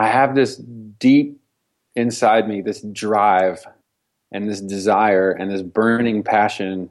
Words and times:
I 0.00 0.06
have 0.06 0.34
this 0.34 0.56
deep 0.56 1.38
inside 1.94 2.48
me, 2.48 2.62
this 2.62 2.80
drive 2.80 3.62
and 4.32 4.48
this 4.48 4.62
desire 4.62 5.30
and 5.30 5.50
this 5.50 5.60
burning 5.60 6.22
passion 6.22 6.88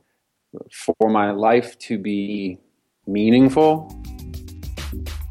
for 0.71 1.09
my 1.09 1.31
life 1.31 1.75
to 1.79 1.97
be 1.97 2.59
meaningful. 3.07 3.99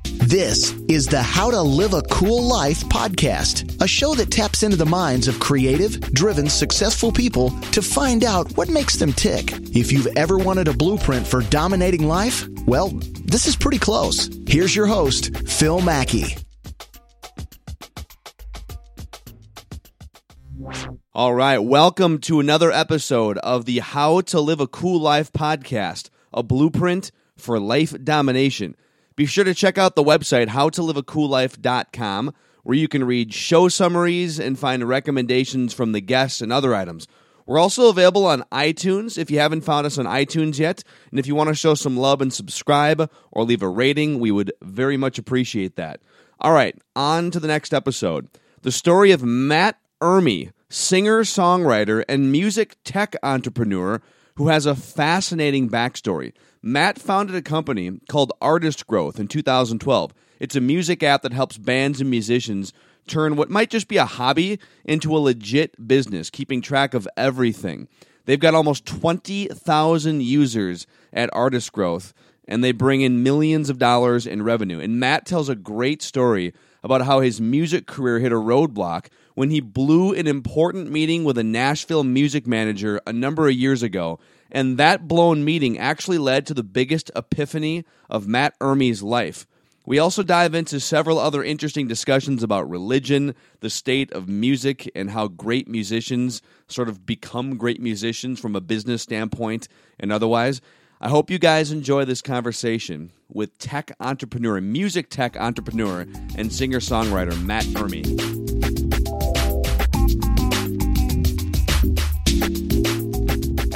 This 0.05 0.73
is 0.89 1.07
the 1.07 1.23
How 1.23 1.53
to 1.53 1.63
Live 1.63 1.95
a 1.95 2.03
Cool 2.03 2.43
Life 2.43 2.81
podcast, 2.87 3.81
a 3.81 3.87
show 3.87 4.13
that 4.17 4.33
taps 4.33 4.65
into 4.65 4.77
the 4.77 4.85
minds 4.85 5.29
of 5.29 5.39
creative, 5.39 6.01
driven, 6.13 6.49
successful 6.49 7.13
people 7.13 7.51
to 7.71 7.81
find 7.81 8.25
out 8.25 8.51
what 8.57 8.69
makes 8.69 8.97
them 8.97 9.13
tick. 9.13 9.53
If 9.73 9.93
you've 9.93 10.09
ever 10.17 10.37
wanted 10.37 10.67
a 10.67 10.73
blueprint 10.73 11.29
for 11.29 11.43
dominating 11.43 12.09
life, 12.09 12.45
well, 12.67 12.89
this 13.25 13.47
is 13.47 13.55
pretty 13.55 13.79
close. 13.79 14.29
Here's 14.49 14.75
your 14.75 14.87
host, 14.89 15.37
Phil 15.47 15.81
Mackey. 15.81 16.35
All 21.19 21.35
right, 21.35 21.59
welcome 21.59 22.21
to 22.21 22.39
another 22.39 22.71
episode 22.71 23.39
of 23.39 23.65
the 23.65 23.81
How 23.81 24.21
to 24.21 24.41
Live 24.41 24.61
a 24.61 24.69
Cool 24.69 25.01
Life 25.01 25.33
podcast, 25.33 26.11
a 26.33 26.45
blueprint 26.45 27.11
for 27.37 27.59
life 27.59 27.93
domination. 28.05 28.77
Be 29.17 29.27
sure 29.27 29.43
to 29.43 29.53
check 29.53 29.79
out 29.79 29.97
the 29.97 30.05
website 30.05 30.47
howtoliveacoollife.com 30.47 32.35
where 32.63 32.77
you 32.77 32.87
can 32.87 33.03
read 33.03 33.35
show 33.35 33.67
summaries 33.67 34.39
and 34.39 34.57
find 34.57 34.89
recommendations 34.89 35.75
from 35.75 35.91
the 35.91 36.01
guests 36.01 36.41
and 36.41 36.53
other 36.53 36.73
items. 36.73 37.09
We're 37.47 37.59
also 37.59 37.91
available 37.91 38.25
on 38.25 38.45
iTunes 38.53 39.19
if 39.19 39.29
you 39.29 39.41
haven't 39.41 39.63
found 39.63 39.89
us 39.89 39.99
on 39.99 40.05
iTunes 40.05 40.61
yet. 40.61 40.85
And 41.11 41.19
if 41.19 41.27
you 41.27 41.35
want 41.35 41.49
to 41.49 41.57
show 41.57 41.75
some 41.75 41.97
love 41.97 42.23
and 42.23 42.33
subscribe 42.33 43.11
or 43.33 43.43
leave 43.43 43.63
a 43.65 43.69
rating, 43.69 44.21
we 44.21 44.31
would 44.31 44.53
very 44.63 44.97
much 44.97 45.19
appreciate 45.19 45.75
that. 45.75 46.01
All 46.39 46.53
right, 46.53 46.81
on 46.95 47.33
to 47.33 47.41
the 47.41 47.49
next 47.49 47.75
episode. 47.75 48.29
The 48.63 48.71
story 48.71 49.11
of 49.11 49.25
Matt 49.25 49.81
Urmy 50.01 50.53
singer, 50.71 51.23
songwriter, 51.23 52.05
and 52.09 52.31
music 52.31 52.77
tech 52.85 53.17
entrepreneur 53.23 54.01
who 54.37 54.49
has 54.49 54.67
a 54.67 54.77
fascinating 54.77 55.69
backstory. 55.69 56.33
Matt 56.63 56.99
founded 56.99 57.35
a 57.35 57.43
company 57.43 57.99
called 58.09 58.33
Artist 58.41 58.87
Growth 58.87 59.19
in 59.19 59.29
2012. 59.29 60.13
It's 60.39 60.57
a 60.57 60.61
music 60.61 61.03
app 61.03 61.23
that 61.23 61.33
helps 61.33 61.57
bands 61.57 62.01
and 62.01 62.11
musicians 62.11 62.73
turn 63.07 63.37
what 63.37 63.51
might 63.51 63.71
just 63.71 63.89
be 63.89 63.97
a 63.97 64.05
hobby 64.05 64.59
into 64.85 65.17
a 65.17 65.19
legit 65.19 65.89
business, 65.89 66.31
keeping 66.31 66.61
track 66.61 66.95
of 66.95 67.09
everything. 67.17 67.89
They've 68.27 68.39
got 68.39 68.55
almost 68.55 68.85
20,000 68.85 70.23
users 70.23 70.87
at 71.13 71.31
Artist 71.33 71.73
Growth, 71.73 72.13
and 72.47 72.63
they 72.63 72.73
bring 72.73 73.01
in 73.01 73.23
millions 73.23 73.71
of 73.71 73.79
dollars 73.79 74.27
in 74.27 74.43
revenue. 74.43 74.79
And 74.79 75.01
Matt 75.01 75.25
tells 75.25 75.49
a 75.49 75.55
great 75.55 76.03
story 76.03 76.53
about 76.83 77.03
how 77.03 77.21
his 77.21 77.41
music 77.41 77.87
career 77.87 78.19
hit 78.19 78.33
a 78.33 78.37
roadblock 78.37 79.07
when 79.39 79.51
he 79.51 79.61
blew 79.61 80.13
an 80.13 80.27
important 80.27 80.91
meeting 80.91 81.23
with 81.23 81.39
a 81.39 81.45
Nashville 81.45 82.03
music 82.03 82.45
manager 82.45 83.01
a 83.07 83.13
number 83.13 83.47
of 83.47 83.55
years 83.55 83.85
ago. 83.85 84.19
And 84.51 84.79
that 84.79 85.07
blown 85.07 85.45
meeting 85.45 85.79
actually 85.79 86.19
led 86.19 86.45
to 86.47 86.55
the 86.55 86.65
biggest 86.65 87.09
epiphany 87.15 87.85
of 88.11 88.27
Matt 88.27 88.59
Urmy's 88.59 89.01
life. 89.01 89.47
We 89.87 90.01
also 90.01 90.25
dive 90.25 90.57
into 90.57 90.81
several 90.81 91.21
other 91.21 91.45
interesting 91.45 91.87
discussions 91.87 92.43
about 92.43 92.69
religion, 92.69 93.37
the 93.61 93.71
state 93.71 94.11
of 94.11 94.29
music, 94.29 94.91
and 94.97 95.11
how 95.11 95.29
great 95.29 95.69
musicians 95.69 96.43
sort 96.67 96.89
of 96.89 97.07
become 97.07 97.57
great 97.57 97.81
musicians 97.81 98.41
from 98.41 98.57
a 98.57 98.61
business 98.61 99.03
standpoint 99.03 99.69
and 100.01 100.11
otherwise. 100.11 100.61
I 101.01 101.11
hope 101.11 101.31
you 101.31 101.39
guys 101.39 101.71
enjoy 101.71 102.07
this 102.07 102.23
conversation 102.23 103.13
with 103.29 103.57
tech 103.59 103.93
entrepreneur, 104.01 104.61
music 104.61 105.11
tech 105.11 105.37
entrepreneur, 105.37 106.07
and 106.35 106.53
singer 106.53 106.81
songwriter 106.81 107.41
Matt 107.41 107.67
Urmy. 107.67 108.88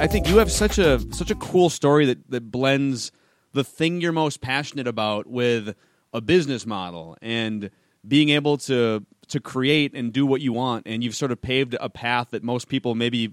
I 0.02 0.08
think 0.08 0.28
you 0.28 0.38
have 0.38 0.50
such 0.50 0.78
a 0.78 0.98
such 1.12 1.30
a 1.30 1.36
cool 1.36 1.70
story 1.70 2.06
that 2.06 2.28
that 2.28 2.50
blends 2.50 3.12
the 3.52 3.62
thing 3.62 4.00
you're 4.00 4.10
most 4.10 4.40
passionate 4.40 4.88
about 4.88 5.28
with 5.28 5.76
a 6.12 6.20
business 6.20 6.66
model 6.66 7.16
and 7.22 7.70
being 8.08 8.30
able 8.30 8.58
to 8.58 9.06
to 9.28 9.38
create 9.38 9.94
and 9.94 10.12
do 10.12 10.26
what 10.26 10.40
you 10.40 10.52
want 10.52 10.88
and 10.88 11.04
you've 11.04 11.14
sort 11.14 11.30
of 11.30 11.40
paved 11.40 11.76
a 11.80 11.88
path 11.88 12.30
that 12.32 12.42
most 12.42 12.68
people 12.68 12.96
maybe 12.96 13.32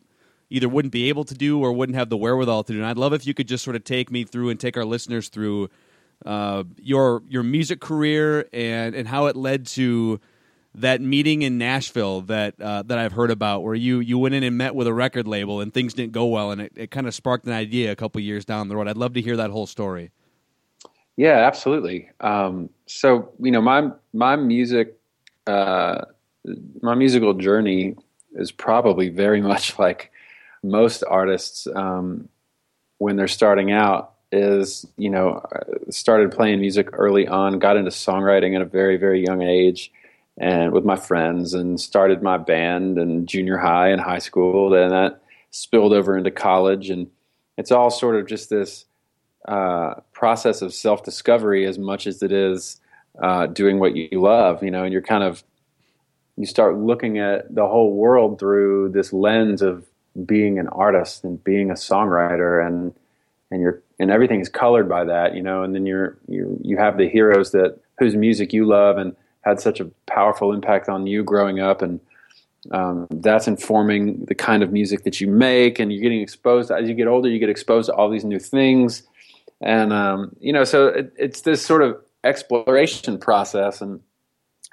either 0.51 0.69
wouldn't 0.69 0.91
be 0.91 1.09
able 1.09 1.23
to 1.23 1.33
do 1.33 1.59
or 1.59 1.73
wouldn't 1.73 1.95
have 1.95 2.09
the 2.09 2.17
wherewithal 2.17 2.63
to 2.65 2.73
do. 2.73 2.77
And 2.77 2.85
I'd 2.85 2.99
love 2.99 3.13
if 3.13 3.25
you 3.25 3.33
could 3.33 3.47
just 3.47 3.63
sort 3.63 3.75
of 3.75 3.83
take 3.83 4.11
me 4.11 4.23
through 4.23 4.49
and 4.51 4.59
take 4.59 4.77
our 4.77 4.85
listeners 4.85 5.29
through 5.29 5.71
uh, 6.23 6.65
your 6.77 7.23
your 7.27 7.41
music 7.41 7.79
career 7.79 8.47
and 8.53 8.93
and 8.93 9.07
how 9.07 9.25
it 9.25 9.35
led 9.35 9.65
to 9.65 10.19
that 10.75 11.01
meeting 11.01 11.41
in 11.41 11.57
Nashville 11.57 12.21
that 12.21 12.59
uh, 12.61 12.83
that 12.83 12.97
I've 12.97 13.13
heard 13.13 13.31
about, 13.31 13.63
where 13.63 13.75
you 13.75 13.99
you 13.99 14.17
went 14.17 14.35
in 14.35 14.43
and 14.43 14.57
met 14.57 14.75
with 14.75 14.87
a 14.87 14.93
record 14.93 15.27
label 15.27 15.61
and 15.61 15.73
things 15.73 15.93
didn't 15.93 16.11
go 16.11 16.25
well, 16.25 16.51
and 16.51 16.61
it, 16.61 16.73
it 16.75 16.91
kind 16.91 17.07
of 17.07 17.15
sparked 17.15 17.45
an 17.45 17.53
idea 17.53 17.91
a 17.91 17.95
couple 17.95 18.21
years 18.21 18.45
down 18.45 18.67
the 18.67 18.75
road. 18.75 18.87
I'd 18.87 18.97
love 18.97 19.13
to 19.13 19.21
hear 19.21 19.37
that 19.37 19.49
whole 19.49 19.67
story. 19.67 20.11
Yeah, 21.17 21.45
absolutely. 21.45 22.09
Um, 22.21 22.69
so 22.85 23.31
you 23.39 23.51
know, 23.51 23.61
my 23.61 23.91
my 24.13 24.35
music, 24.35 24.97
uh, 25.47 26.05
my 26.81 26.95
musical 26.95 27.33
journey 27.33 27.95
is 28.33 28.51
probably 28.51 29.09
very 29.09 29.41
much 29.53 29.77
like 29.79 30.11
most 30.63 31.03
artists 31.07 31.67
um, 31.75 32.29
when 32.99 33.15
they're 33.15 33.27
starting 33.27 33.71
out. 33.71 34.13
Is 34.31 34.85
you 34.95 35.09
know, 35.09 35.43
started 35.89 36.31
playing 36.31 36.59
music 36.59 36.89
early 36.93 37.27
on, 37.27 37.57
got 37.57 37.77
into 37.77 37.89
songwriting 37.89 38.55
at 38.55 38.61
a 38.61 38.65
very 38.65 38.95
very 38.97 39.25
young 39.25 39.41
age 39.41 39.91
and 40.39 40.71
with 40.71 40.85
my 40.85 40.95
friends 40.95 41.53
and 41.53 41.79
started 41.79 42.23
my 42.23 42.37
band 42.37 42.97
in 42.97 43.25
junior 43.25 43.57
high 43.57 43.89
and 43.89 44.01
high 44.01 44.19
school. 44.19 44.69
Then 44.69 44.89
that 44.89 45.21
spilled 45.51 45.93
over 45.93 46.17
into 46.17 46.31
college, 46.31 46.89
and 46.89 47.07
it's 47.57 47.71
all 47.71 47.89
sort 47.89 48.15
of 48.15 48.25
just 48.25 48.49
this 48.49 48.85
uh, 49.47 49.95
process 50.13 50.61
of 50.61 50.73
self 50.73 51.03
discovery 51.03 51.65
as 51.65 51.77
much 51.77 52.07
as 52.07 52.23
it 52.23 52.31
is 52.31 52.79
uh, 53.21 53.47
doing 53.47 53.79
what 53.79 53.95
you 53.95 54.21
love. 54.21 54.63
You 54.63 54.71
know, 54.71 54.83
and 54.83 54.93
you're 54.93 55.01
kind 55.01 55.23
of 55.23 55.43
you 56.37 56.45
start 56.45 56.77
looking 56.77 57.19
at 57.19 57.53
the 57.53 57.67
whole 57.67 57.93
world 57.93 58.39
through 58.39 58.89
this 58.89 59.11
lens 59.11 59.61
of 59.61 59.85
being 60.25 60.57
an 60.57 60.69
artist 60.69 61.23
and 61.25 61.43
being 61.43 61.69
a 61.69 61.75
songwriter 61.75 62.65
and 62.65 62.93
and 63.51 63.61
you're 63.61 63.81
and 63.99 64.09
everything's 64.09 64.49
colored 64.49 64.87
by 64.87 65.03
that 65.03 65.35
you 65.35 65.41
know 65.41 65.63
and 65.63 65.75
then 65.75 65.85
you're 65.85 66.17
you 66.27 66.59
you 66.63 66.77
have 66.77 66.97
the 66.97 67.07
heroes 67.07 67.51
that 67.51 67.77
whose 67.99 68.15
music 68.15 68.53
you 68.53 68.65
love 68.65 68.97
and 68.97 69.15
had 69.49 69.59
such 69.59 69.79
a 69.79 69.85
powerful 70.05 70.53
impact 70.53 70.89
on 70.89 71.07
you 71.07 71.23
growing 71.23 71.59
up, 71.59 71.81
and 71.81 71.99
um, 72.71 73.07
that's 73.09 73.47
informing 73.47 74.25
the 74.25 74.35
kind 74.35 74.63
of 74.63 74.71
music 74.71 75.03
that 75.03 75.19
you 75.19 75.27
make. 75.27 75.79
And 75.79 75.91
you're 75.91 76.01
getting 76.01 76.21
exposed 76.21 76.71
as 76.71 76.87
you 76.87 76.95
get 76.95 77.07
older. 77.07 77.29
You 77.29 77.39
get 77.39 77.49
exposed 77.49 77.87
to 77.87 77.95
all 77.95 78.09
these 78.09 78.25
new 78.25 78.39
things, 78.39 79.03
and 79.61 79.91
um, 79.91 80.35
you 80.39 80.53
know, 80.53 80.63
so 80.63 80.87
it, 80.87 81.13
it's 81.17 81.41
this 81.41 81.65
sort 81.65 81.81
of 81.81 81.97
exploration 82.23 83.17
process 83.17 83.81
and 83.81 84.01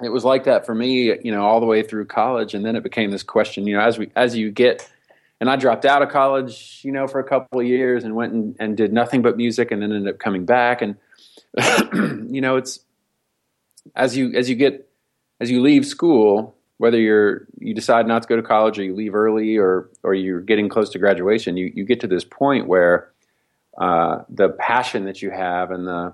it 0.01 0.09
was 0.09 0.25
like 0.25 0.43
that 0.43 0.65
for 0.65 0.75
me 0.75 1.17
you 1.23 1.31
know 1.31 1.45
all 1.45 1.59
the 1.59 1.65
way 1.65 1.81
through 1.81 2.05
college 2.05 2.53
and 2.53 2.65
then 2.65 2.75
it 2.75 2.83
became 2.83 3.09
this 3.09 3.23
question 3.23 3.65
you 3.65 3.75
know 3.75 3.81
as 3.81 3.97
we 3.97 4.11
as 4.15 4.35
you 4.35 4.51
get 4.51 4.89
and 5.39 5.49
i 5.49 5.55
dropped 5.55 5.85
out 5.85 6.01
of 6.01 6.09
college 6.09 6.81
you 6.83 6.91
know 6.91 7.07
for 7.07 7.19
a 7.19 7.23
couple 7.23 7.59
of 7.59 7.65
years 7.65 8.03
and 8.03 8.15
went 8.15 8.33
and, 8.33 8.55
and 8.59 8.75
did 8.75 8.91
nothing 8.91 9.21
but 9.21 9.37
music 9.37 9.71
and 9.71 9.81
then 9.81 9.93
ended 9.93 10.13
up 10.13 10.19
coming 10.19 10.45
back 10.45 10.81
and 10.81 10.97
you 12.33 12.41
know 12.41 12.57
it's 12.57 12.79
as 13.95 14.17
you 14.17 14.33
as 14.33 14.49
you 14.49 14.55
get 14.55 14.89
as 15.39 15.51
you 15.51 15.61
leave 15.61 15.85
school, 15.85 16.55
whether 16.77 16.99
you're 16.99 17.47
you 17.59 17.73
decide 17.73 18.07
not 18.07 18.21
to 18.23 18.27
go 18.27 18.35
to 18.35 18.41
college 18.41 18.79
or 18.79 18.83
you 18.83 18.95
leave 18.95 19.15
early 19.15 19.57
or 19.57 19.89
or 20.03 20.13
you're 20.13 20.41
getting 20.41 20.69
close 20.69 20.89
to 20.91 20.99
graduation, 20.99 21.57
you 21.57 21.71
you 21.73 21.85
get 21.85 21.99
to 22.01 22.07
this 22.07 22.23
point 22.23 22.67
where 22.67 23.11
uh, 23.77 24.23
the 24.29 24.49
passion 24.49 25.05
that 25.05 25.21
you 25.21 25.29
have 25.29 25.71
and 25.71 25.87
the 25.87 26.13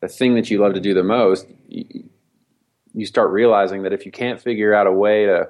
the 0.00 0.08
thing 0.08 0.34
that 0.34 0.50
you 0.50 0.58
love 0.58 0.74
to 0.74 0.80
do 0.80 0.94
the 0.94 1.02
most, 1.04 1.46
you, 1.68 2.08
you 2.92 3.06
start 3.06 3.30
realizing 3.30 3.82
that 3.82 3.92
if 3.92 4.04
you 4.04 4.12
can't 4.12 4.40
figure 4.40 4.74
out 4.74 4.86
a 4.86 4.92
way 4.92 5.26
to 5.26 5.48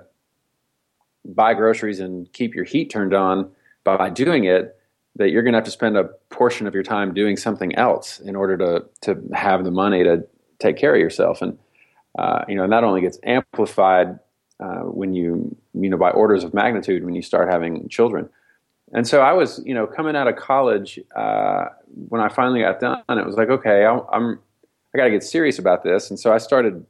buy 1.25 1.55
groceries 1.55 2.00
and 2.00 2.31
keep 2.32 2.55
your 2.55 2.65
heat 2.65 2.91
turned 2.91 3.15
on 3.15 3.50
by 3.85 4.11
doing 4.11 4.44
it, 4.44 4.76
that 5.17 5.31
you're 5.31 5.43
going 5.43 5.53
to 5.53 5.56
have 5.56 5.65
to 5.65 5.70
spend 5.70 5.97
a 5.97 6.05
portion 6.31 6.67
of 6.67 6.75
your 6.75 6.82
time 6.82 7.15
doing 7.15 7.37
something 7.37 7.75
else 7.76 8.20
in 8.20 8.37
order 8.37 8.56
to 8.56 8.85
to 9.03 9.23
have 9.35 9.65
the 9.65 9.70
money 9.70 10.03
to 10.05 10.26
take 10.62 10.76
care 10.76 10.94
of 10.94 11.00
yourself. 11.00 11.43
And 11.43 11.59
uh, 12.19 12.44
you 12.49 12.55
know, 12.55 12.64
and 12.64 12.73
that 12.73 12.85
only 12.85 13.00
gets 13.00 13.19
amplified 13.25 14.19
uh, 14.61 14.81
when 14.81 15.14
you 15.14 15.56
you 15.75 15.88
know 15.88 15.97
by 15.97 16.11
orders 16.11 16.44
of 16.44 16.55
magnitude 16.55 17.05
when 17.05 17.14
you 17.14 17.23
start 17.23 17.50
having 17.50 17.88
children. 17.88 18.29
And 18.94 19.06
so 19.09 19.23
I 19.23 19.32
was, 19.32 19.62
you 19.64 19.73
know, 19.73 19.87
coming 19.87 20.14
out 20.14 20.29
of 20.29 20.37
college 20.37 21.00
uh, 21.17 21.64
when 22.09 22.20
I 22.20 22.29
finally 22.29 22.61
got 22.61 22.79
done. 22.79 23.03
It 23.09 23.25
was 23.25 23.37
like, 23.37 23.49
okay, 23.49 23.87
I, 23.87 23.99
I'm 24.12 24.38
I 24.94 24.99
got 24.99 25.05
to 25.05 25.11
get 25.11 25.23
serious 25.23 25.59
about 25.59 25.82
this. 25.82 26.11
And 26.11 26.20
so 26.20 26.32
I 26.32 26.38
started 26.38 26.85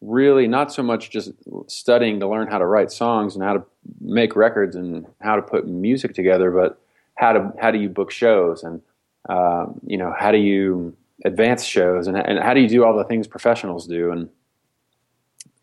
really 0.00 0.48
not 0.48 0.72
so 0.72 0.82
much 0.82 1.10
just 1.10 1.32
studying 1.66 2.20
to 2.20 2.28
learn 2.28 2.48
how 2.48 2.58
to 2.58 2.66
write 2.66 2.90
songs 2.90 3.34
and 3.34 3.44
how 3.44 3.54
to 3.54 3.64
make 4.00 4.36
records 4.36 4.76
and 4.76 5.06
how 5.20 5.36
to 5.36 5.42
put 5.42 5.66
music 5.66 6.14
together, 6.14 6.50
but 6.50 6.80
how 7.16 7.32
to 7.32 7.52
how 7.60 7.70
do 7.70 7.78
you 7.78 7.88
book 7.88 8.10
shows 8.10 8.64
and 8.64 8.80
um, 9.28 9.80
you 9.86 9.96
know 9.96 10.12
how 10.18 10.32
do 10.32 10.38
you 10.38 10.96
advanced 11.24 11.68
shows 11.68 12.06
and, 12.06 12.16
and 12.16 12.42
how 12.42 12.54
do 12.54 12.60
you 12.60 12.68
do 12.68 12.84
all 12.84 12.96
the 12.96 13.04
things 13.04 13.26
professionals 13.26 13.86
do? 13.86 14.10
And 14.10 14.28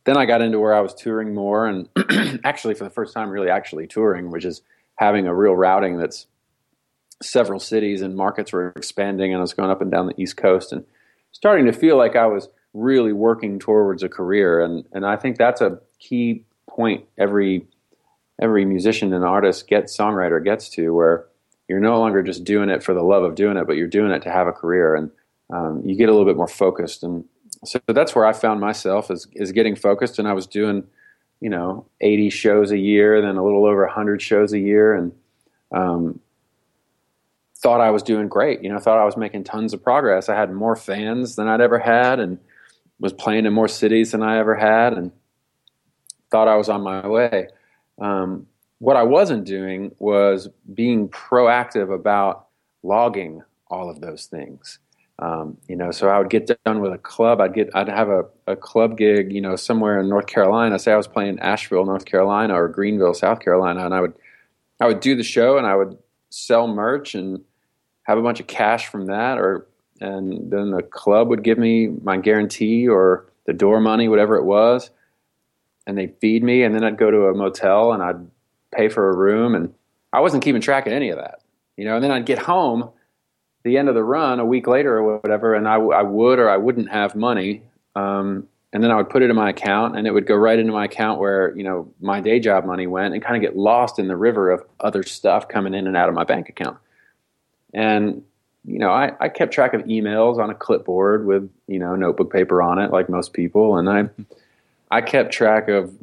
then 0.04 0.18
I 0.18 0.26
got 0.26 0.42
into 0.42 0.60
where 0.60 0.74
I 0.74 0.82
was 0.82 0.94
touring 0.94 1.34
more, 1.34 1.68
and 1.68 1.88
actually 2.44 2.74
for 2.74 2.84
the 2.84 2.90
first 2.90 3.14
time, 3.14 3.30
really 3.30 3.50
actually 3.50 3.88
touring, 3.88 4.32
which 4.32 4.46
is 4.46 4.62
having 4.96 5.28
a 5.28 5.36
real 5.36 5.54
routing 5.54 5.98
that's 5.98 6.28
several 7.22 7.60
cities 7.60 8.02
and 8.02 8.16
markets 8.16 8.52
were 8.52 8.74
expanding, 8.76 9.32
and 9.32 9.40
I 9.40 9.42
was 9.42 9.54
going 9.54 9.70
up 9.70 9.82
and 9.82 9.92
down 9.92 10.08
the 10.08 10.20
East 10.20 10.38
Coast 10.38 10.72
and 10.72 10.84
starting 11.32 11.66
to 11.66 11.74
feel 11.74 11.98
like 11.98 12.16
I 12.16 12.26
was 12.26 12.50
really 12.74 13.14
working 13.14 13.60
towards 13.60 14.02
a 14.02 14.10
career, 14.10 14.62
and 14.62 14.86
and 14.92 15.06
I 15.06 15.18
think 15.18 15.38
that's 15.38 15.62
a 15.62 15.80
key 16.00 16.46
point 16.68 17.06
every 17.18 17.68
every 18.42 18.66
musician 18.66 19.14
and 19.14 19.24
artist 19.24 19.68
gets 19.68 19.96
songwriter 19.96 20.44
gets 20.44 20.68
to 20.70 20.96
where 20.96 21.28
you're 21.68 21.80
no 21.80 22.00
longer 22.00 22.24
just 22.24 22.44
doing 22.44 22.70
it 22.70 22.82
for 22.82 22.96
the 22.96 23.04
love 23.04 23.24
of 23.24 23.36
doing 23.36 23.56
it, 23.56 23.68
but 23.68 23.78
you're 23.78 23.88
doing 23.88 24.12
it 24.12 24.24
to 24.24 24.32
have 24.32 24.48
a 24.48 24.52
career, 24.52 24.96
and 24.96 25.12
um, 25.52 25.82
you 25.86 25.96
get 25.96 26.10
a 26.10 26.12
little 26.12 26.26
bit 26.26 26.38
more 26.38 26.48
focused. 26.48 27.04
And 27.04 27.26
so 27.66 27.80
that's 27.88 28.16
where 28.16 28.26
I 28.26 28.34
found 28.34 28.60
myself 28.60 29.12
is 29.12 29.28
is 29.34 29.52
getting 29.52 29.76
focused, 29.76 30.20
and 30.20 30.28
I 30.28 30.34
was 30.34 30.48
doing, 30.48 30.84
you 31.40 31.50
know, 31.50 31.86
80 32.02 32.30
shows 32.30 32.72
a 32.72 32.78
year, 32.78 33.22
then 33.22 33.38
a 33.38 33.44
little 33.44 33.66
over 33.66 33.86
100 33.86 34.22
shows 34.22 34.54
a 34.54 34.60
year, 34.60 34.96
and 34.96 35.12
um, 35.72 36.20
thought 37.58 37.82
I 37.82 37.92
was 37.92 38.04
doing 38.04 38.28
great. 38.28 38.64
You 38.64 38.70
know, 38.70 38.80
thought 38.80 39.00
I 39.00 39.06
was 39.06 39.18
making 39.18 39.44
tons 39.44 39.74
of 39.74 39.84
progress. 39.84 40.30
I 40.30 40.36
had 40.36 40.52
more 40.52 40.76
fans 40.76 41.36
than 41.36 41.48
I'd 41.48 41.62
ever 41.62 41.80
had, 41.80 42.20
and 42.20 42.40
was 43.00 43.14
playing 43.14 43.46
in 43.46 43.54
more 43.54 43.68
cities 43.68 44.12
than 44.12 44.24
I 44.24 44.40
ever 44.40 44.56
had, 44.56 44.94
and 44.94 45.12
thought 46.32 46.48
I 46.48 46.56
was 46.56 46.70
on 46.70 46.82
my 46.82 47.06
way. 47.08 47.48
Um, 48.00 48.48
what 48.80 48.96
I 48.96 49.04
wasn't 49.04 49.46
doing 49.46 49.94
was 50.00 50.50
being 50.74 51.10
proactive 51.10 51.94
about 51.94 52.48
logging 52.82 53.44
all 53.68 53.90
of 53.90 54.02
those 54.02 54.26
things. 54.26 54.80
Um, 55.22 55.58
you 55.68 55.76
know, 55.76 55.92
so 55.92 56.10
I 56.10 56.18
would 56.18 56.32
get 56.32 56.50
done 56.66 56.82
with 56.82 56.92
a 56.94 56.98
club. 56.98 57.42
I'd 57.42 57.54
get, 57.54 57.70
I'd 57.76 57.88
have 57.88 58.10
a, 58.10 58.26
a 58.48 58.56
club 58.56 58.98
gig, 58.98 59.32
you 59.32 59.40
know, 59.40 59.56
somewhere 59.56 60.00
in 60.00 60.10
North 60.10 60.26
Carolina. 60.26 60.80
Say 60.80 60.92
I 60.92 60.98
was 60.98 61.08
playing 61.08 61.38
Asheville, 61.40 61.86
North 61.86 62.06
Carolina, 62.06 62.60
or 62.60 62.68
Greenville, 62.68 63.14
South 63.14 63.40
Carolina, 63.40 63.86
and 63.86 63.94
I 63.94 64.02
would, 64.02 64.14
I 64.80 64.88
would 64.88 65.00
do 65.00 65.16
the 65.16 65.24
show, 65.24 65.60
and 65.60 65.68
I 65.68 65.76
would 65.76 65.96
sell 66.32 66.68
merch 66.68 67.14
and 67.14 67.42
have 68.04 68.18
a 68.18 68.22
bunch 68.24 68.40
of 68.40 68.48
cash 68.48 68.88
from 68.88 69.06
that, 69.06 69.38
or 69.38 69.68
and 70.00 70.50
then 70.52 70.72
the 70.72 70.82
club 70.82 71.28
would 71.28 71.44
give 71.44 71.60
me 71.60 71.88
my 71.88 72.18
guarantee 72.18 72.88
or 72.88 73.28
the 73.46 73.54
door 73.54 73.80
money, 73.80 74.08
whatever 74.08 74.36
it 74.38 74.44
was, 74.44 74.90
and 75.86 75.96
they'd 75.98 76.18
feed 76.20 76.44
me, 76.44 76.64
and 76.64 76.74
then 76.74 76.84
I'd 76.84 76.98
go 76.98 77.12
to 77.12 77.26
a 77.26 77.36
motel 77.36 77.94
and 77.94 78.02
I'd 78.02 78.28
pay 78.72 78.90
for 78.90 79.10
a 79.10 79.16
room, 79.16 79.54
and 79.54 79.72
I 80.12 80.22
wasn't 80.22 80.44
keeping 80.44 80.62
track 80.62 80.88
of 80.88 80.94
any 80.94 81.10
of 81.10 81.18
that, 81.18 81.42
you 81.78 81.86
know. 81.86 81.96
And 81.96 82.04
then 82.04 82.12
I'd 82.12 82.26
get 82.26 82.40
home, 82.40 82.90
the 83.64 83.78
end 83.78 83.90
of 83.90 83.96
the 83.96 84.04
run, 84.04 84.40
a 84.40 84.46
week 84.46 84.68
later 84.68 84.98
or 84.98 85.18
whatever, 85.18 85.54
and 85.54 85.68
I, 85.68 85.76
I 85.76 86.02
would 86.02 86.40
or 86.40 86.50
I 86.50 86.58
wouldn't 86.58 86.92
have 86.92 87.16
money, 87.16 87.64
um, 87.96 88.48
and 88.74 88.84
then 88.84 88.92
I 88.92 88.96
would 88.96 89.10
put 89.10 89.22
it 89.22 89.30
in 89.30 89.36
my 89.36 89.50
account, 89.50 89.98
and 89.98 90.08
it 90.08 90.12
would 90.12 90.26
go 90.26 90.36
right 90.36 90.58
into 90.58 90.72
my 90.72 90.86
account 90.86 91.20
where 91.20 91.56
you 91.56 91.64
know 91.64 91.92
my 92.00 92.22
day 92.22 92.40
job 92.40 92.66
money 92.66 92.88
went, 92.88 93.14
and 93.14 93.24
kind 93.24 93.36
of 93.36 93.42
get 93.42 93.58
lost 93.58 94.00
in 94.00 94.08
the 94.08 94.18
river 94.18 94.50
of 94.52 94.64
other 94.80 95.04
stuff 95.04 95.48
coming 95.48 95.74
in 95.74 95.88
and 95.88 95.96
out 95.96 96.10
of 96.10 96.16
my 96.16 96.24
bank 96.24 96.50
account. 96.50 96.78
And 97.74 98.24
you 98.66 98.80
know, 98.80 98.92
I, 98.92 99.14
I 99.20 99.30
kept 99.30 99.54
track 99.54 99.74
of 99.74 99.82
emails 99.84 100.38
on 100.38 100.50
a 100.50 100.56
clipboard 100.56 101.26
with 101.26 101.50
you 101.68 101.80
know 101.80 101.96
notebook 101.96 102.32
paper 102.32 102.62
on 102.62 102.80
it, 102.80 102.92
like 102.92 103.10
most 103.10 103.34
people, 103.34 103.78
and 103.78 103.90
I 103.90 104.10
I 104.90 105.02
kept 105.02 105.32
track 105.32 105.68
of 105.68 105.94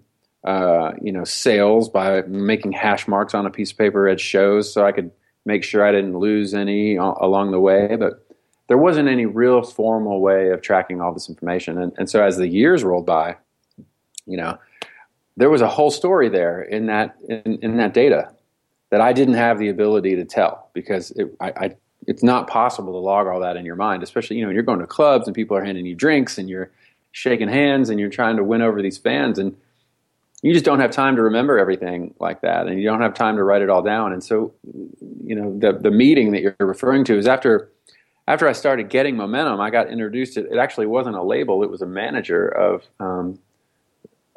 uh, 0.44 0.92
you 1.02 1.12
know, 1.12 1.24
sales 1.24 1.88
by 1.88 2.22
making 2.22 2.72
hash 2.72 3.08
marks 3.08 3.34
on 3.34 3.44
a 3.44 3.50
piece 3.50 3.72
of 3.72 3.78
paper 3.78 4.08
at 4.08 4.20
shows 4.20 4.72
so 4.72 4.86
I 4.86 4.92
could 4.92 5.10
make 5.48 5.64
sure 5.64 5.84
I 5.84 5.90
didn't 5.90 6.16
lose 6.16 6.54
any 6.54 6.96
uh, 6.96 7.14
along 7.20 7.50
the 7.50 7.58
way. 7.58 7.96
But 7.96 8.24
there 8.68 8.78
wasn't 8.78 9.08
any 9.08 9.26
real 9.26 9.62
formal 9.62 10.20
way 10.20 10.50
of 10.50 10.60
tracking 10.60 11.00
all 11.00 11.12
this 11.12 11.28
information. 11.28 11.80
And, 11.80 11.92
and 11.98 12.08
so 12.08 12.22
as 12.22 12.36
the 12.36 12.46
years 12.46 12.84
rolled 12.84 13.06
by, 13.06 13.36
you 14.26 14.36
know, 14.36 14.58
there 15.36 15.50
was 15.50 15.62
a 15.62 15.68
whole 15.68 15.90
story 15.90 16.28
there 16.28 16.62
in 16.62 16.86
that 16.86 17.16
in, 17.28 17.58
in 17.62 17.76
that 17.78 17.94
data 17.94 18.30
that 18.90 19.00
I 19.00 19.12
didn't 19.12 19.34
have 19.34 19.58
the 19.58 19.68
ability 19.68 20.16
to 20.16 20.24
tell 20.24 20.70
because 20.74 21.10
it, 21.12 21.34
I, 21.40 21.50
I, 21.50 21.76
it's 22.06 22.22
not 22.22 22.48
possible 22.48 22.92
to 22.92 22.98
log 22.98 23.26
all 23.26 23.40
that 23.40 23.56
in 23.56 23.64
your 23.64 23.76
mind, 23.76 24.02
especially 24.02 24.36
you 24.36 24.44
know 24.44 24.50
you're 24.50 24.62
going 24.62 24.80
to 24.80 24.86
clubs 24.86 25.26
and 25.26 25.34
people 25.34 25.56
are 25.56 25.64
handing 25.64 25.86
you 25.86 25.94
drinks 25.94 26.38
and 26.38 26.48
you're 26.48 26.70
shaking 27.12 27.48
hands 27.48 27.88
and 27.88 27.98
you're 27.98 28.10
trying 28.10 28.36
to 28.36 28.44
win 28.44 28.60
over 28.62 28.82
these 28.82 28.98
fans 28.98 29.38
and 29.38 29.56
you 30.42 30.52
just 30.52 30.64
don't 30.64 30.80
have 30.80 30.92
time 30.92 31.16
to 31.16 31.22
remember 31.22 31.58
everything 31.58 32.14
like 32.20 32.42
that 32.42 32.66
and 32.68 32.78
you 32.78 32.86
don't 32.86 33.00
have 33.00 33.14
time 33.14 33.36
to 33.36 33.44
write 33.44 33.62
it 33.62 33.70
all 33.70 33.82
down. 33.82 34.12
And 34.12 34.22
so 34.22 34.52
you 35.24 35.34
know 35.34 35.58
the 35.58 35.78
the 35.78 35.90
meeting 35.90 36.32
that 36.32 36.42
you're 36.42 36.56
referring 36.60 37.04
to 37.04 37.18
is 37.18 37.26
after 37.26 37.70
after 38.26 38.46
I 38.46 38.52
started 38.52 38.88
getting 38.88 39.16
momentum 39.16 39.60
I 39.60 39.70
got 39.70 39.90
introduced 39.90 40.34
to 40.34 40.48
it 40.48 40.58
actually 40.58 40.86
wasn't 40.86 41.16
a 41.16 41.22
label 41.22 41.62
it 41.62 41.70
was 41.70 41.82
a 41.82 41.86
manager 41.86 42.48
of 42.48 42.84
um, 43.00 43.38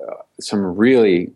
uh, 0.01 0.15
some 0.39 0.75
really 0.75 1.33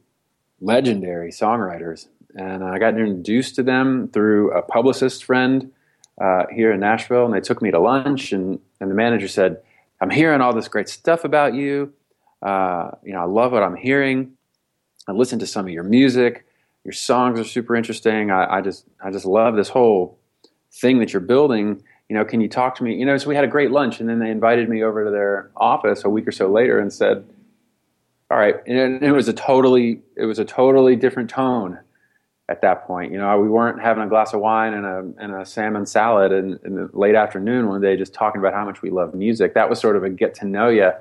legendary 0.61 1.31
songwriters. 1.31 2.07
And 2.35 2.63
I 2.63 2.79
got 2.79 2.97
introduced 2.97 3.55
to 3.55 3.63
them 3.63 4.09
through 4.09 4.51
a 4.51 4.61
publicist 4.61 5.23
friend 5.23 5.71
uh, 6.19 6.45
here 6.51 6.71
in 6.71 6.79
Nashville 6.79 7.25
and 7.25 7.33
they 7.33 7.39
took 7.39 7.61
me 7.61 7.69
to 7.71 7.79
lunch 7.79 8.31
and 8.31 8.59
and 8.79 8.89
the 8.89 8.95
manager 8.95 9.27
said 9.27 9.61
I'm 10.01 10.09
hearing 10.09 10.41
all 10.41 10.53
this 10.53 10.67
great 10.67 10.89
stuff 10.89 11.23
about 11.23 11.53
you. 11.53 11.93
Uh, 12.41 12.91
you 13.03 13.13
know 13.13 13.19
I 13.19 13.25
love 13.25 13.51
what 13.51 13.61
I'm 13.61 13.75
hearing 13.75 14.31
I 15.07 15.11
listened 15.11 15.41
to 15.41 15.47
some 15.47 15.65
of 15.65 15.71
your 15.71 15.83
music. 15.83 16.45
Your 16.83 16.93
songs 16.93 17.39
are 17.39 17.43
super 17.43 17.75
interesting. 17.75 18.31
I, 18.31 18.57
I 18.57 18.61
just 18.61 18.85
I 19.03 19.11
just 19.11 19.25
love 19.25 19.55
this 19.55 19.69
whole 19.69 20.19
thing 20.71 20.99
that 20.99 21.13
you're 21.13 21.21
building. 21.21 21.83
You 22.09 22.15
know, 22.15 22.25
can 22.25 22.41
you 22.41 22.47
talk 22.47 22.75
to 22.75 22.83
me? 22.83 22.95
You 22.95 23.05
know, 23.05 23.17
so 23.17 23.27
we 23.27 23.35
had 23.35 23.43
a 23.43 23.47
great 23.49 23.71
lunch, 23.71 23.99
and 23.99 24.07
then 24.07 24.19
they 24.19 24.29
invited 24.29 24.69
me 24.69 24.83
over 24.83 25.05
to 25.05 25.11
their 25.11 25.49
office 25.55 26.03
a 26.03 26.09
week 26.09 26.27
or 26.27 26.31
so 26.31 26.47
later 26.47 26.79
and 26.79 26.93
said, 26.93 27.25
"All 28.29 28.37
right." 28.37 28.55
And 28.67 29.03
it 29.03 29.11
was 29.11 29.27
a 29.27 29.33
totally 29.33 30.01
it 30.15 30.25
was 30.25 30.37
a 30.39 30.45
totally 30.45 30.95
different 30.95 31.29
tone 31.29 31.79
at 32.47 32.61
that 32.61 32.85
point. 32.85 33.11
You 33.11 33.17
know, 33.17 33.39
we 33.39 33.49
weren't 33.49 33.81
having 33.81 34.03
a 34.03 34.07
glass 34.07 34.33
of 34.33 34.39
wine 34.39 34.73
and 34.73 34.85
a 34.85 35.23
and 35.23 35.33
a 35.33 35.45
salmon 35.45 35.85
salad 35.85 36.31
in, 36.31 36.59
in 36.63 36.75
the 36.75 36.89
late 36.93 37.15
afternoon 37.15 37.67
one 37.67 37.81
day, 37.81 37.97
just 37.97 38.13
talking 38.13 38.39
about 38.39 38.53
how 38.53 38.65
much 38.65 38.81
we 38.81 38.91
love 38.91 39.13
music. 39.15 39.55
That 39.55 39.69
was 39.69 39.79
sort 39.79 39.95
of 39.95 40.03
a 40.03 40.09
get 40.09 40.35
to 40.35 40.45
know 40.45 40.69
you. 40.69 40.91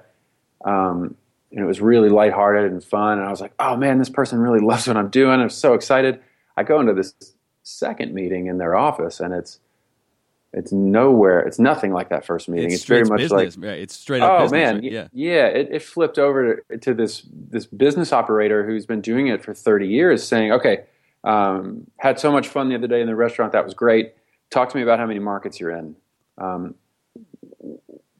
Um, 0.65 1.17
and 1.55 1.63
it 1.63 1.67
was 1.67 1.81
really 1.81 2.09
lighthearted 2.09 2.71
and 2.71 2.83
fun. 2.83 3.19
And 3.19 3.27
I 3.27 3.31
was 3.31 3.41
like, 3.41 3.55
oh 3.61 3.77
man, 3.77 3.99
this 3.99 4.11
person 4.11 4.41
really 4.41 4.61
loves 4.65 4.87
what 4.87 4.97
I'm 4.97 5.09
doing. 5.09 5.41
I'm 5.41 5.51
so 5.51 5.75
excited. 5.75 6.21
I 6.57 6.65
go 6.65 6.81
into 6.81 6.93
this 6.93 7.15
second 7.63 8.13
meeting 8.13 8.47
in 8.47 8.59
their 8.59 8.77
office, 8.77 9.21
and 9.21 9.33
it's 9.33 9.61
it's 10.53 10.73
nowhere. 10.73 11.41
It's 11.41 11.59
nothing 11.59 11.93
like 11.93 12.11
that 12.11 12.25
first 12.25 12.49
meeting. 12.49 12.67
It's, 12.67 12.77
it's 12.77 12.85
very 12.85 13.05
much 13.05 13.19
business, 13.19 13.57
like 13.57 13.67
right. 13.67 13.79
it's 13.81 13.95
straight 13.95 14.23
up. 14.23 14.31
Oh 14.31 14.45
business, 14.45 14.53
man, 14.53 14.75
right? 14.77 14.85
yeah, 14.85 15.09
yeah. 15.13 15.47
It, 15.47 15.69
it 15.73 15.83
flipped 15.83 16.19
over 16.19 16.63
to, 16.71 16.79
to, 16.79 16.95
this 16.95 17.27
this 17.33 17.67
business 17.67 18.13
operator 18.13 18.65
who's 18.65 18.87
been 18.87 19.01
doing 19.01 19.29
it 19.29 19.43
for 19.43 19.53
30 19.53 19.89
years, 19.89 20.23
saying, 20.23 20.53
okay, 20.53 20.85
um, 21.25 21.89
had 21.99 22.21
so 22.21 22.31
much 22.31 22.47
fun 22.47 22.69
the 22.69 22.77
other 22.77 22.87
day 22.87 23.01
in 23.01 23.07
the 23.07 23.17
restaurant. 23.17 23.53
That 23.53 23.65
was 23.65 23.75
great. 23.75 24.15
Talk 24.51 24.69
to 24.71 24.77
me 24.77 24.83
about 24.83 25.01
how 25.01 25.07
many 25.07 25.19
markets 25.19 25.59
you're 25.59 25.73
in. 25.73 25.97
Um, 26.39 26.77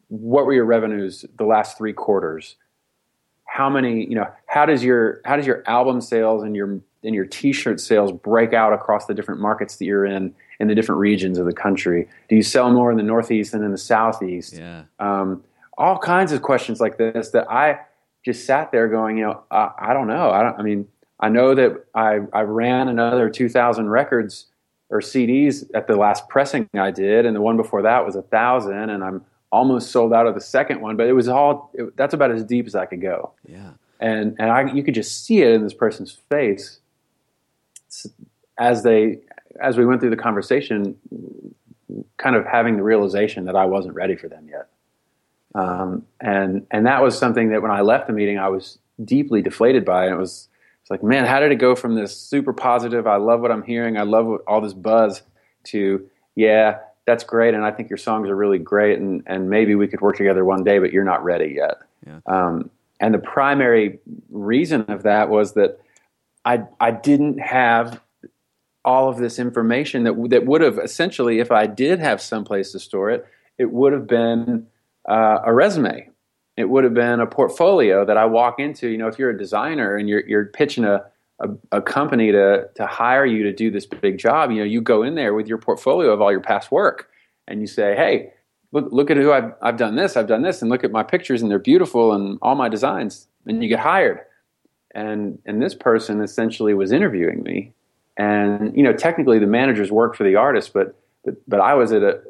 what 0.09 0.47
were 0.47 0.53
your 0.53 0.65
revenues 0.65 1.25
the 1.37 1.45
last 1.45 1.79
three 1.79 1.93
quarters? 1.93 2.57
How 3.55 3.71
many 3.71 4.05
you 4.05 4.17
know 4.17 4.27
how 4.47 4.67
does 4.67 4.83
your 4.83 5.21
how 5.25 5.37
does 5.37 5.47
your 5.47 5.63
album 5.69 6.01
sales 6.01 6.43
and 6.43 6.57
your 6.57 6.81
and 7.05 7.15
your 7.15 7.25
t-shirt 7.25 7.79
sales 7.79 8.11
break 8.11 8.53
out 8.53 8.73
across 8.73 9.07
the 9.07 9.15
different 9.15 9.41
markets 9.41 9.77
that 9.77 9.85
you're 9.85 10.05
in 10.05 10.35
in 10.59 10.67
the 10.67 10.75
different 10.75 10.99
regions 11.01 11.39
of 11.39 11.47
the 11.47 11.53
country? 11.53 12.09
Do 12.29 12.35
you 12.35 12.43
sell 12.43 12.73
more 12.73 12.91
in 12.91 12.97
the 12.97 13.05
northeast 13.05 13.53
than 13.53 13.63
in 13.63 13.71
the 13.71 13.79
southeast? 13.79 14.55
Yeah. 14.55 14.83
Um, 14.99 15.45
all 15.79 15.99
kinds 15.99 16.33
of 16.33 16.43
questions 16.43 16.81
like 16.81 16.99
this 16.99 17.31
that 17.31 17.49
i 17.51 17.79
just 18.25 18.45
sat 18.45 18.73
there 18.73 18.89
going 18.89 19.19
you 19.19 19.25
know 19.25 19.43
i, 19.53 19.71
I 19.79 19.95
don't 19.95 20.09
know. 20.09 20.31
I 20.31 20.43
don't 20.43 20.59
i 20.59 20.63
mean 20.63 20.89
i 21.21 21.29
know 21.29 21.55
that 21.55 21.85
i 21.95 22.19
i 22.33 22.43
ran 22.43 22.89
another 22.89 23.31
2000 23.31 23.89
records 23.89 24.47
or 24.91 25.01
cds 25.01 25.65
at 25.75 25.87
the 25.87 25.97
last 25.97 26.29
pressing 26.29 26.69
i 26.75 26.91
did 26.91 27.27
and 27.27 27.35
the 27.35 27.41
one 27.41 27.57
before 27.57 27.83
that 27.83 28.05
was 28.05 28.17
a 28.17 28.23
thousand 28.23 28.91
and 28.91 29.03
i'm 29.03 29.25
almost 29.55 29.93
sold 29.93 30.13
out 30.13 30.27
of 30.27 30.35
the 30.35 30.41
second 30.41 30.81
one, 30.81 30.97
but 30.97 31.07
it 31.07 31.13
was 31.13 31.29
all 31.29 31.71
it, 31.75 31.97
that's 31.97 32.13
about 32.13 32.33
as 32.33 32.43
deep 32.45 32.67
as 32.67 32.75
I 32.75 32.87
could 32.87 33.01
go. 33.01 33.33
Yeah. 33.49 33.71
And 34.01 34.37
and 34.39 34.51
I 34.51 34.73
you 34.73 34.83
could 34.83 34.95
just 34.95 35.25
see 35.25 35.43
it 35.43 35.53
in 35.53 35.63
this 35.63 35.73
person's 35.73 36.13
face 36.29 36.81
as 38.59 38.83
they 38.83 39.21
as 39.61 39.77
we 39.77 39.87
went 39.87 40.01
through 40.01 40.11
the 40.11 40.17
conversation, 40.17 40.97
kind 42.17 42.35
of 42.35 42.45
having 42.45 42.77
the 42.77 42.83
realization 42.83 43.45
that 43.45 43.55
I 43.55 43.67
wasn't 43.67 43.95
ready 43.95 44.17
for 44.17 44.29
them 44.29 44.49
yet. 44.51 44.69
Um, 45.55 46.05
and 46.21 46.67
and 46.73 46.87
that 46.87 47.03
was 47.03 47.17
something 47.17 47.51
that 47.51 47.63
when 47.63 47.71
I 47.71 47.83
left 47.83 48.09
the 48.09 48.13
meeting, 48.13 48.39
I 48.39 48.49
was 48.49 48.79
deeply 49.05 49.41
deflated 49.41 49.85
by. 49.85 50.07
And 50.07 50.15
it 50.15 50.19
was 50.19 50.49
it's 50.83 50.91
like, 50.91 51.05
man, 51.05 51.25
how 51.25 51.39
did 51.39 51.53
it 51.53 51.57
go 51.57 51.77
from 51.77 51.95
this 51.95 52.15
super 52.17 52.53
positive? 52.53 53.07
I 53.07 53.17
love 53.17 53.41
what 53.41 53.53
I'm 53.53 53.63
hearing. 53.63 53.97
I 53.97 54.03
love 54.03 54.27
what, 54.27 54.41
all 54.49 54.61
this 54.61 54.75
buzz 54.75 55.23
to 55.65 56.11
yeah, 56.35 56.79
that's 57.07 57.25
great, 57.25 57.55
and 57.55 57.65
I 57.65 57.71
think 57.71 57.91
your 57.91 57.99
songs 57.99 58.29
are 58.31 58.37
really 58.37 58.59
great, 58.59 58.99
and, 58.99 59.23
and 59.27 59.51
maybe 59.51 59.75
we 59.75 59.89
could 59.89 60.01
work 60.01 60.17
together 60.17 60.45
one 60.45 60.65
day, 60.65 60.79
but 60.79 60.93
you're 60.93 61.05
not 61.05 61.23
ready 61.23 61.55
yet. 61.57 61.79
Yeah. 62.07 62.21
Um, 62.27 62.71
and 63.01 63.13
the 63.13 63.19
primary 63.19 63.99
reason 64.31 64.83
of 64.83 65.03
that 65.03 65.29
was 65.29 65.53
that 65.55 65.81
I 66.45 66.65
I 66.81 66.91
didn't 66.93 67.39
have 67.39 68.01
all 68.85 69.09
of 69.09 69.19
this 69.19 69.39
information 69.39 70.05
that 70.05 70.15
that 70.31 70.47
would 70.47 70.61
have 70.61 70.79
essentially, 70.79 71.41
if 71.41 71.51
I 71.51 71.67
did 71.67 71.99
have 72.01 72.21
some 72.21 72.45
place 72.45 72.73
to 72.73 72.79
store 72.79 73.11
it, 73.11 73.27
it 73.59 73.71
would 73.71 73.93
have 73.93 74.07
been 74.07 74.67
uh, 75.09 75.41
a 75.45 75.53
resume. 75.53 76.09
it 76.57 76.69
would 76.69 76.85
have 76.85 76.95
been 76.95 77.21
a 77.21 77.27
portfolio 77.27 78.05
that 78.05 78.17
I 78.17 78.27
walk 78.27 78.61
into. 78.61 78.89
You 78.89 78.99
know, 78.99 79.09
if 79.09 79.19
you're 79.19 79.31
a 79.31 79.39
designer 79.39 79.97
and 79.97 80.09
you're 80.09 80.27
you're 80.27 80.47
pitching 80.47 80.85
a 80.85 81.05
a, 81.41 81.49
a, 81.73 81.83
company 81.83 82.31
to 82.33 82.69
to 82.75 82.87
hire 82.87 83.27
you 83.27 83.43
to 83.43 83.53
do 83.53 83.71
this 83.71 83.87
big 83.87 84.19
job, 84.19 84.51
you 84.51 84.59
know, 84.59 84.65
you 84.65 84.81
go 84.81 85.03
in 85.03 85.15
there 85.15 85.35
with 85.35 85.47
your 85.47 85.59
portfolio 85.59 86.11
of 86.11 86.21
all 86.21 86.31
your 86.31 86.41
past 86.41 86.71
work, 86.71 87.09
and 87.49 87.61
you 87.61 87.67
say, 87.67 87.95
"Hey, 87.97 88.33
look 88.73 88.89
look 88.93 89.11
at 89.11 89.17
who 89.17 89.33
I've 89.33 89.53
I've 89.61 89.77
done 89.77 89.97
this, 89.97 90.17
I've 90.17 90.29
done 90.29 90.43
this, 90.43 90.63
and 90.63 90.71
look 90.71 90.85
at 90.85 90.93
my 90.93 91.03
pictures, 91.03 91.43
and 91.43 91.51
they're 91.51 91.59
beautiful, 91.59 92.13
and 92.13 92.39
all 92.41 92.55
my 92.55 92.69
designs," 92.69 93.27
and 93.47 93.63
you 93.63 93.69
get 93.69 93.81
hired. 93.81 94.21
And 94.95 95.39
and 95.45 95.61
this 95.61 95.75
person 95.75 96.21
essentially 96.21 96.75
was 96.75 96.93
interviewing 96.93 97.43
me, 97.43 97.73
and 98.17 98.77
you 98.77 98.83
know, 98.83 98.93
technically 98.93 99.39
the 99.39 99.47
managers 99.47 99.91
work 99.91 100.15
for 100.15 100.25
the 100.25 100.37
artist, 100.37 100.73
but 100.73 100.95
but, 101.25 101.35
but 101.49 101.61
I 101.61 101.75
was 101.75 101.91
at 101.91 102.03
a, 102.03 102.21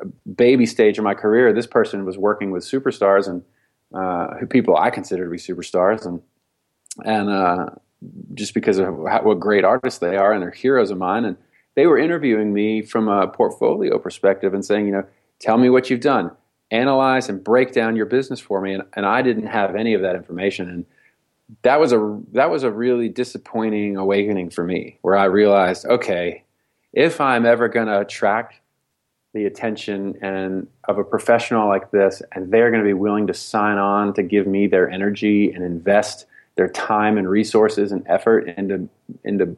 a 0.00 0.06
baby 0.30 0.66
stage 0.66 0.98
of 0.98 1.04
my 1.04 1.14
career. 1.14 1.52
This 1.52 1.66
person 1.66 2.04
was 2.04 2.18
working 2.18 2.50
with 2.50 2.64
superstars 2.64 3.26
and 3.28 3.42
uh, 3.94 4.36
who 4.38 4.46
people 4.46 4.76
I 4.76 4.90
consider 4.90 5.24
to 5.24 5.30
be 5.30 5.36
superstars, 5.36 6.06
and 6.06 6.22
and 7.04 7.28
uh, 7.28 7.70
just 8.34 8.54
because 8.54 8.78
of 8.78 8.86
how, 9.08 9.22
what 9.22 9.40
great 9.40 9.64
artists 9.64 10.00
they 10.00 10.16
are 10.16 10.32
and 10.32 10.42
they're 10.42 10.50
heroes 10.50 10.90
of 10.90 10.98
mine, 10.98 11.24
and 11.24 11.36
they 11.74 11.86
were 11.86 11.98
interviewing 11.98 12.52
me 12.52 12.82
from 12.82 13.08
a 13.08 13.28
portfolio 13.28 13.98
perspective 13.98 14.54
and 14.54 14.64
saying, 14.64 14.86
you 14.86 14.92
know, 14.92 15.04
tell 15.38 15.58
me 15.58 15.68
what 15.68 15.90
you've 15.90 16.00
done, 16.00 16.30
analyze 16.70 17.28
and 17.28 17.44
break 17.44 17.72
down 17.72 17.96
your 17.96 18.06
business 18.06 18.40
for 18.40 18.60
me, 18.60 18.74
and, 18.74 18.82
and 18.94 19.06
I 19.06 19.22
didn't 19.22 19.46
have 19.46 19.76
any 19.76 19.94
of 19.94 20.02
that 20.02 20.16
information, 20.16 20.68
and 20.68 20.86
that 21.62 21.78
was 21.78 21.92
a 21.92 22.20
that 22.32 22.50
was 22.50 22.64
a 22.64 22.70
really 22.70 23.08
disappointing 23.08 23.96
awakening 23.96 24.50
for 24.50 24.64
me, 24.64 24.98
where 25.02 25.16
I 25.16 25.24
realized, 25.24 25.86
okay, 25.86 26.42
if 26.92 27.20
I'm 27.20 27.46
ever 27.46 27.68
going 27.68 27.86
to 27.86 28.00
attract 28.00 28.60
the 29.36 29.44
attention 29.44 30.16
and 30.22 30.66
of 30.88 30.98
a 30.98 31.04
professional 31.04 31.68
like 31.68 31.90
this 31.90 32.22
and 32.32 32.50
they're 32.50 32.70
going 32.70 32.82
to 32.82 32.88
be 32.88 32.94
willing 32.94 33.26
to 33.26 33.34
sign 33.34 33.76
on 33.76 34.14
to 34.14 34.22
give 34.22 34.46
me 34.46 34.66
their 34.66 34.90
energy 34.90 35.52
and 35.52 35.62
invest 35.62 36.24
their 36.56 36.68
time 36.68 37.18
and 37.18 37.28
resources 37.28 37.92
and 37.92 38.04
effort 38.06 38.48
into 38.56 38.88
into 39.24 39.56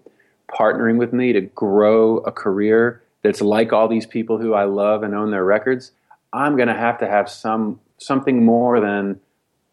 partnering 0.53 0.97
with 0.97 1.13
me 1.13 1.33
to 1.33 1.41
grow 1.41 2.19
a 2.19 2.33
career 2.33 3.03
that's 3.23 3.41
like 3.41 3.73
all 3.73 3.89
these 3.89 4.07
people 4.07 4.39
who 4.39 4.55
I 4.55 4.65
love 4.65 5.03
and 5.03 5.15
own 5.15 5.31
their 5.31 5.45
records 5.45 5.93
I'm 6.33 6.57
going 6.57 6.69
to 6.69 6.75
have 6.75 6.99
to 6.99 7.09
have 7.09 7.29
some 7.29 7.81
something 7.99 8.45
more 8.45 8.81
than 8.81 9.21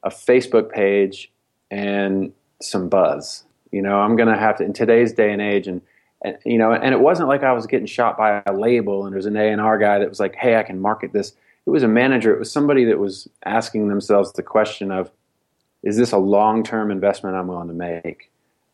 a 0.04 0.10
Facebook 0.10 0.72
page 0.72 1.32
and 1.72 2.32
some 2.62 2.90
buzz 2.90 3.44
you 3.72 3.82
know 3.82 4.00
I'm 4.00 4.16
going 4.16 4.30
to 4.30 4.40
have 4.40 4.58
to 4.58 4.64
in 4.64 4.74
today's 4.74 5.14
day 5.14 5.32
and 5.32 5.42
age 5.42 5.68
and 5.68 5.82
and, 6.26 6.38
you 6.44 6.58
know, 6.58 6.72
and 6.72 6.94
it 6.94 7.00
wasn't 7.00 7.30
like 7.30 7.44
I 7.44 7.54
was 7.54 7.68
getting 7.68 7.86
shot 7.86 8.18
by 8.18 8.42
a 8.48 8.54
label 8.54 9.06
and 9.06 9.14
there's 9.14 9.28
an 9.28 9.38
A&R 9.38 9.78
guy 9.78 10.00
that 10.00 10.10
was 10.10 10.20
like, 10.20 10.36
hey, 10.36 10.58
I 10.58 10.64
can 10.64 10.80
market 10.80 11.14
this. 11.14 11.34
It 11.68 11.70
was 11.70 11.84
a 11.84 11.88
manager. 11.88 12.34
It 12.34 12.40
was 12.40 12.52
somebody 12.52 12.84
that 12.86 12.98
was 12.98 13.30
asking 13.46 13.90
themselves 13.90 14.34
the 14.34 14.42
question 14.42 14.92
of, 14.92 15.12
is 15.86 15.96
this 15.96 16.12
a 16.12 16.18
long-term 16.18 16.92
investment 16.92 17.38
I'm 17.38 17.48
willing 17.48 17.70
to 17.70 17.74
make? 17.74 18.32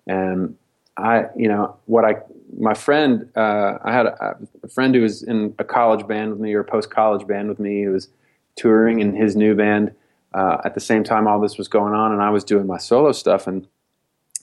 And 0.08 0.58
I, 0.98 1.26
you 1.36 1.48
know, 1.48 1.78
what 1.86 2.06
I, 2.06 2.16
my 2.58 2.74
friend, 2.74 3.30
uh, 3.36 3.78
I 3.84 3.94
had 3.94 4.08
a, 4.08 4.38
a, 4.64 4.68
friend 4.68 4.96
who 4.96 5.02
was 5.02 5.22
in 5.22 5.54
a 5.60 5.64
college 5.64 6.08
band 6.08 6.32
with 6.32 6.40
me 6.40 6.54
or 6.54 6.64
post-college 6.64 7.28
band 7.28 7.50
with 7.50 7.60
me 7.60 7.84
who 7.84 7.92
was 7.92 8.10
touring 8.56 9.00
in 9.00 9.16
his 9.16 9.36
new 9.36 9.54
band 9.56 9.94
uh, 10.34 10.58
at 10.66 10.74
the 10.74 10.80
same 10.80 11.04
time 11.04 11.28
all 11.28 11.40
this 11.40 11.58
was 11.58 11.68
going 11.68 11.94
on, 11.94 12.12
and 12.12 12.22
I 12.22 12.30
was 12.30 12.44
doing 12.44 12.66
my 12.66 12.78
solo 12.78 13.12
stuff, 13.12 13.48
and 13.48 13.68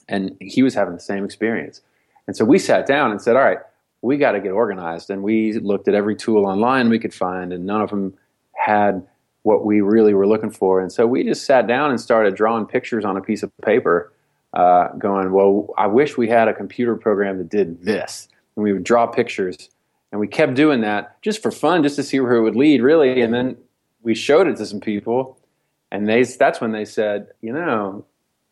and 0.07 0.35
he 0.39 0.63
was 0.63 0.73
having 0.73 0.95
the 0.95 0.99
same 0.99 1.23
experience. 1.23 1.81
And 2.27 2.35
so 2.35 2.43
we 2.43 2.57
sat 2.57 2.85
down 2.87 3.11
and 3.11 3.21
said, 3.21 3.35
all 3.35 3.43
right, 3.43 3.59
we 4.01 4.17
got 4.17 4.31
to 4.31 4.39
get 4.39 4.51
organized. 4.51 5.09
And 5.09 5.21
we 5.23 5.53
looked 5.53 5.87
at 5.87 5.93
every 5.93 6.15
tool 6.15 6.45
online 6.45 6.89
we 6.89 6.99
could 6.99 7.13
find, 7.13 7.53
and 7.53 7.65
none 7.65 7.81
of 7.81 7.89
them 7.89 8.15
had 8.53 9.05
what 9.49 9.65
we 9.65 9.81
really 9.81 10.13
were 10.13 10.27
looking 10.27 10.51
for. 10.51 10.79
And 10.79 10.91
so 10.91 11.07
we 11.07 11.23
just 11.23 11.43
sat 11.43 11.65
down 11.65 11.89
and 11.89 11.99
started 11.99 12.35
drawing 12.35 12.67
pictures 12.67 13.03
on 13.03 13.17
a 13.17 13.21
piece 13.21 13.41
of 13.41 13.51
paper, 13.63 14.13
uh, 14.53 14.89
going, 14.89 15.31
well, 15.31 15.73
I 15.75 15.87
wish 15.87 16.17
we 16.17 16.29
had 16.29 16.47
a 16.47 16.53
computer 16.53 16.95
program 16.95 17.39
that 17.39 17.49
did 17.49 17.83
this. 17.83 18.27
And 18.55 18.63
we 18.63 18.73
would 18.73 18.83
draw 18.83 19.07
pictures. 19.07 19.71
And 20.11 20.21
we 20.21 20.27
kept 20.27 20.53
doing 20.53 20.81
that 20.81 21.19
just 21.23 21.41
for 21.41 21.49
fun, 21.49 21.81
just 21.81 21.95
to 21.95 22.03
see 22.03 22.19
where 22.19 22.35
it 22.35 22.43
would 22.43 22.55
lead, 22.55 22.83
really. 22.83 23.21
And 23.21 23.33
then 23.33 23.57
we 24.03 24.13
showed 24.13 24.45
it 24.45 24.57
to 24.57 24.67
some 24.67 24.81
people, 24.81 25.39
and 25.91 26.07
they 26.07 26.21
that's 26.23 26.61
when 26.61 26.71
they 26.71 26.85
said, 26.85 27.29
you 27.41 27.51
know, 27.51 28.05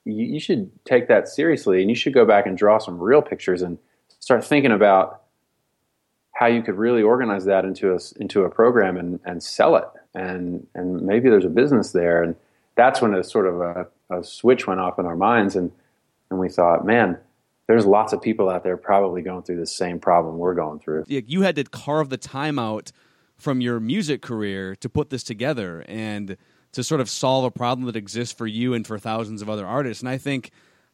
you, 0.03 0.25
you 0.25 0.39
should 0.39 0.71
take 0.83 1.07
that 1.09 1.27
seriously 1.27 1.81
and 1.81 1.91
you 1.91 1.95
should 1.95 2.13
go 2.13 2.25
back 2.25 2.47
and 2.47 2.57
draw 2.57 2.79
some 2.79 2.99
real 2.99 3.21
pictures 3.21 3.61
and 3.61 3.77
start 4.19 4.43
thinking 4.43 4.71
about 4.71 5.21
how 6.37 6.45
you 6.45 6.61
could 6.61 6.75
really 6.75 7.01
organize 7.01 7.45
that 7.45 7.65
into 7.65 7.93
a, 7.93 7.99
into 8.19 8.43
a 8.43 8.49
program 8.49 8.95
and, 8.95 9.19
and 9.25 9.41
sell 9.41 9.75
it. 9.75 9.85
And, 10.13 10.67
and 10.75 11.01
maybe 11.01 11.31
there's 11.31 11.45
a 11.45 11.49
business 11.49 11.93
there. 11.93 12.21
And 12.21 12.35
that's 12.75 13.01
when 13.01 13.15
a 13.15 13.23
sort 13.23 13.47
of 13.47 13.61
a, 13.61 13.87
a 14.11 14.23
switch 14.23 14.67
went 14.67 14.79
off 14.79 14.99
in 14.99 15.07
our 15.07 15.15
minds. 15.15 15.55
And, 15.55 15.71
and 16.29 16.39
we 16.39 16.47
thought, 16.47 16.85
man, 16.85 17.17
there's 17.65 17.87
lots 17.87 18.13
of 18.13 18.21
people 18.21 18.49
out 18.49 18.63
there 18.63 18.77
probably 18.77 19.23
going 19.23 19.41
through 19.41 19.57
the 19.57 19.65
same 19.65 19.99
problem 19.99 20.37
we're 20.37 20.53
going 20.53 20.77
through. 20.77 21.05
You 21.07 21.41
had 21.41 21.55
to 21.55 21.63
carve 21.63 22.09
the 22.09 22.17
time 22.17 22.59
out 22.59 22.91
from 23.35 23.59
your 23.59 23.79
music 23.79 24.21
career 24.21 24.75
to 24.75 24.89
put 24.89 25.09
this 25.09 25.23
together. 25.23 25.83
And 25.87 26.37
to 26.73 26.83
sort 26.83 27.01
of 27.01 27.09
solve 27.09 27.45
a 27.45 27.49
problem 27.49 27.87
that 27.87 27.95
exists 27.95 28.35
for 28.35 28.45
you 28.45 28.75
and 28.75 28.85
for 28.85 28.99
thousands 28.99 29.41
of 29.41 29.49
other 29.49 29.65
artists. 29.65 30.03
And 30.03 30.09
I 30.09 30.19
think 30.19 30.51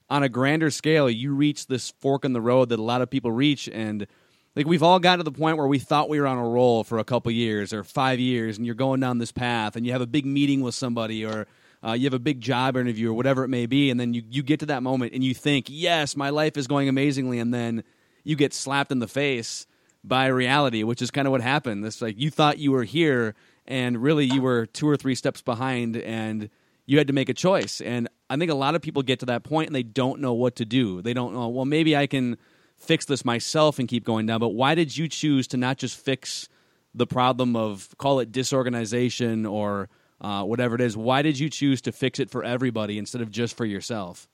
on 0.10 0.24
a 0.24 0.30
grander 0.30 0.70
scale, 0.70 1.10
you 1.10 1.34
reach 1.34 1.68
this 1.68 1.92
fork 2.00 2.24
in 2.24 2.32
the 2.32 2.40
road 2.40 2.70
that 2.70 2.80
a 2.80 2.84
lot 2.84 3.02
of 3.02 3.10
people 3.10 3.32
reach 3.32 3.68
and 3.68 4.08
like 4.56 4.68
we've 4.68 4.84
all 4.84 5.00
gotten 5.00 5.20
to 5.20 5.24
the 5.24 5.38
point 5.38 5.58
where 5.58 5.68
we 5.68 5.80
thought 5.80 6.10
we 6.10 6.20
were 6.20 6.28
on 6.28 6.38
a 6.38 6.48
roll 6.48 6.84
for 6.84 7.00
a 7.00 7.04
couple 7.04 7.32
years 7.32 7.74
or 7.74 7.84
five 7.84 8.20
years 8.20 8.58
and 8.58 8.66
you're 8.66 8.76
going 8.76 9.00
down 9.00 9.18
this 9.18 9.32
path 9.32 9.76
and 9.76 9.86
you 9.86 9.92
have 9.92 10.02
a 10.02 10.08
big 10.08 10.26
meeting 10.26 10.62
with 10.62 10.76
somebody 10.76 11.26
or 11.26 11.48
uh, 11.86 11.94
you 11.94 12.06
have 12.06 12.14
a 12.14 12.20
big 12.20 12.40
job 12.40 12.78
interview 12.78 13.10
or 13.10 13.14
whatever 13.14 13.44
it 13.44 13.50
may 13.50 13.66
be 13.66 13.90
and 13.90 14.00
then 14.00 14.14
you, 14.14 14.24
you 14.30 14.44
get 14.44 14.60
to 14.60 14.66
that 14.68 14.84
moment 14.84 15.14
and 15.14 15.24
you 15.24 15.34
think 15.34 15.66
yes 15.70 16.16
my 16.16 16.30
life 16.30 16.58
is 16.58 16.68
going 16.68 16.88
amazingly 16.88 17.40
and 17.40 17.54
then 17.54 17.84
you 18.24 18.36
get 18.36 18.54
slapped 18.54 18.92
in 18.92 19.00
the 19.00 19.08
face 19.08 19.66
by 20.04 20.28
reality 20.28 20.84
which 20.84 21.02
is 21.02 21.12
kind 21.12 21.28
of 21.28 21.32
what 21.32 21.42
happened. 21.42 21.84
This 21.84 22.02
like 22.02 22.20
you 22.20 22.30
thought 22.30 22.58
you 22.58 22.72
were 22.72 22.84
here 22.84 23.36
and 23.66 24.02
really 24.02 24.26
you 24.26 24.42
were 24.42 24.66
two 24.66 24.88
or 24.88 24.98
three 24.98 25.16
steps 25.16 25.42
behind 25.42 25.98
and 25.98 26.50
you 26.86 26.98
had 26.98 27.08
to 27.08 27.14
make 27.14 27.30
a 27.30 27.34
choice. 27.34 27.82
And 27.82 28.08
i 28.30 28.38
think 28.38 28.52
a 28.52 28.56
lot 28.56 28.76
of 28.76 28.82
people 28.82 29.04
get 29.04 29.20
to 29.20 29.26
that 29.28 29.44
point 29.44 29.68
and 29.68 29.76
they 29.76 29.84
don't 29.84 30.20
know 30.20 30.34
what 30.34 30.58
to 30.58 30.66
do. 30.66 31.02
They 31.02 31.14
don't 31.14 31.34
know 31.34 31.48
well 31.50 31.66
maybe 31.66 31.96
i 31.98 32.08
can 32.08 32.38
fix 32.84 33.06
this 33.06 33.26
myself 33.26 33.80
and 33.80 33.88
keep 33.88 34.04
going 34.04 34.26
down 34.26 34.40
but 34.40 34.50
why 34.50 34.76
did 34.76 34.96
you 34.96 35.08
choose 35.08 35.48
to 35.48 35.58
not 35.58 35.78
just 35.78 35.98
fix 35.98 36.50
the 36.96 37.08
problem 37.08 37.56
of 37.56 37.96
call 37.98 38.20
it 38.20 38.32
disorganization 38.32 39.46
or 39.46 39.90
uh, 40.22 40.44
whatever 40.44 40.76
it 40.76 40.82
is? 40.82 40.96
Why 40.96 41.22
did 41.22 41.38
you 41.38 41.50
choose 41.50 41.82
to 41.82 41.92
fix 41.92 42.20
it 42.20 42.30
for 42.30 42.44
everybody 42.44 42.98
instead 42.98 43.22
of 43.22 43.30
just 43.30 43.58
for 43.58 43.66
yourself? 43.66 44.28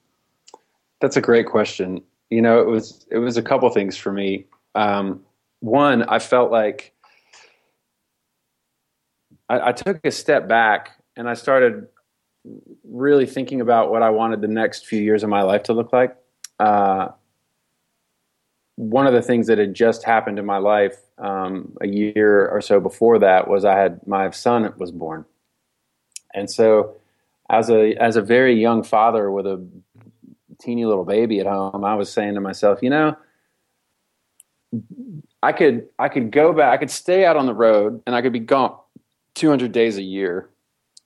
That's 1.01 1.17
a 1.17 1.21
great 1.21 1.47
question. 1.47 2.03
You 2.29 2.41
know 2.41 2.59
it 2.61 2.67
was 2.67 3.05
it 3.09 3.17
was 3.17 3.37
a 3.37 3.41
couple 3.41 3.69
things 3.69 3.97
for 3.97 4.11
me. 4.11 4.45
Um, 4.75 5.21
one 5.61 6.03
i 6.03 6.19
felt 6.19 6.51
like 6.51 6.93
I, 9.49 9.69
I 9.69 9.71
took 9.73 9.99
a 10.05 10.11
step 10.11 10.47
back 10.47 10.91
and 11.17 11.27
I 11.27 11.33
started 11.33 11.87
really 12.85 13.25
thinking 13.25 13.59
about 13.59 13.91
what 13.91 14.01
I 14.01 14.11
wanted 14.11 14.41
the 14.41 14.47
next 14.47 14.85
few 14.85 15.01
years 15.01 15.23
of 15.23 15.29
my 15.29 15.41
life 15.41 15.63
to 15.63 15.73
look 15.73 15.91
like. 15.91 16.15
Uh, 16.59 17.09
one 18.79 19.05
of 19.05 19.11
the 19.11 19.21
things 19.21 19.47
that 19.47 19.57
had 19.57 19.73
just 19.73 20.05
happened 20.05 20.39
in 20.39 20.45
my 20.45 20.57
life 20.57 20.95
um, 21.17 21.75
a 21.81 21.87
year 21.87 22.47
or 22.47 22.61
so 22.61 22.79
before 22.79 23.19
that 23.19 23.49
was 23.49 23.65
I 23.65 23.77
had 23.77 23.99
my 24.07 24.29
son 24.29 24.73
was 24.77 24.89
born, 24.89 25.25
and 26.33 26.49
so 26.49 26.95
as 27.49 27.69
a 27.69 27.93
as 27.95 28.15
a 28.15 28.21
very 28.21 28.57
young 28.57 28.83
father 28.83 29.29
with 29.31 29.45
a 29.45 29.67
teeny 30.61 30.85
little 30.85 31.03
baby 31.03 31.41
at 31.41 31.45
home, 31.45 31.83
I 31.83 31.95
was 31.95 32.09
saying 32.09 32.35
to 32.35 32.39
myself, 32.39 32.79
you 32.81 32.89
know, 32.89 33.17
I 35.43 35.51
could 35.51 35.89
I 35.99 36.07
could 36.07 36.31
go 36.31 36.53
back, 36.53 36.73
I 36.73 36.77
could 36.77 36.89
stay 36.89 37.25
out 37.25 37.35
on 37.35 37.47
the 37.47 37.53
road, 37.53 38.01
and 38.07 38.15
I 38.15 38.21
could 38.21 38.31
be 38.31 38.39
gone 38.39 38.77
200 39.35 39.73
days 39.73 39.97
a 39.97 40.03
year, 40.03 40.51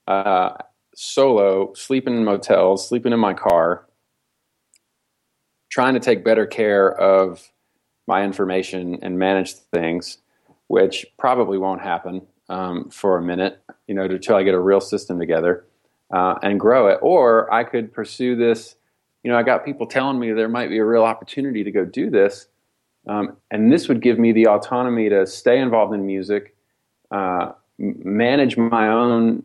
uh, 0.08 0.51
solo, 0.94 1.74
sleeping 1.74 2.15
in 2.15 2.24
motels, 2.24 2.88
sleeping 2.88 3.13
in 3.13 3.20
my 3.20 3.34
car, 3.34 3.88
trying 5.72 5.96
to 5.96 6.00
take 6.00 6.24
better 6.24 6.46
care 6.46 6.96
of 6.96 7.50
my 8.07 8.24
information 8.24 9.00
and 9.01 9.17
manage 9.17 9.53
things, 9.53 10.17
which 10.67 11.05
probably 11.17 11.57
won't 11.57 11.81
happen 11.81 12.22
um, 12.50 12.89
for 12.89 13.17
a 13.17 13.22
minute, 13.22 13.62
you 13.88 13.95
know, 13.95 14.03
until 14.03 14.36
I 14.36 14.43
get 14.43 14.53
a 14.53 14.60
real 14.60 14.81
system 14.81 15.19
together 15.19 15.65
uh, 16.13 16.36
and 16.41 16.60
grow 16.60 16.88
it. 16.88 17.00
Or 17.01 17.51
I 17.53 17.63
could 17.63 17.93
pursue 17.93 18.36
this. 18.36 18.75
You 19.24 19.31
know, 19.31 19.38
I 19.38 19.43
got 19.43 19.65
people 19.65 19.88
telling 19.88 20.19
me 20.19 20.31
there 20.31 20.50
might 20.50 20.69
be 20.69 20.77
a 20.79 20.86
real 20.86 21.03
opportunity 21.03 21.63
to 21.63 21.72
go 21.72 21.86
do 21.86 22.10
this. 22.10 22.48
Um, 23.07 23.38
and 23.51 23.72
this 23.72 23.88
would 23.88 24.01
give 24.01 24.17
me 24.19 24.31
the 24.31 24.48
autonomy 24.48 25.10
to 25.10 25.25
stay 25.27 25.60
involved 25.60 25.93
in 25.93 26.05
music, 26.05 26.55
uh, 27.12 27.51
manage 27.77 28.57
my 28.57 28.88
own 28.88 29.43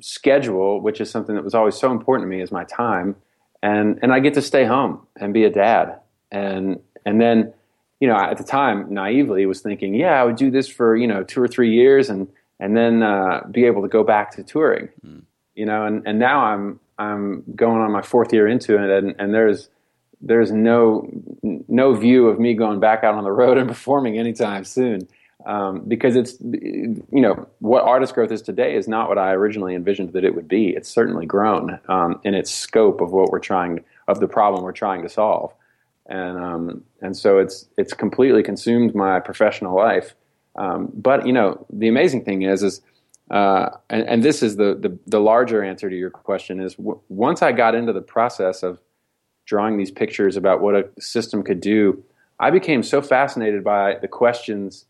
schedule, 0.00 0.80
which 0.80 1.00
is 1.00 1.10
something 1.10 1.34
that 1.34 1.44
was 1.44 1.54
always 1.54 1.74
so 1.74 1.90
important 1.90 2.26
to 2.26 2.36
me, 2.36 2.42
is 2.42 2.52
my 2.52 2.64
time, 2.64 3.16
and 3.62 3.98
and 4.02 4.12
I 4.12 4.20
get 4.20 4.34
to 4.34 4.42
stay 4.42 4.64
home 4.64 5.06
and 5.16 5.32
be 5.32 5.44
a 5.44 5.50
dad, 5.50 6.00
and 6.30 6.80
and 7.06 7.20
then 7.20 7.52
you 8.00 8.08
know 8.08 8.16
at 8.16 8.38
the 8.38 8.44
time 8.44 8.92
naively 8.92 9.46
was 9.46 9.60
thinking, 9.60 9.94
yeah, 9.94 10.20
I 10.20 10.24
would 10.24 10.36
do 10.36 10.50
this 10.50 10.68
for 10.68 10.96
you 10.96 11.06
know 11.06 11.24
two 11.24 11.40
or 11.40 11.48
three 11.48 11.72
years, 11.72 12.10
and 12.10 12.28
and 12.60 12.76
then 12.76 13.02
uh, 13.02 13.42
be 13.50 13.64
able 13.64 13.82
to 13.82 13.88
go 13.88 14.02
back 14.04 14.32
to 14.32 14.42
touring. 14.42 14.88
Mm. 15.06 15.22
you 15.54 15.66
know, 15.66 15.84
and, 15.84 16.06
and 16.06 16.18
now 16.18 16.44
I'm 16.44 16.80
I'm 16.98 17.44
going 17.54 17.80
on 17.80 17.92
my 17.92 18.02
fourth 18.02 18.32
year 18.32 18.48
into 18.48 18.82
it, 18.82 18.90
and, 18.90 19.14
and 19.18 19.34
there's 19.34 19.68
there's 20.20 20.50
no 20.50 21.08
no 21.42 21.94
view 21.94 22.28
of 22.28 22.40
me 22.40 22.54
going 22.54 22.80
back 22.80 23.04
out 23.04 23.14
on 23.14 23.24
the 23.24 23.32
road 23.32 23.58
and 23.58 23.68
performing 23.68 24.18
anytime 24.18 24.64
soon. 24.64 25.08
Um, 25.46 25.84
because 25.86 26.16
it's 26.16 26.36
you 26.40 27.04
know 27.10 27.48
what 27.60 27.84
artist 27.84 28.12
growth 28.12 28.32
is 28.32 28.42
today 28.42 28.74
is 28.74 28.88
not 28.88 29.08
what 29.08 29.18
I 29.18 29.32
originally 29.32 29.74
envisioned 29.76 30.12
that 30.14 30.24
it 30.24 30.34
would 30.34 30.48
be. 30.48 30.70
It's 30.70 30.88
certainly 30.88 31.26
grown 31.26 31.78
um, 31.88 32.20
in 32.24 32.34
its 32.34 32.50
scope 32.50 33.00
of 33.00 33.12
what 33.12 33.30
we're 33.30 33.38
trying 33.38 33.84
of 34.08 34.18
the 34.18 34.26
problem 34.26 34.64
we're 34.64 34.72
trying 34.72 35.02
to 35.02 35.08
solve, 35.08 35.54
and 36.08 36.38
um, 36.38 36.84
and 37.00 37.16
so 37.16 37.38
it's 37.38 37.68
it's 37.76 37.92
completely 37.92 38.42
consumed 38.42 38.94
my 38.94 39.20
professional 39.20 39.76
life. 39.76 40.14
Um, 40.56 40.90
but 40.94 41.26
you 41.26 41.32
know 41.32 41.66
the 41.70 41.88
amazing 41.88 42.24
thing 42.24 42.42
is 42.42 42.62
is 42.62 42.80
uh, 43.30 43.70
and, 43.90 44.08
and, 44.08 44.22
this 44.22 44.42
is 44.42 44.56
the, 44.56 44.74
the, 44.74 44.98
the 45.06 45.20
larger 45.20 45.62
answer 45.62 45.90
to 45.90 45.94
your 45.94 46.08
question 46.08 46.60
is 46.60 46.76
w- 46.76 46.98
once 47.10 47.42
I 47.42 47.52
got 47.52 47.74
into 47.74 47.92
the 47.92 48.00
process 48.00 48.62
of 48.62 48.80
drawing 49.44 49.76
these 49.76 49.90
pictures 49.90 50.34
about 50.34 50.62
what 50.62 50.74
a 50.74 50.88
system 50.98 51.42
could 51.42 51.60
do, 51.60 52.02
I 52.40 52.50
became 52.50 52.82
so 52.82 53.02
fascinated 53.02 53.62
by 53.62 53.96
the 54.00 54.08
questions 54.08 54.86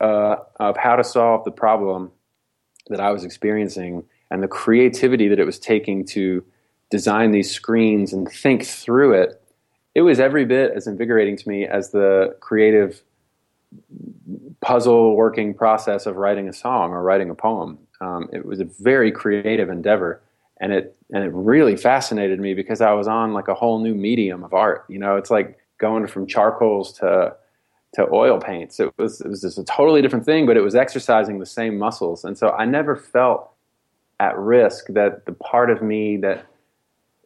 uh, 0.00 0.36
of 0.58 0.78
how 0.78 0.96
to 0.96 1.04
solve 1.04 1.44
the 1.44 1.50
problem 1.50 2.12
that 2.88 3.00
I 3.00 3.10
was 3.10 3.24
experiencing 3.24 4.04
and 4.30 4.42
the 4.42 4.48
creativity 4.48 5.28
that 5.28 5.38
it 5.38 5.44
was 5.44 5.58
taking 5.58 6.04
to 6.06 6.44
design 6.90 7.32
these 7.32 7.50
screens 7.50 8.12
and 8.12 8.30
think 8.30 8.64
through 8.64 9.12
it. 9.12 9.42
It 9.96 10.02
was 10.02 10.20
every 10.20 10.44
bit 10.44 10.72
as 10.76 10.86
invigorating 10.86 11.38
to 11.38 11.48
me 11.48 11.64
as 11.64 11.90
the 11.90 12.36
creative 12.40 13.00
puzzle 14.60 15.16
working 15.16 15.54
process 15.54 16.04
of 16.04 16.16
writing 16.16 16.50
a 16.50 16.52
song 16.52 16.90
or 16.90 17.02
writing 17.02 17.30
a 17.30 17.34
poem. 17.34 17.78
Um, 18.02 18.28
it 18.30 18.44
was 18.44 18.60
a 18.60 18.64
very 18.64 19.10
creative 19.10 19.70
endeavor, 19.70 20.20
and 20.60 20.70
it 20.70 20.94
and 21.14 21.24
it 21.24 21.32
really 21.32 21.78
fascinated 21.78 22.38
me 22.40 22.52
because 22.52 22.82
I 22.82 22.92
was 22.92 23.08
on 23.08 23.32
like 23.32 23.48
a 23.48 23.54
whole 23.54 23.78
new 23.78 23.94
medium 23.94 24.44
of 24.44 24.52
art. 24.52 24.84
You 24.90 24.98
know, 24.98 25.16
it's 25.16 25.30
like 25.30 25.58
going 25.78 26.06
from 26.08 26.26
charcoals 26.26 26.92
to 26.98 27.34
to 27.94 28.06
oil 28.12 28.38
paints. 28.38 28.78
It 28.78 28.92
was 28.98 29.22
it 29.22 29.28
was 29.28 29.40
just 29.40 29.56
a 29.56 29.64
totally 29.64 30.02
different 30.02 30.26
thing, 30.26 30.44
but 30.44 30.58
it 30.58 30.62
was 30.62 30.74
exercising 30.74 31.38
the 31.38 31.46
same 31.46 31.78
muscles, 31.78 32.22
and 32.22 32.36
so 32.36 32.50
I 32.50 32.66
never 32.66 32.96
felt 32.96 33.50
at 34.20 34.36
risk 34.36 34.88
that 34.88 35.24
the 35.24 35.32
part 35.32 35.70
of 35.70 35.80
me 35.80 36.18
that 36.18 36.44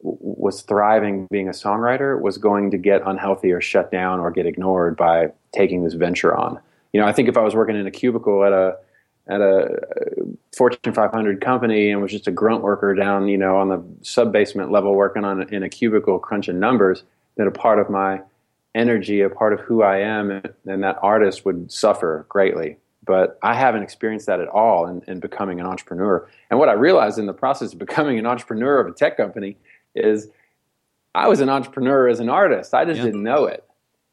was 0.03 0.61
thriving 0.61 1.27
being 1.31 1.47
a 1.47 1.51
songwriter 1.51 2.19
was 2.19 2.37
going 2.37 2.71
to 2.71 2.77
get 2.77 3.01
unhealthy 3.05 3.51
or 3.51 3.61
shut 3.61 3.91
down 3.91 4.19
or 4.19 4.31
get 4.31 4.45
ignored 4.45 4.97
by 4.97 5.31
taking 5.53 5.83
this 5.83 5.93
venture 5.93 6.35
on. 6.35 6.59
You 6.93 7.01
know, 7.01 7.07
I 7.07 7.13
think 7.13 7.29
if 7.29 7.37
I 7.37 7.41
was 7.41 7.55
working 7.55 7.75
in 7.75 7.87
a 7.87 7.91
cubicle 7.91 8.43
at 8.43 8.51
a 8.51 8.77
at 9.27 9.39
a 9.39 9.63
uh, 9.63 10.23
Fortune 10.55 10.93
500 10.93 11.41
company 11.41 11.91
and 11.91 12.01
was 12.01 12.11
just 12.11 12.27
a 12.27 12.31
grunt 12.31 12.63
worker 12.63 12.93
down, 12.95 13.27
you 13.27 13.37
know, 13.37 13.55
on 13.57 13.69
the 13.69 13.83
sub 14.01 14.31
basement 14.31 14.71
level 14.71 14.95
working 14.95 15.23
on 15.23 15.43
in 15.53 15.63
a 15.63 15.69
cubicle 15.69 16.19
crunching 16.19 16.59
numbers, 16.59 17.03
that 17.37 17.47
a 17.47 17.51
part 17.51 17.79
of 17.79 17.89
my 17.89 18.21
energy, 18.73 19.21
a 19.21 19.29
part 19.29 19.53
of 19.53 19.59
who 19.59 19.83
I 19.83 19.99
am, 19.99 20.31
and 20.65 20.83
that 20.83 20.97
artist 21.01 21.45
would 21.45 21.71
suffer 21.71 22.25
greatly. 22.29 22.77
But 23.03 23.39
I 23.41 23.55
haven't 23.55 23.83
experienced 23.83 24.27
that 24.27 24.39
at 24.39 24.47
all 24.47 24.87
in, 24.87 25.01
in 25.07 25.19
becoming 25.19 25.59
an 25.59 25.65
entrepreneur. 25.65 26.27
And 26.49 26.59
what 26.59 26.69
I 26.69 26.73
realized 26.73 27.17
in 27.17 27.25
the 27.25 27.33
process 27.33 27.73
of 27.73 27.79
becoming 27.79 28.19
an 28.19 28.25
entrepreneur 28.25 28.79
of 28.79 28.87
a 28.87 28.91
tech 28.91 29.17
company 29.17 29.57
is 29.95 30.27
I 31.13 31.27
was 31.27 31.41
an 31.41 31.49
entrepreneur 31.49 32.07
as 32.07 32.19
an 32.19 32.29
artist. 32.29 32.73
I 32.73 32.85
just 32.85 32.97
yeah. 32.97 33.05
didn't 33.05 33.23
know 33.23 33.45
it. 33.45 33.65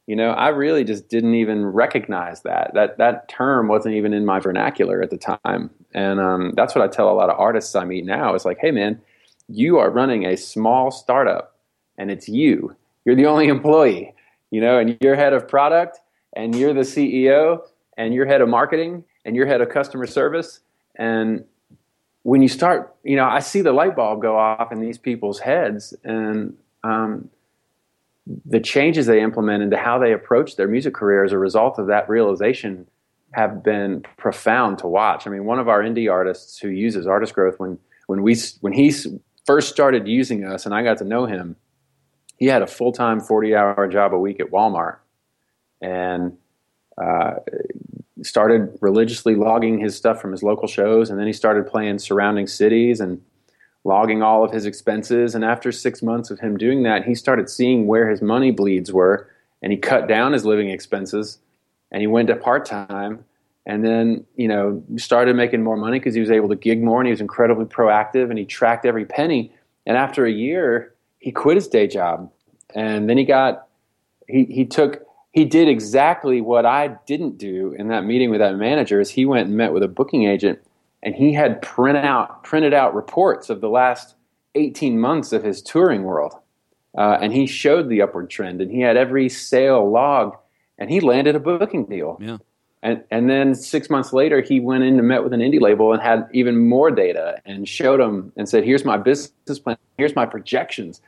You 0.06 0.16
know, 0.16 0.30
I 0.30 0.49
really 0.49 0.85
just 0.85 1.08
didn't 1.08 1.35
even 1.35 1.66
recognize 1.66 2.42
that. 2.42 2.73
That 2.75 2.97
that 2.99 3.28
term 3.28 3.68
wasn't 3.68 3.94
even 3.94 4.14
in 4.14 4.25
my 4.25 4.40
vernacular 4.40 5.02
at 5.02 5.11
the 5.11 5.18
time. 5.18 5.70
And 5.92 6.18
um, 6.18 6.52
that's 6.56 6.75
what 6.75 6.82
I 6.82 6.88
tell 6.88 7.11
a 7.11 7.12
lot 7.12 7.30
of 7.30 7.38
artists 7.38 7.75
I 7.75 7.85
meet 7.85 8.06
now. 8.06 8.35
It's 8.35 8.44
like, 8.44 8.58
hey 8.58 8.70
man, 8.70 9.00
you 9.49 9.78
are 9.78 9.90
running 9.90 10.25
a 10.25 10.37
small 10.37 10.90
startup 10.90 11.56
and 11.99 12.11
it's 12.11 12.28
you. 12.28 12.75
You're 13.04 13.16
the 13.16 13.26
only 13.26 13.49
employee, 13.49 14.14
you 14.50 14.61
know, 14.61 14.78
and 14.78 14.97
you're 15.00 15.16
head 15.16 15.32
of 15.32 15.47
product 15.47 15.98
and 16.35 16.55
you're 16.55 16.74
the 16.74 16.81
CEO 16.81 17.61
and 17.96 18.14
you're 18.14 18.26
head 18.26 18.40
of 18.40 18.48
marketing 18.48 19.05
and 19.24 19.37
you're 19.37 19.46
head 19.46 19.61
of 19.61 19.68
customer 19.68 20.07
service. 20.07 20.61
And 20.96 21.44
when 22.29 22.43
you 22.43 22.49
start, 22.49 22.95
you 23.05 23.17
know, 23.17 23.25
I 23.25 23.38
see 23.38 23.62
the 23.62 23.73
light 23.73 23.97
bulb 23.97 24.21
go 24.21 24.37
off 24.37 24.71
in 24.71 24.81
these 24.81 24.99
people's 24.99 25.38
heads, 25.38 25.95
and 26.05 26.59
um, 26.85 27.31
the 28.45 28.61
changes 28.61 29.07
they 29.07 29.23
implement 29.23 29.62
into 29.62 29.79
how 29.79 29.99
they 29.99 30.12
approach 30.12 30.57
their 30.57 30.69
music 30.69 30.93
career 30.93 31.25
as 31.25 31.33
a 31.33 31.38
result 31.38 31.79
of 31.79 31.87
that 31.87 32.07
realization 32.07 32.87
have 33.31 33.64
been 33.64 34.05
profound 34.19 34.77
to 34.81 34.87
watch. 34.87 35.27
I 35.27 35.31
mean, 35.31 35.47
one 35.47 35.59
of 35.59 35.69
our 35.69 35.83
indie 35.83 36.12
artists 36.12 36.59
who 36.59 36.69
uses 36.69 37.07
artist 37.07 37.33
growth 37.33 37.59
when 37.59 37.79
when 38.09 38.23
we 38.23 38.37
when 38.61 38.75
he 38.75 38.93
first 39.47 39.71
started 39.71 40.07
using 40.07 40.45
us, 40.45 40.67
and 40.67 40.75
I 40.75 40.83
got 40.83 40.99
to 40.99 41.05
know 41.05 41.25
him, 41.25 41.57
he 42.37 42.45
had 42.45 42.61
a 42.61 42.67
full 42.67 42.93
time 42.93 43.21
forty 43.21 43.55
hour 43.55 43.88
job 43.88 44.12
a 44.12 44.19
week 44.19 44.38
at 44.38 44.51
Walmart, 44.51 44.99
and 45.81 46.37
uh, 47.03 47.37
started 48.22 48.76
religiously 48.81 49.35
logging 49.35 49.78
his 49.78 49.96
stuff 49.96 50.20
from 50.20 50.33
his 50.33 50.42
local 50.42 50.68
shows, 50.68 51.11
and 51.11 51.18
then 51.18 51.26
he 51.26 51.33
started 51.33 51.66
playing 51.66 51.98
surrounding 51.98 52.46
cities 52.46 53.00
and 53.00 53.20
logging 53.85 54.22
all 54.22 54.44
of 54.44 54.52
his 54.52 54.66
expenses. 54.66 55.35
And 55.35 55.44
after 55.44 55.72
six 55.72 56.02
months 56.02 56.31
of 56.31 56.40
him 56.40 56.57
doing 56.57 56.83
that, 56.83 57.04
he 57.04 57.14
started 57.14 57.48
seeing 57.48 57.87
where 57.87 58.09
his 58.11 58.20
money 58.20 58.50
bleeds 58.50 58.92
were, 58.92 59.31
and 59.62 59.72
he 59.72 59.78
cut 59.78 60.09
down 60.09 60.33
his 60.33 60.44
living 60.44 60.70
expenses, 60.70 61.38
and 61.90 62.00
he 62.00 62.07
went 62.07 62.28
to 62.28 62.37
part 62.37 62.64
time. 62.64 63.24
And 63.66 63.85
then, 63.85 64.24
you 64.35 64.48
know, 64.48 64.83
started 64.96 65.37
making 65.37 65.62
more 65.62 65.76
money 65.76 65.98
because 65.98 66.14
he 66.14 66.22
was 66.22 66.31
able 66.31 66.48
to 66.48 66.57
gig 66.57 66.83
more 66.83 67.00
and 67.00 67.07
he 67.07 67.11
was 67.11 67.20
incredibly 67.20 67.66
proactive 67.66 68.31
and 68.31 68.38
he 68.38 68.46
tracked 68.46 68.87
every 68.87 69.04
penny. 69.04 69.52
And 69.85 69.94
after 69.94 70.24
a 70.24 70.33
year, 70.33 70.94
he 71.18 71.33
quit 71.33 71.57
his 71.57 71.68
day 71.68 71.87
job. 71.87 72.33
And 72.74 73.11
then 73.11 73.18
he 73.18 73.24
got, 73.26 73.66
he, 74.26 74.44
he 74.44 74.64
took 74.64 75.02
he 75.38 75.44
did 75.44 75.68
exactly 75.68 76.40
what 76.40 76.66
I 76.66 76.88
didn't 77.07 77.38
do 77.38 77.72
in 77.79 77.87
that 77.88 78.05
meeting 78.05 78.29
with 78.29 78.40
that 78.40 78.57
manager. 78.57 79.01
Is 79.01 79.09
he 79.09 79.24
went 79.24 79.46
and 79.46 79.57
met 79.57 79.72
with 79.72 79.85
a 79.85 79.88
booking 79.88 80.24
agent, 80.24 80.59
and 81.01 81.14
he 81.14 81.33
had 81.33 81.62
print 81.62 81.96
out 81.96 82.42
printed 82.42 82.74
out 82.74 82.92
reports 82.92 83.48
of 83.48 83.61
the 83.61 83.68
last 83.68 84.16
18 84.57 84.98
months 84.98 85.33
of 85.33 85.44
his 85.44 85.62
touring 85.62 86.03
world, 86.03 86.35
uh, 86.96 87.18
and 87.22 87.33
he 87.33 87.46
showed 87.46 87.88
the 87.88 88.03
upward 88.03 88.31
trend, 88.31 88.61
and 88.61 88.72
he 88.72 88.81
had 88.81 88.96
every 88.96 89.29
sale 89.29 89.88
logged, 89.88 90.35
and 90.77 90.90
he 90.90 90.98
landed 90.98 91.37
a 91.37 91.38
booking 91.38 91.85
deal. 91.85 92.18
Yeah. 92.20 92.38
And, 92.83 93.05
and 93.12 93.31
then 93.31 93.55
six 93.55 93.88
months 93.88 94.12
later, 94.12 94.40
he 94.40 94.59
went 94.59 94.83
in 94.83 94.98
and 94.98 95.07
met 95.07 95.22
with 95.22 95.33
an 95.33 95.40
indie 95.40 95.61
label 95.61 95.92
and 95.92 96.03
had 96.03 96.29
even 96.33 96.68
more 96.68 96.90
data 96.90 97.40
and 97.46 97.68
showed 97.68 98.01
them 98.01 98.33
and 98.37 98.48
said, 98.48 98.64
"Here's 98.64 98.85
my 98.85 98.96
business 98.96 99.61
plan. 99.61 99.79
Here's 99.98 100.16
my 100.16 100.27
projections." 100.27 101.01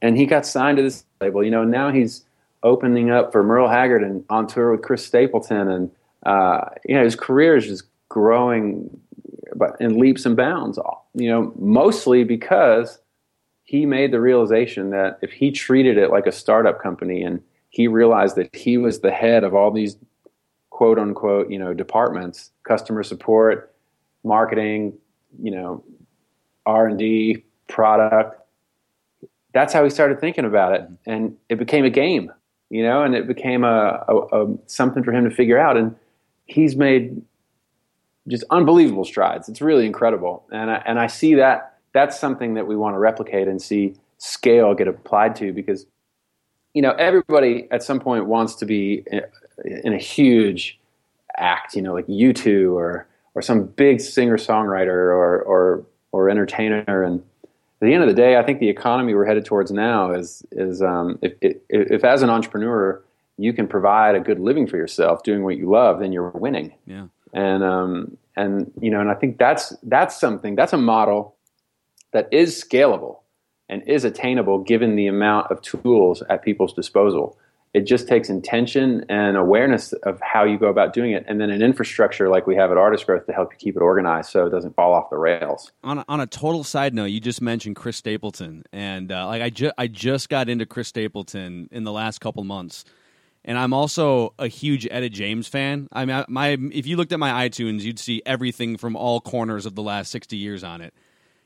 And 0.00 0.16
he 0.16 0.26
got 0.26 0.46
signed 0.46 0.76
to 0.76 0.82
this 0.84 1.04
label. 1.20 1.42
You 1.42 1.50
know, 1.50 1.64
now 1.64 1.90
he's 1.90 2.24
opening 2.62 3.10
up 3.10 3.32
for 3.32 3.42
Merle 3.42 3.68
Haggard 3.68 4.02
and 4.02 4.24
on 4.28 4.46
tour 4.46 4.72
with 4.72 4.82
Chris 4.82 5.04
Stapleton, 5.04 5.68
and 5.68 5.90
uh, 6.24 6.60
you 6.84 6.94
know 6.94 7.04
his 7.04 7.16
career 7.16 7.56
is 7.56 7.66
just 7.66 7.84
growing, 8.08 8.88
but 9.54 9.76
in 9.80 9.98
leaps 9.98 10.26
and 10.26 10.36
bounds. 10.36 10.78
You 11.14 11.30
know, 11.30 11.52
mostly 11.58 12.24
because 12.24 12.98
he 13.64 13.86
made 13.86 14.12
the 14.12 14.20
realization 14.20 14.90
that 14.90 15.18
if 15.22 15.30
he 15.30 15.50
treated 15.50 15.98
it 15.98 16.10
like 16.10 16.26
a 16.26 16.32
startup 16.32 16.82
company, 16.82 17.22
and 17.22 17.42
he 17.70 17.86
realized 17.86 18.36
that 18.36 18.54
he 18.54 18.78
was 18.78 19.00
the 19.00 19.10
head 19.10 19.44
of 19.44 19.54
all 19.54 19.70
these 19.70 19.96
quote 20.70 20.98
unquote 20.98 21.50
you 21.50 21.58
know 21.58 21.74
departments, 21.74 22.50
customer 22.64 23.02
support, 23.02 23.74
marketing, 24.24 24.94
you 25.40 25.50
know, 25.50 25.84
R 26.66 26.86
and 26.86 26.98
D, 26.98 27.44
product. 27.68 28.34
That's 29.54 29.72
how 29.72 29.82
he 29.82 29.90
started 29.90 30.20
thinking 30.20 30.44
about 30.44 30.74
it, 30.74 30.88
and 31.06 31.36
it 31.48 31.58
became 31.58 31.84
a 31.84 31.90
game 31.90 32.32
you 32.70 32.82
know, 32.82 33.02
and 33.02 33.14
it 33.14 33.26
became 33.26 33.64
a, 33.64 34.04
a, 34.08 34.16
a, 34.16 34.58
something 34.66 35.02
for 35.02 35.12
him 35.12 35.24
to 35.24 35.34
figure 35.34 35.58
out. 35.58 35.76
And 35.76 35.96
he's 36.46 36.76
made 36.76 37.22
just 38.28 38.44
unbelievable 38.50 39.04
strides. 39.04 39.48
It's 39.48 39.60
really 39.60 39.86
incredible, 39.86 40.46
and 40.52 40.70
I, 40.70 40.82
and 40.86 40.98
I 40.98 41.06
see 41.06 41.34
that 41.34 41.78
that's 41.92 42.18
something 42.18 42.54
that 42.54 42.66
we 42.66 42.76
want 42.76 42.94
to 42.94 42.98
replicate 42.98 43.48
and 43.48 43.60
see 43.60 43.94
scale 44.18 44.74
get 44.74 44.88
applied 44.88 45.36
to 45.36 45.52
because 45.52 45.86
you 46.74 46.82
know 46.82 46.90
everybody 46.92 47.66
at 47.70 47.82
some 47.82 48.00
point 48.00 48.26
wants 48.26 48.54
to 48.56 48.66
be 48.66 49.04
in 49.64 49.92
a 49.92 49.98
huge 49.98 50.78
act, 51.38 51.74
you 51.74 51.82
know, 51.82 51.94
like 51.94 52.06
U2 52.06 52.72
or 52.72 53.06
or 53.34 53.42
some 53.42 53.64
big 53.64 54.00
singer 54.00 54.36
songwriter 54.36 54.88
or 54.88 55.42
or 55.42 55.86
or 56.12 56.30
entertainer 56.30 57.02
and 57.02 57.22
at 57.80 57.86
the 57.86 57.94
end 57.94 58.02
of 58.02 58.08
the 58.08 58.14
day, 58.14 58.36
I 58.36 58.42
think 58.42 58.58
the 58.58 58.68
economy 58.68 59.14
we're 59.14 59.24
headed 59.24 59.44
towards 59.44 59.70
now 59.70 60.12
is 60.12 60.44
is 60.52 60.82
um, 60.82 61.18
if, 61.22 61.32
if, 61.40 61.56
if 61.68 62.04
as 62.04 62.22
an 62.22 62.30
entrepreneur 62.30 63.02
you 63.36 63.52
can 63.52 63.68
provide 63.68 64.16
a 64.16 64.20
good 64.20 64.40
living 64.40 64.66
for 64.66 64.76
yourself 64.76 65.22
doing 65.22 65.44
what 65.44 65.56
you 65.56 65.70
love, 65.70 66.00
then 66.00 66.12
you're 66.12 66.30
winning. 66.30 66.74
Yeah. 66.86 67.06
And 67.32 67.62
um, 67.62 68.16
and 68.34 68.72
you 68.80 68.90
know, 68.90 69.00
and 69.00 69.10
I 69.10 69.14
think 69.14 69.38
that's 69.38 69.76
that's 69.84 70.18
something 70.18 70.56
that's 70.56 70.72
a 70.72 70.78
model 70.78 71.36
that 72.12 72.28
is 72.32 72.62
scalable 72.62 73.20
and 73.68 73.86
is 73.86 74.04
attainable 74.04 74.58
given 74.58 74.96
the 74.96 75.06
amount 75.06 75.52
of 75.52 75.62
tools 75.62 76.22
at 76.28 76.42
people's 76.42 76.72
disposal. 76.72 77.38
It 77.78 77.86
just 77.86 78.08
takes 78.08 78.28
intention 78.28 79.04
and 79.08 79.36
awareness 79.36 79.92
of 80.02 80.20
how 80.20 80.42
you 80.42 80.58
go 80.58 80.66
about 80.66 80.92
doing 80.92 81.12
it, 81.12 81.24
and 81.28 81.40
then 81.40 81.48
an 81.48 81.62
infrastructure 81.62 82.28
like 82.28 82.44
we 82.44 82.56
have 82.56 82.72
at 82.72 82.76
Artist 82.76 83.06
Growth 83.06 83.24
to 83.26 83.32
help 83.32 83.52
you 83.52 83.58
keep 83.58 83.76
it 83.76 83.82
organized 83.82 84.30
so 84.30 84.46
it 84.46 84.50
doesn't 84.50 84.74
fall 84.74 84.92
off 84.92 85.10
the 85.10 85.16
rails. 85.16 85.70
On 85.84 85.98
a, 85.98 86.04
on 86.08 86.20
a 86.20 86.26
total 86.26 86.64
side 86.64 86.92
note, 86.92 87.04
you 87.04 87.20
just 87.20 87.40
mentioned 87.40 87.76
Chris 87.76 87.96
Stapleton, 87.96 88.64
and 88.72 89.12
uh, 89.12 89.26
like 89.26 89.42
I 89.42 89.50
just 89.50 89.74
I 89.78 89.86
just 89.86 90.28
got 90.28 90.48
into 90.48 90.66
Chris 90.66 90.88
Stapleton 90.88 91.68
in 91.70 91.84
the 91.84 91.92
last 91.92 92.20
couple 92.20 92.42
months, 92.42 92.84
and 93.44 93.56
I'm 93.56 93.72
also 93.72 94.34
a 94.40 94.48
huge 94.48 94.88
Etta 94.90 95.08
James 95.08 95.46
fan. 95.46 95.88
I 95.92 96.04
mean, 96.04 96.24
my 96.28 96.58
if 96.72 96.84
you 96.88 96.96
looked 96.96 97.12
at 97.12 97.20
my 97.20 97.48
iTunes, 97.48 97.82
you'd 97.82 98.00
see 98.00 98.22
everything 98.26 98.76
from 98.76 98.96
all 98.96 99.20
corners 99.20 99.66
of 99.66 99.76
the 99.76 99.82
last 99.82 100.10
sixty 100.10 100.36
years 100.36 100.64
on 100.64 100.80
it. 100.80 100.92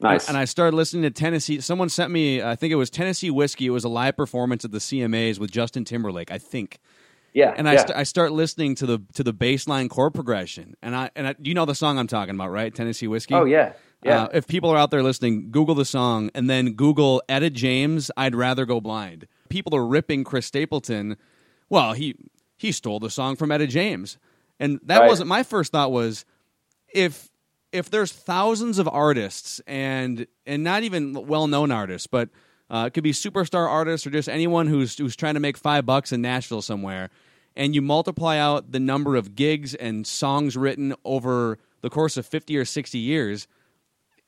Nice. 0.03 0.29
And 0.29 0.37
I 0.37 0.45
started 0.45 0.77
listening 0.77 1.03
to 1.05 1.11
Tennessee. 1.11 1.61
Someone 1.61 1.89
sent 1.89 2.11
me, 2.11 2.43
I 2.43 2.57
think 2.57 2.73
it 2.73 2.77
was 2.77 2.91
Tennessee 2.91 3.31
Whiskey. 3.31 3.67
It 3.67 3.71
was 3.71 3.85
a 3.85 3.89
live 3.89 4.17
performance 4.17 4.65
at 4.65 4.73
the 4.73 4.79
CMAs 4.79 5.39
with 5.39 5.51
Justin 5.51 5.85
Timberlake, 5.85 6.31
I 6.33 6.39
think. 6.39 6.79
Yeah. 7.35 7.55
And 7.57 7.69
I, 7.69 7.75
yeah. 7.75 7.81
st- 7.81 7.97
I 7.97 8.03
start 8.03 8.33
listening 8.33 8.75
to 8.77 8.87
the 8.87 9.03
to 9.15 9.23
the 9.23 9.33
baseline 9.33 9.89
chord 9.89 10.13
progression, 10.13 10.77
and 10.83 10.95
I 10.95 11.11
and 11.17 11.29
I, 11.29 11.35
you 11.43 11.55
know 11.55 11.65
the 11.65 11.75
song 11.75 11.99
I'm 11.99 12.07
talking 12.07 12.35
about, 12.35 12.51
right? 12.51 12.75
Tennessee 12.75 13.07
Whiskey. 13.07 13.33
oh 13.35 13.45
yeah. 13.45 13.73
Yeah. 14.05 14.25
Uh, 14.25 14.29
if 14.35 14.47
people 14.49 14.69
are 14.71 14.77
out 14.77 14.91
there 14.91 15.03
listening, 15.03 15.51
Google 15.51 15.75
the 15.77 15.85
song 15.85 16.29
and 16.35 16.51
then 16.51 16.73
Google 16.73 17.23
Etta 17.31 17.49
James. 17.51 18.11
I'd 18.17 18.35
rather 18.35 18.67
go 18.67 18.81
blind. 18.81 19.29
People 19.49 19.75
are 19.77 19.87
ripping 19.87 20.25
Chris 20.25 20.45
Stapleton. 20.45 21.17
Well, 21.71 21.95
he 21.95 22.17
he 22.59 22.71
stole 22.71 22.99
the 23.01 23.09
song 23.11 23.37
from 23.37 23.51
Etta 23.51 23.67
James, 23.67 24.19
and 24.61 24.79
that 24.83 24.99
Right. 25.01 25.09
wasn't 25.09 25.29
my 25.29 25.43
first 25.43 25.73
thought. 25.73 25.91
Was 25.91 26.27
if 26.93 27.31
if 27.73 27.91
there's 27.91 28.13
thousands 28.13 28.79
of 28.79 28.87
artists 28.87 29.61
and 29.67 30.27
and 30.47 30.63
not 30.63 30.83
even 30.83 31.27
well 31.27 31.47
known 31.47 31.73
artists, 31.73 32.07
but 32.07 32.29
uh, 32.71 32.85
it 32.87 32.95
could 32.95 33.03
be 33.03 33.13
superstar 33.13 33.69
artists 33.69 34.07
or 34.07 34.11
just 34.11 34.29
anyone 34.29 34.67
who's 34.67 34.97
who's 34.97 35.17
trying 35.17 35.35
to 35.35 35.41
make 35.41 35.57
five 35.57 35.85
bucks 35.87 36.13
in 36.13 36.21
Nashville 36.21 36.63
somewhere, 36.63 37.11
and 37.57 37.75
you 37.75 37.83
multiply 37.83 38.39
out 38.39 38.73
the 38.73 38.81
number 38.81 39.17
of 39.17 39.35
gigs 39.35 39.75
and 39.75 40.07
songs 40.07 40.57
written 40.57 40.95
over 41.05 41.59
the 41.81 41.91
course 41.91 42.17
of 42.17 42.27
fifty 42.27 42.57
or 42.57 42.65
sixty 42.65 42.99
years, 42.99 43.49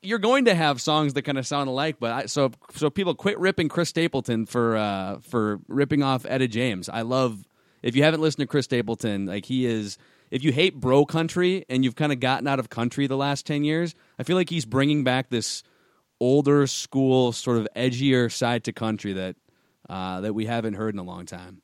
you're 0.01 0.19
going 0.19 0.45
to 0.45 0.55
have 0.55 0.81
songs 0.81 1.13
that 1.13 1.21
kind 1.21 1.37
of 1.37 1.47
sound 1.47 1.69
alike. 1.69 1.97
But 1.99 2.11
I, 2.11 2.25
so 2.25 2.51
so 2.73 2.89
people 2.89 3.15
quit 3.15 3.39
ripping 3.39 3.69
Chris 3.69 3.89
Stapleton 3.89 4.45
for 4.45 4.75
uh, 4.75 5.19
for 5.19 5.59
ripping 5.67 6.03
off 6.03 6.25
Etta 6.27 6.47
James. 6.47 6.89
I 6.89 7.01
love 7.01 7.47
if 7.83 7.95
you 7.95 8.03
haven't 8.03 8.21
listened 8.21 8.41
to 8.41 8.47
Chris 8.47 8.65
Stapleton, 8.65 9.27
like 9.27 9.45
he 9.45 9.65
is. 9.65 9.97
If 10.35 10.43
you 10.43 10.51
hate 10.51 10.75
bro 10.75 11.05
country 11.05 11.63
and 11.69 11.85
you've 11.85 11.95
kind 11.95 12.11
of 12.11 12.19
gotten 12.19 12.45
out 12.45 12.59
of 12.59 12.69
country 12.69 13.07
the 13.07 13.15
last 13.15 13.45
ten 13.45 13.63
years, 13.63 13.95
I 14.19 14.23
feel 14.23 14.35
like 14.35 14.49
he's 14.49 14.65
bringing 14.65 15.05
back 15.05 15.29
this 15.29 15.63
older 16.19 16.67
school, 16.67 17.31
sort 17.31 17.55
of 17.57 17.69
edgier 17.73 18.29
side 18.29 18.65
to 18.65 18.73
country 18.73 19.13
that 19.13 19.37
uh, 19.89 20.19
that 20.19 20.35
we 20.35 20.45
haven't 20.45 20.73
heard 20.73 20.93
in 20.93 20.99
a 20.99 21.03
long 21.03 21.25
time. 21.25 21.61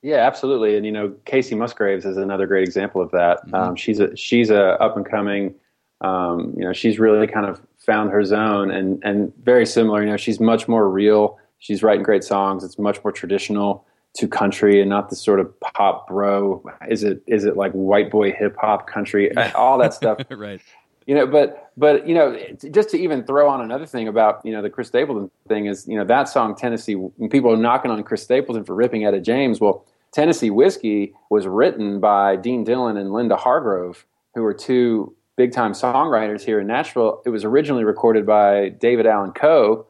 Yeah, 0.00 0.26
absolutely. 0.26 0.78
And 0.78 0.86
you 0.86 0.92
know, 0.92 1.10
Kacey 1.26 1.58
Musgraves 1.58 2.06
is 2.06 2.16
another 2.16 2.46
great 2.46 2.66
example 2.66 3.02
of 3.02 3.10
that. 3.10 3.40
Um, 3.52 3.76
she's 3.76 4.00
a 4.00 4.16
she's 4.16 4.48
a 4.48 4.80
up 4.82 4.96
and 4.96 5.04
coming. 5.04 5.54
Um, 6.00 6.54
you 6.56 6.64
know, 6.64 6.72
she's 6.72 6.98
really 6.98 7.26
kind 7.26 7.44
of 7.44 7.60
found 7.76 8.12
her 8.12 8.24
zone, 8.24 8.70
and 8.70 8.98
and 9.04 9.30
very 9.42 9.66
similar. 9.66 10.02
You 10.02 10.08
know, 10.08 10.16
she's 10.16 10.40
much 10.40 10.68
more 10.68 10.88
real. 10.88 11.38
She's 11.58 11.82
writing 11.82 12.02
great 12.02 12.24
songs. 12.24 12.64
It's 12.64 12.78
much 12.78 13.04
more 13.04 13.12
traditional 13.12 13.86
to 14.16 14.28
country, 14.28 14.80
and 14.80 14.88
not 14.90 15.10
the 15.10 15.16
sort 15.16 15.40
of 15.40 15.60
pop 15.60 16.08
bro. 16.08 16.64
Is 16.88 17.02
it 17.02 17.22
is 17.26 17.44
it 17.44 17.56
like 17.56 17.72
white 17.72 18.10
boy 18.10 18.32
hip 18.32 18.56
hop 18.60 18.86
country? 18.86 19.34
All 19.54 19.78
that 19.78 19.94
stuff. 19.94 20.18
right. 20.30 20.60
you 21.06 21.14
know 21.14 21.26
but 21.26 21.70
but 21.76 22.06
you 22.06 22.14
know 22.14 22.38
just 22.70 22.90
to 22.90 22.98
even 22.98 23.24
throw 23.24 23.48
on 23.48 23.60
another 23.60 23.86
thing 23.86 24.08
about 24.08 24.44
you 24.44 24.52
know 24.52 24.60
the 24.60 24.70
chris 24.70 24.88
stapleton 24.88 25.30
thing 25.48 25.66
is 25.66 25.86
you 25.86 25.96
know 25.96 26.04
that 26.04 26.24
song 26.28 26.54
tennessee 26.54 26.94
when 26.94 27.30
people 27.30 27.52
are 27.52 27.56
knocking 27.56 27.90
on 27.90 28.02
chris 28.02 28.22
stapleton 28.22 28.64
for 28.64 28.74
ripping 28.74 29.04
etta 29.04 29.20
james 29.20 29.60
well 29.60 29.84
tennessee 30.12 30.50
whiskey 30.50 31.14
was 31.30 31.46
written 31.46 32.00
by 32.00 32.34
dean 32.34 32.64
dillon 32.64 32.96
and 32.96 33.12
linda 33.12 33.36
hargrove 33.36 34.04
who 34.34 34.44
are 34.44 34.54
two 34.54 35.14
big 35.36 35.52
time 35.52 35.72
songwriters 35.72 36.42
here 36.42 36.58
in 36.58 36.66
nashville 36.66 37.22
it 37.24 37.30
was 37.30 37.44
originally 37.44 37.84
recorded 37.84 38.26
by 38.26 38.68
david 38.70 39.06
allan 39.06 39.30
coe 39.30 39.86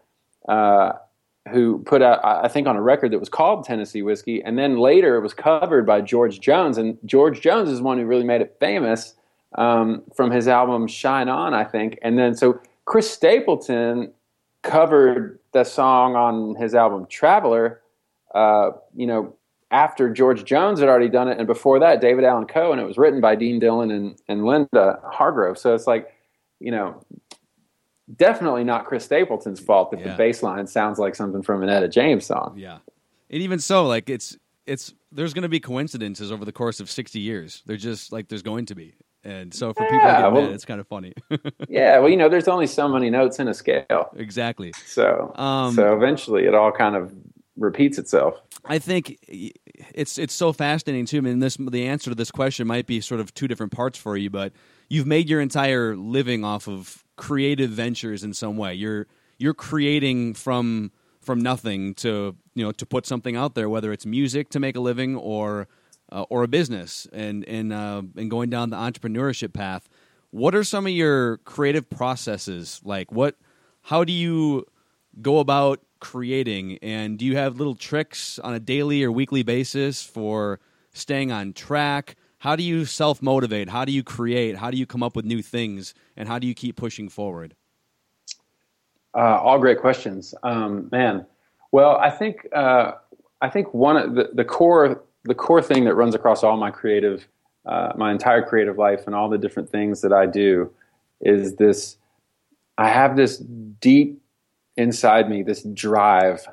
uh, 0.48 0.92
who 1.50 1.78
put 1.80 2.02
out, 2.02 2.24
I 2.24 2.48
think, 2.48 2.66
on 2.66 2.76
a 2.76 2.82
record 2.82 3.12
that 3.12 3.18
was 3.18 3.28
called 3.28 3.64
Tennessee 3.64 4.02
Whiskey, 4.02 4.42
and 4.42 4.58
then 4.58 4.78
later 4.78 5.16
it 5.16 5.20
was 5.20 5.34
covered 5.34 5.86
by 5.86 6.00
George 6.00 6.40
Jones, 6.40 6.78
and 6.78 6.98
George 7.04 7.40
Jones 7.40 7.70
is 7.70 7.80
one 7.80 7.98
who 7.98 8.04
really 8.04 8.24
made 8.24 8.40
it 8.40 8.56
famous 8.60 9.14
um, 9.56 10.02
from 10.14 10.30
his 10.30 10.48
album 10.48 10.86
Shine 10.86 11.28
On, 11.28 11.54
I 11.54 11.64
think, 11.64 11.98
and 12.02 12.18
then 12.18 12.34
so 12.34 12.60
Chris 12.84 13.10
Stapleton 13.10 14.12
covered 14.62 15.38
the 15.52 15.64
song 15.64 16.16
on 16.16 16.56
his 16.56 16.74
album 16.74 17.06
Traveller, 17.06 17.80
uh, 18.34 18.70
you 18.94 19.06
know, 19.06 19.34
after 19.70 20.08
George 20.12 20.44
Jones 20.44 20.80
had 20.80 20.88
already 20.88 21.08
done 21.08 21.28
it, 21.28 21.38
and 21.38 21.46
before 21.46 21.78
that, 21.80 22.00
David 22.00 22.24
Allan 22.24 22.46
Coe, 22.46 22.72
and 22.72 22.80
it 22.80 22.84
was 22.84 22.98
written 22.98 23.20
by 23.20 23.34
Dean 23.34 23.58
Dillon 23.58 23.90
and, 23.90 24.20
and 24.28 24.44
Linda 24.44 25.00
Hargrove. 25.12 25.58
So 25.58 25.74
it's 25.74 25.86
like, 25.86 26.12
you 26.60 26.70
know, 26.70 27.02
definitely 28.14 28.64
not 28.64 28.84
Chris 28.86 29.04
Stapleton's 29.04 29.60
fault 29.60 29.92
if 29.92 30.00
Yeah. 30.00 30.12
the 30.12 30.16
bass 30.16 30.42
line 30.42 30.66
sounds 30.66 30.98
like 30.98 31.14
something 31.14 31.42
from 31.42 31.62
an 31.62 31.68
Etta 31.68 31.88
James 31.88 32.26
song. 32.26 32.54
Yeah, 32.56 32.78
and 33.30 33.42
even 33.42 33.58
so, 33.58 33.86
like 33.86 34.08
it's 34.10 34.36
it's 34.66 34.94
there's 35.12 35.32
going 35.34 35.42
to 35.42 35.48
be 35.48 35.60
coincidences 35.60 36.30
over 36.32 36.44
the 36.44 36.52
course 36.52 36.80
of 36.80 36.90
sixty 36.90 37.20
years. 37.20 37.62
They're 37.66 37.76
just 37.76 38.12
like 38.12 38.28
there's 38.28 38.42
going 38.42 38.66
to 38.66 38.74
be, 38.74 38.94
and 39.24 39.52
so 39.54 39.72
for 39.72 39.84
people 39.84 39.98
to 40.00 40.04
get 40.06 40.32
well- 40.32 40.42
mad, 40.42 40.50
it's 40.52 40.64
kind 40.64 40.80
of 40.80 40.86
funny. 40.88 41.12
Yeah, 41.68 41.98
well, 41.98 42.08
you 42.08 42.16
know, 42.16 42.28
there's 42.28 42.48
only 42.48 42.66
so 42.66 42.88
many 42.88 43.10
notes 43.10 43.38
in 43.38 43.48
a 43.48 43.54
scale, 43.54 44.10
exactly. 44.16 44.72
so 44.86 45.32
Um, 45.36 45.74
so 45.74 45.94
eventually 45.94 46.44
it 46.46 46.54
all 46.54 46.70
kind 46.72 46.94
of 46.96 47.12
repeats 47.56 47.98
itself. 47.98 48.40
I 48.64 48.78
think 48.78 49.18
it's 49.28 50.18
it's 50.18 50.34
so 50.34 50.52
fascinating 50.52 51.06
too. 51.06 51.18
I 51.18 51.20
mean, 51.22 51.38
this 51.40 51.56
the 51.56 51.86
answer 51.86 52.10
to 52.10 52.14
this 52.16 52.30
question 52.30 52.66
might 52.66 52.86
be 52.86 53.00
sort 53.00 53.20
of 53.20 53.32
two 53.34 53.48
different 53.48 53.72
parts 53.72 53.98
for 53.98 54.16
you, 54.16 54.30
but 54.30 54.52
you've 54.88 55.06
made 55.06 55.28
your 55.28 55.40
entire 55.40 55.96
living 55.96 56.44
off 56.44 56.68
of 56.68 57.02
creative 57.16 57.70
ventures 57.70 58.22
in 58.22 58.32
some 58.34 58.56
way. 58.56 58.74
You're 58.74 59.06
you're 59.38 59.54
creating 59.54 60.34
from 60.34 60.92
from 61.20 61.40
nothing 61.40 61.94
to 61.94 62.36
you 62.54 62.64
know 62.64 62.72
to 62.72 62.86
put 62.86 63.06
something 63.06 63.36
out 63.36 63.54
there, 63.54 63.68
whether 63.68 63.92
it's 63.92 64.06
music 64.06 64.48
to 64.50 64.60
make 64.60 64.76
a 64.76 64.80
living 64.80 65.16
or 65.16 65.68
uh, 66.12 66.24
or 66.30 66.42
a 66.42 66.48
business, 66.48 67.06
and 67.12 67.44
and 67.48 67.72
uh, 67.72 68.02
and 68.16 68.30
going 68.30 68.50
down 68.50 68.70
the 68.70 68.76
entrepreneurship 68.76 69.52
path. 69.52 69.88
What 70.30 70.54
are 70.54 70.64
some 70.64 70.86
of 70.86 70.92
your 70.92 71.38
creative 71.38 71.88
processes 71.88 72.80
like? 72.84 73.10
What 73.10 73.36
how 73.82 74.04
do 74.04 74.12
you 74.12 74.66
go 75.22 75.38
about 75.38 75.80
creating 75.98 76.78
and 76.82 77.18
do 77.18 77.24
you 77.24 77.36
have 77.36 77.56
little 77.56 77.74
tricks 77.74 78.38
on 78.40 78.52
a 78.52 78.60
daily 78.60 79.02
or 79.02 79.10
weekly 79.10 79.42
basis 79.42 80.02
for 80.02 80.60
staying 80.92 81.32
on 81.32 81.52
track 81.52 82.16
how 82.46 82.54
do 82.54 82.62
you 82.62 82.84
self 82.84 83.20
motivate 83.20 83.68
how 83.68 83.84
do 83.84 83.92
you 83.92 84.04
create 84.04 84.56
how 84.56 84.70
do 84.70 84.76
you 84.76 84.86
come 84.86 85.02
up 85.02 85.16
with 85.16 85.24
new 85.24 85.42
things 85.42 85.94
and 86.16 86.28
how 86.28 86.38
do 86.38 86.46
you 86.46 86.54
keep 86.54 86.76
pushing 86.76 87.08
forward 87.08 87.56
Uh, 89.16 89.40
all 89.40 89.58
great 89.58 89.80
questions, 89.80 90.34
um, 90.42 90.90
man. 90.92 91.24
Well, 91.72 91.96
I 91.96 92.10
think 92.10 92.46
uh, 92.54 92.92
I 93.40 93.48
think 93.48 93.72
one 93.72 93.96
of 93.96 94.14
the, 94.14 94.28
the 94.34 94.44
core 94.44 95.02
the 95.24 95.34
core 95.34 95.62
thing 95.62 95.84
that 95.86 95.94
runs 95.94 96.14
across 96.14 96.44
all 96.44 96.56
my 96.58 96.70
creative 96.70 97.26
uh, 97.64 97.92
my 97.96 98.12
entire 98.12 98.42
creative 98.42 98.76
life 98.76 99.06
and 99.06 99.14
all 99.14 99.28
the 99.30 99.38
different 99.38 99.70
things 99.70 100.02
that 100.02 100.12
I 100.12 100.26
do 100.26 100.70
is 101.20 101.56
this. 101.56 101.96
I 102.78 102.90
have 102.90 103.16
this 103.16 103.38
deep 103.38 104.20
inside 104.76 105.30
me 105.30 105.42
this 105.42 105.62
drive 105.62 106.46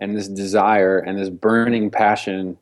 and 0.00 0.16
this 0.16 0.26
desire 0.26 0.98
and 0.98 1.16
this 1.16 1.30
burning 1.30 1.88
passion 1.88 2.58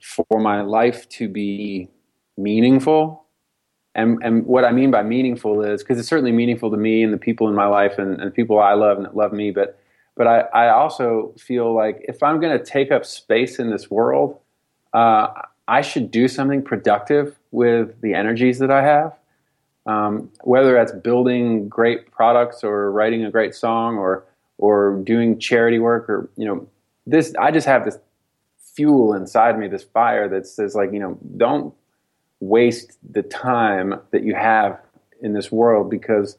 for 0.00 0.40
my 0.40 0.62
life 0.62 1.08
to 1.10 1.28
be 1.28 1.88
meaningful 2.36 3.24
and 3.94 4.18
and 4.22 4.44
what 4.46 4.64
I 4.64 4.72
mean 4.72 4.90
by 4.90 5.02
meaningful 5.02 5.62
is 5.62 5.82
because 5.82 5.98
it's 5.98 6.08
certainly 6.08 6.32
meaningful 6.32 6.70
to 6.70 6.76
me 6.76 7.02
and 7.02 7.12
the 7.12 7.18
people 7.18 7.48
in 7.48 7.54
my 7.54 7.66
life 7.66 7.98
and, 7.98 8.20
and 8.20 8.34
people 8.34 8.58
I 8.58 8.74
love 8.74 8.96
and 8.96 9.06
that 9.06 9.16
love 9.16 9.32
me. 9.32 9.50
But 9.50 9.78
but 10.16 10.26
I, 10.26 10.40
I 10.40 10.70
also 10.70 11.32
feel 11.38 11.74
like 11.74 12.04
if 12.08 12.22
I'm 12.22 12.40
going 12.40 12.56
to 12.56 12.64
take 12.64 12.90
up 12.90 13.04
space 13.04 13.58
in 13.58 13.70
this 13.70 13.90
world, 13.90 14.38
uh, 14.92 15.28
I 15.66 15.80
should 15.80 16.10
do 16.10 16.28
something 16.28 16.62
productive 16.62 17.36
with 17.50 18.00
the 18.00 18.14
energies 18.14 18.58
that 18.60 18.70
I 18.70 18.82
have. 18.82 19.12
Um, 19.86 20.30
whether 20.42 20.72
that's 20.72 20.92
building 20.92 21.68
great 21.68 22.10
products 22.10 22.64
or 22.64 22.90
writing 22.90 23.24
a 23.24 23.30
great 23.30 23.54
song 23.54 23.96
or 23.96 24.24
or 24.58 25.00
doing 25.04 25.38
charity 25.38 25.78
work 25.78 26.08
or 26.08 26.30
you 26.36 26.46
know 26.46 26.66
this 27.06 27.32
I 27.38 27.50
just 27.52 27.66
have 27.66 27.84
this 27.84 27.98
fuel 28.58 29.14
inside 29.14 29.56
me, 29.56 29.68
this 29.68 29.84
fire 29.84 30.28
that 30.30 30.48
says 30.48 30.74
like 30.74 30.92
you 30.92 30.98
know 30.98 31.18
don't 31.36 31.72
waste 32.40 32.98
the 33.08 33.22
time 33.22 33.94
that 34.10 34.22
you 34.22 34.34
have 34.34 34.80
in 35.20 35.32
this 35.32 35.50
world 35.50 35.90
because 35.90 36.36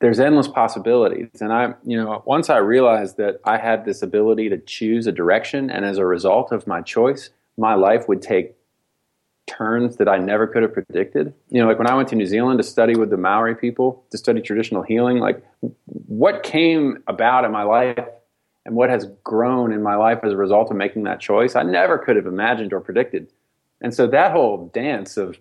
there's 0.00 0.20
endless 0.20 0.48
possibilities 0.48 1.28
and 1.40 1.52
i 1.52 1.72
you 1.84 1.96
know 1.96 2.22
once 2.26 2.50
i 2.50 2.58
realized 2.58 3.16
that 3.16 3.40
i 3.44 3.56
had 3.56 3.84
this 3.84 4.02
ability 4.02 4.48
to 4.48 4.58
choose 4.58 5.06
a 5.06 5.12
direction 5.12 5.70
and 5.70 5.84
as 5.84 5.96
a 5.96 6.04
result 6.04 6.52
of 6.52 6.66
my 6.66 6.82
choice 6.82 7.30
my 7.56 7.74
life 7.74 8.08
would 8.08 8.20
take 8.20 8.54
turns 9.46 9.96
that 9.96 10.08
i 10.08 10.18
never 10.18 10.46
could 10.46 10.62
have 10.62 10.72
predicted 10.72 11.32
you 11.48 11.62
know 11.62 11.68
like 11.68 11.78
when 11.78 11.86
i 11.86 11.94
went 11.94 12.08
to 12.08 12.16
new 12.16 12.26
zealand 12.26 12.58
to 12.58 12.64
study 12.64 12.96
with 12.96 13.08
the 13.08 13.16
maori 13.16 13.54
people 13.54 14.04
to 14.10 14.18
study 14.18 14.42
traditional 14.42 14.82
healing 14.82 15.18
like 15.18 15.42
what 15.86 16.42
came 16.42 17.02
about 17.06 17.44
in 17.44 17.52
my 17.52 17.62
life 17.62 18.06
and 18.66 18.74
what 18.74 18.90
has 18.90 19.06
grown 19.22 19.72
in 19.72 19.82
my 19.82 19.94
life 19.94 20.18
as 20.24 20.32
a 20.32 20.36
result 20.36 20.70
of 20.70 20.76
making 20.76 21.04
that 21.04 21.20
choice, 21.20 21.54
I 21.54 21.62
never 21.62 21.98
could 21.98 22.16
have 22.16 22.26
imagined 22.26 22.72
or 22.72 22.80
predicted. 22.80 23.32
And 23.80 23.94
so 23.94 24.06
that 24.06 24.32
whole 24.32 24.70
dance 24.72 25.16
of, 25.16 25.38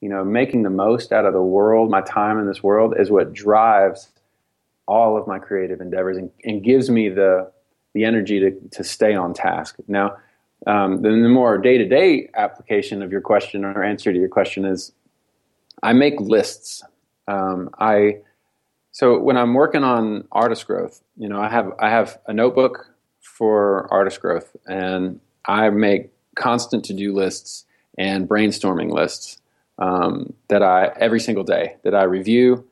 you 0.00 0.08
know, 0.08 0.24
making 0.24 0.62
the 0.62 0.70
most 0.70 1.12
out 1.12 1.24
of 1.24 1.32
the 1.32 1.42
world, 1.42 1.90
my 1.90 2.00
time 2.02 2.38
in 2.38 2.46
this 2.46 2.62
world, 2.62 2.94
is 2.98 3.10
what 3.10 3.32
drives 3.32 4.10
all 4.86 5.16
of 5.16 5.26
my 5.26 5.38
creative 5.38 5.80
endeavors 5.80 6.16
and, 6.16 6.30
and 6.44 6.62
gives 6.62 6.90
me 6.90 7.08
the 7.08 7.50
the 7.94 8.04
energy 8.04 8.38
to 8.40 8.50
to 8.70 8.84
stay 8.84 9.14
on 9.14 9.34
task. 9.34 9.76
Now, 9.88 10.16
um, 10.66 11.02
then 11.02 11.22
the 11.22 11.28
more 11.28 11.58
day 11.58 11.78
to 11.78 11.86
day 11.86 12.30
application 12.34 13.02
of 13.02 13.10
your 13.10 13.20
question 13.20 13.64
or 13.64 13.82
answer 13.82 14.12
to 14.12 14.18
your 14.18 14.28
question 14.28 14.64
is, 14.64 14.92
I 15.82 15.92
make 15.92 16.20
lists. 16.20 16.82
Um, 17.26 17.70
I 17.78 18.18
so 18.92 19.18
when 19.18 19.36
I'm 19.36 19.54
working 19.54 19.84
on 19.84 20.26
artist 20.32 20.66
growth, 20.66 21.02
you 21.16 21.28
know, 21.28 21.40
I 21.40 21.48
have 21.48 21.72
I 21.78 21.90
have 21.90 22.18
a 22.26 22.32
notebook 22.32 22.86
for 23.20 23.92
artist 23.92 24.20
growth, 24.20 24.56
and 24.66 25.20
I 25.46 25.70
make 25.70 26.10
constant 26.34 26.84
to 26.86 26.92
do 26.92 27.14
lists 27.14 27.64
and 27.98 28.28
brainstorming 28.28 28.92
lists 28.92 29.38
um, 29.78 30.32
that 30.48 30.62
I 30.62 30.92
every 30.98 31.20
single 31.20 31.44
day 31.44 31.76
that 31.84 31.94
I 31.94 32.04
review 32.04 32.66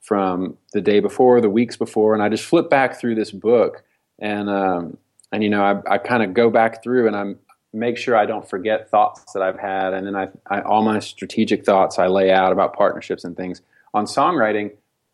from 0.00 0.56
the 0.72 0.80
day 0.80 1.00
before, 1.00 1.40
the 1.40 1.50
weeks 1.50 1.76
before, 1.76 2.14
and 2.14 2.22
I 2.22 2.28
just 2.28 2.44
flip 2.44 2.68
back 2.70 2.98
through 2.98 3.14
this 3.14 3.30
book. 3.30 3.84
And 4.18 4.50
um, 4.50 4.96
and 5.30 5.44
you 5.44 5.50
know 5.50 5.62
I, 5.62 5.94
I 5.94 5.98
kind 5.98 6.22
of 6.22 6.34
go 6.34 6.50
back 6.50 6.82
through 6.82 7.06
and 7.06 7.14
I'm 7.14 7.38
make 7.72 7.96
sure 7.96 8.16
I 8.16 8.26
don't 8.26 8.48
forget 8.48 8.90
thoughts 8.90 9.32
that 9.32 9.42
I've 9.42 9.58
had, 9.58 9.94
and 9.94 10.06
then 10.06 10.16
I, 10.16 10.28
I 10.46 10.62
all 10.62 10.82
my 10.82 10.98
strategic 10.98 11.64
thoughts 11.64 11.98
I 11.98 12.08
lay 12.08 12.32
out 12.32 12.52
about 12.52 12.74
partnerships 12.74 13.24
and 13.24 13.36
things. 13.36 13.62
On 13.92 14.04
songwriting 14.04 14.72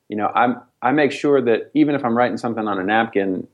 you 0.08 0.16
know, 0.16 0.30
I'm, 0.34 0.60
I 0.82 0.92
make 0.92 1.12
sure 1.12 1.40
that 1.42 1.70
even 1.74 1.94
if 1.94 2.04
I'm 2.04 2.16
writing 2.16 2.36
something 2.36 2.66
on 2.66 2.78
a 2.78 2.84
napkin, 2.84 3.46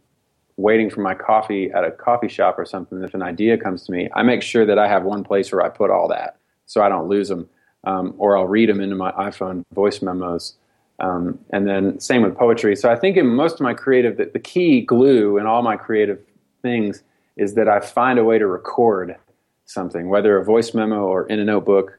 waiting 0.57 0.91
for 0.91 1.01
my 1.01 1.15
coffee 1.15 1.71
at 1.73 1.85
a 1.85 1.91
coffee 1.91 2.29
shop 2.29 2.59
or 2.59 2.65
something, 2.65 3.03
if 3.03 3.15
an 3.15 3.23
idea 3.23 3.57
comes 3.57 3.85
to 3.85 3.93
me, 3.93 4.09
I 4.15 4.23
make 4.23 4.43
sure 4.43 4.67
that 4.67 4.79
I 4.79 4.89
have 4.89 5.05
one 5.05 5.25
place 5.25 5.51
where 5.53 5.63
I 5.63 5.69
put 5.69 5.91
all 5.91 6.09
that 6.09 6.37
so 6.67 6.83
I 6.83 6.89
don't 6.89 7.09
lose 7.09 7.29
them. 7.29 7.49
Um, 7.85 8.15
or 8.17 8.39
I'll 8.39 8.47
read 8.47 8.69
them 8.69 8.81
into 8.81 8.95
my 8.95 9.11
iPhone 9.13 9.65
voice 9.75 10.03
memos. 10.03 10.55
Um, 11.01 11.41
and 11.51 11.67
then 11.67 11.99
same 11.99 12.23
with 12.23 12.37
poetry. 12.37 12.77
So 12.77 12.89
I 12.89 12.95
think 12.95 13.17
in 13.17 13.27
most 13.27 13.55
of 13.55 13.61
my 13.61 13.75
creative, 13.75 14.19
the, 14.19 14.27
the 14.27 14.39
key 14.39 14.83
glue 14.83 15.37
in 15.37 15.47
all 15.47 15.63
my 15.63 15.77
creative 15.77 16.21
things 16.63 17.03
is 17.37 17.55
that 17.55 17.69
I 17.69 17.81
find 17.81 18.21
a 18.21 18.25
way 18.25 18.39
to 18.39 18.47
record 18.47 19.17
something, 19.65 20.09
whether 20.09 20.37
a 20.37 20.45
voice 20.45 20.75
memo 20.75 21.07
or 21.07 21.27
in 21.27 21.41
a 21.41 21.45
notebook 21.45 21.99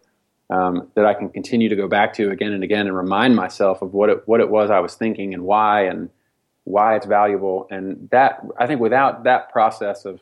um, 0.50 0.88
that 0.96 1.06
I 1.06 1.14
can 1.14 1.30
continue 1.30 1.70
to 1.70 1.76
go 1.76 1.88
back 1.88 2.14
to 2.14 2.32
again 2.32 2.54
and 2.54 2.64
again 2.64 2.88
and 2.88 2.96
remind 2.96 3.36
myself 3.36 3.82
of 3.82 3.94
what 3.94 4.10
it 4.10 4.28
what 4.28 4.40
it 4.40 4.50
was 4.50 4.70
I 4.70 4.80
was 4.80 4.96
thinking 4.96 5.34
and 5.34 5.44
why 5.44 5.84
and 5.84 6.10
why 6.64 6.96
it's 6.96 7.06
valuable. 7.06 7.68
And 7.70 8.10
that 8.12 8.46
I 8.58 8.68
think 8.68 8.80
without 8.80 9.24
that 9.24 9.52
process 9.52 10.06
of 10.06 10.22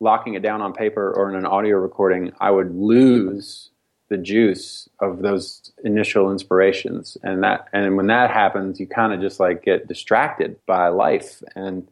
locking 0.00 0.34
it 0.34 0.42
down 0.42 0.62
on 0.62 0.72
paper 0.72 1.12
or 1.12 1.30
in 1.30 1.36
an 1.36 1.46
audio 1.46 1.76
recording, 1.76 2.32
I 2.40 2.50
would 2.50 2.74
lose 2.74 3.70
the 4.08 4.16
juice 4.18 4.88
of 5.00 5.20
those 5.20 5.72
initial 5.82 6.30
inspirations. 6.30 7.16
And 7.22 7.42
that 7.42 7.68
and 7.72 7.96
when 7.96 8.06
that 8.08 8.30
happens, 8.30 8.78
you 8.80 8.86
kind 8.86 9.12
of 9.12 9.20
just 9.20 9.40
like 9.40 9.64
get 9.64 9.88
distracted 9.88 10.56
by 10.66 10.88
life 10.88 11.42
and 11.54 11.88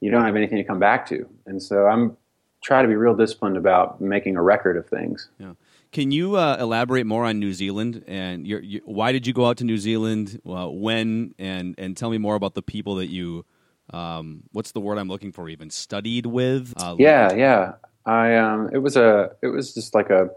you 0.00 0.10
don't 0.10 0.24
have 0.24 0.36
anything 0.36 0.58
to 0.58 0.64
come 0.64 0.78
back 0.78 1.06
to. 1.08 1.28
And 1.46 1.62
so 1.62 1.86
I'm 1.86 2.16
try 2.62 2.82
to 2.82 2.88
be 2.88 2.96
real 2.96 3.14
disciplined 3.14 3.56
about 3.56 4.00
making 4.00 4.36
a 4.36 4.42
record 4.42 4.76
of 4.76 4.88
things. 4.88 5.28
Yeah. 5.38 5.52
Can 5.96 6.10
you 6.10 6.36
uh, 6.36 6.58
elaborate 6.60 7.06
more 7.06 7.24
on 7.24 7.38
New 7.38 7.54
Zealand 7.54 8.04
and 8.06 8.46
your, 8.46 8.60
your, 8.60 8.82
why 8.84 9.12
did 9.12 9.26
you 9.26 9.32
go 9.32 9.46
out 9.46 9.56
to 9.56 9.64
New 9.64 9.78
Zealand? 9.78 10.42
Uh, 10.46 10.68
when 10.68 11.34
and 11.38 11.74
and 11.78 11.96
tell 11.96 12.10
me 12.10 12.18
more 12.18 12.34
about 12.34 12.52
the 12.52 12.60
people 12.60 12.96
that 12.96 13.06
you. 13.06 13.46
Um, 13.94 14.42
what's 14.52 14.72
the 14.72 14.80
word 14.80 14.98
I'm 14.98 15.08
looking 15.08 15.32
for? 15.32 15.48
Even 15.48 15.70
studied 15.70 16.26
with? 16.26 16.74
Uh, 16.76 16.96
yeah, 16.98 17.32
yeah. 17.32 17.76
I 18.04 18.36
um, 18.36 18.68
it 18.74 18.76
was 18.76 18.98
a 18.98 19.30
it 19.42 19.46
was 19.46 19.72
just 19.72 19.94
like 19.94 20.10
a 20.10 20.28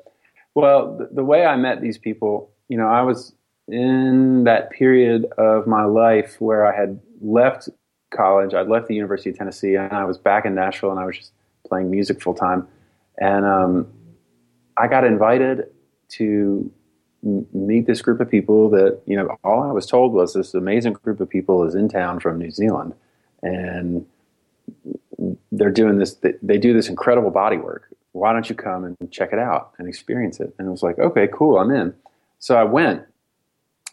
well 0.56 0.96
the, 0.98 1.10
the 1.16 1.26
way 1.26 1.46
I 1.46 1.58
met 1.58 1.82
these 1.82 1.98
people. 1.98 2.54
You 2.70 2.78
know, 2.78 2.88
I 2.88 3.02
was 3.02 3.34
in 3.68 4.46
that 4.46 4.70
period 4.70 5.26
of 5.38 5.68
my 5.68 5.84
life 5.84 6.40
where 6.40 6.66
I 6.66 6.74
had 6.74 7.02
left 7.20 7.68
college. 8.12 8.54
I'd 8.54 8.70
left 8.70 8.88
the 8.88 8.96
University 8.96 9.32
of 9.32 9.38
Tennessee 9.38 9.76
and 9.76 9.92
I 9.92 10.06
was 10.06 10.18
back 10.18 10.46
in 10.46 10.56
Nashville 10.56 10.92
and 10.92 11.02
I 11.02 11.06
was 11.06 11.18
just 11.18 11.34
playing 11.68 11.92
music 11.92 12.22
full 12.22 12.34
time. 12.34 12.66
And 13.18 13.44
um, 13.44 13.88
I 14.80 14.88
got 14.88 15.04
invited 15.04 15.68
to 16.10 16.72
meet 17.22 17.86
this 17.86 18.02
group 18.02 18.22
of 18.22 18.30
people 18.30 18.70
that, 18.70 19.02
you 19.06 19.16
know, 19.16 19.38
all 19.44 19.62
I 19.62 19.72
was 19.72 19.86
told 19.86 20.14
was 20.14 20.34
this 20.34 20.54
amazing 20.54 20.94
group 20.94 21.20
of 21.20 21.30
people 21.30 21.66
is 21.66 21.76
in 21.76 21.90
town 21.90 22.20
from 22.20 22.40
New 22.40 22.50
Zealand. 22.50 22.94
And 23.44 24.06
they're 25.52 25.72
doing 25.72 25.98
this, 25.98 26.16
they, 26.42 26.58
do 26.58 26.74
this 26.74 26.88
incredible 26.88 27.30
body 27.30 27.58
work. 27.58 27.94
Why 28.14 28.32
don't 28.32 28.50
you 28.50 28.56
come 28.56 28.86
and 28.86 29.12
check 29.12 29.34
it 29.34 29.40
out 29.40 29.74
and 29.78 29.88
experience 29.88 30.40
it? 30.40 30.54
And 30.58 30.68
it 30.68 30.72
was 30.72 30.82
like, 30.82 30.98
okay, 30.98 31.28
cool, 31.32 31.60
I'm 31.60 31.72
in. 31.72 31.94
So 32.40 32.56
I 32.56 32.64
went 32.64 33.04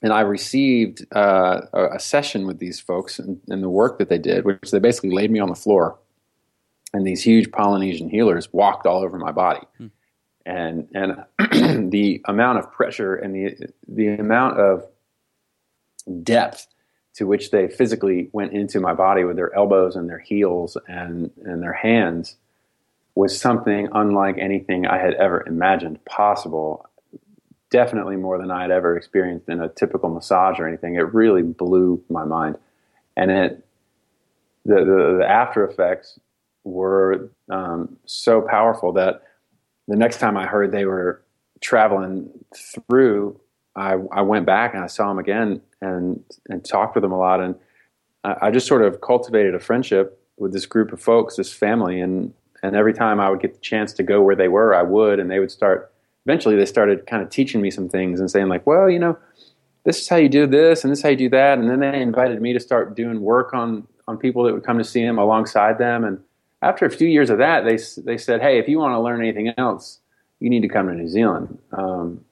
and 0.02 0.12
I 0.12 0.20
received 0.20 1.04
uh, 1.14 1.62
a, 1.72 1.98
session 1.98 2.46
with 2.46 2.58
these 2.58 2.78
folks 2.78 3.18
and, 3.18 3.40
and, 3.48 3.62
the 3.62 3.68
work 3.68 3.98
that 3.98 4.08
they 4.08 4.18
did, 4.18 4.44
which 4.44 4.70
they 4.70 4.78
basically 4.78 5.10
laid 5.10 5.30
me 5.30 5.40
on 5.40 5.48
the 5.48 5.54
floor, 5.54 5.98
and 6.92 7.06
these 7.06 7.22
huge 7.22 7.50
Polynesian 7.50 8.08
healers 8.08 8.52
walked 8.52 8.86
all 8.86 9.02
over 9.02 9.18
my 9.18 9.32
body. 9.32 9.66
Hmm 9.78 9.86
and 10.46 10.88
and 10.94 11.90
the 11.92 12.22
amount 12.24 12.58
of 12.58 12.72
pressure 12.72 13.16
and 13.16 13.34
the 13.34 13.68
the 13.88 14.08
amount 14.08 14.58
of 14.58 14.86
depth 16.22 16.68
to 17.14 17.26
which 17.26 17.50
they 17.50 17.68
physically 17.68 18.30
went 18.32 18.52
into 18.52 18.78
my 18.78 18.94
body 18.94 19.24
with 19.24 19.36
their 19.36 19.54
elbows 19.54 19.96
and 19.96 20.08
their 20.08 20.20
heels 20.20 20.78
and 20.86 21.30
and 21.44 21.62
their 21.62 21.72
hands 21.72 22.36
was 23.16 23.38
something 23.38 23.88
unlike 23.92 24.36
anything 24.38 24.86
I 24.86 24.98
had 24.98 25.14
ever 25.14 25.42
imagined 25.46 26.04
possible. 26.04 26.88
Definitely 27.70 28.16
more 28.16 28.38
than 28.38 28.50
I 28.50 28.62
had 28.62 28.70
ever 28.70 28.96
experienced 28.96 29.48
in 29.48 29.60
a 29.60 29.68
typical 29.68 30.10
massage 30.10 30.60
or 30.60 30.68
anything. 30.68 30.94
It 30.94 31.12
really 31.12 31.42
blew 31.42 32.02
my 32.08 32.24
mind, 32.24 32.56
and 33.16 33.30
it 33.30 33.66
the 34.64 34.76
the, 34.76 35.16
the 35.18 35.26
after 35.28 35.66
effects 35.66 36.20
were 36.62 37.30
um, 37.48 37.96
so 38.04 38.42
powerful 38.42 38.92
that 38.92 39.22
the 39.88 39.96
next 39.96 40.18
time 40.18 40.36
I 40.36 40.46
heard 40.46 40.72
they 40.72 40.84
were 40.84 41.22
traveling 41.60 42.30
through, 42.54 43.40
I, 43.74 43.96
I 44.12 44.22
went 44.22 44.46
back 44.46 44.74
and 44.74 44.82
I 44.82 44.86
saw 44.86 45.08
them 45.08 45.18
again 45.18 45.60
and 45.80 46.22
and 46.48 46.64
talked 46.64 46.94
with 46.94 47.02
them 47.02 47.12
a 47.12 47.18
lot, 47.18 47.40
and 47.40 47.54
I, 48.24 48.36
I 48.42 48.50
just 48.50 48.66
sort 48.66 48.82
of 48.82 49.00
cultivated 49.00 49.54
a 49.54 49.60
friendship 49.60 50.20
with 50.38 50.52
this 50.52 50.66
group 50.66 50.92
of 50.92 51.00
folks, 51.00 51.36
this 51.36 51.52
family, 51.52 52.00
and 52.00 52.32
and 52.62 52.74
every 52.74 52.94
time 52.94 53.20
I 53.20 53.30
would 53.30 53.40
get 53.40 53.54
the 53.54 53.60
chance 53.60 53.92
to 53.94 54.02
go 54.02 54.22
where 54.22 54.36
they 54.36 54.48
were, 54.48 54.74
I 54.74 54.82
would, 54.82 55.20
and 55.20 55.30
they 55.30 55.38
would 55.38 55.50
start. 55.50 55.92
Eventually, 56.24 56.56
they 56.56 56.66
started 56.66 57.06
kind 57.06 57.22
of 57.22 57.30
teaching 57.30 57.60
me 57.60 57.70
some 57.70 57.88
things 57.88 58.18
and 58.18 58.28
saying 58.28 58.48
like, 58.48 58.66
well, 58.66 58.90
you 58.90 58.98
know, 58.98 59.16
this 59.84 60.00
is 60.00 60.08
how 60.08 60.16
you 60.16 60.28
do 60.28 60.46
this, 60.46 60.82
and 60.82 60.90
this 60.90 60.98
is 60.98 61.02
how 61.02 61.10
you 61.10 61.16
do 61.16 61.28
that, 61.28 61.58
and 61.58 61.70
then 61.70 61.80
they 61.80 62.00
invited 62.00 62.40
me 62.42 62.52
to 62.52 62.60
start 62.60 62.96
doing 62.96 63.20
work 63.20 63.54
on 63.54 63.86
on 64.08 64.16
people 64.16 64.44
that 64.44 64.54
would 64.54 64.64
come 64.64 64.78
to 64.78 64.84
see 64.84 65.02
them 65.02 65.18
alongside 65.18 65.78
them, 65.78 66.04
and 66.04 66.18
after 66.62 66.86
a 66.86 66.90
few 66.90 67.08
years 67.08 67.30
of 67.30 67.38
that, 67.38 67.64
they 67.64 67.78
they 68.02 68.18
said, 68.18 68.40
"Hey, 68.40 68.58
if 68.58 68.68
you 68.68 68.78
want 68.78 68.94
to 68.94 69.00
learn 69.00 69.20
anything 69.20 69.52
else, 69.58 70.00
you 70.40 70.50
need 70.50 70.62
to 70.62 70.68
come 70.68 70.88
to 70.88 70.94
New 70.94 71.08
Zealand, 71.08 71.58
um, 71.72 72.24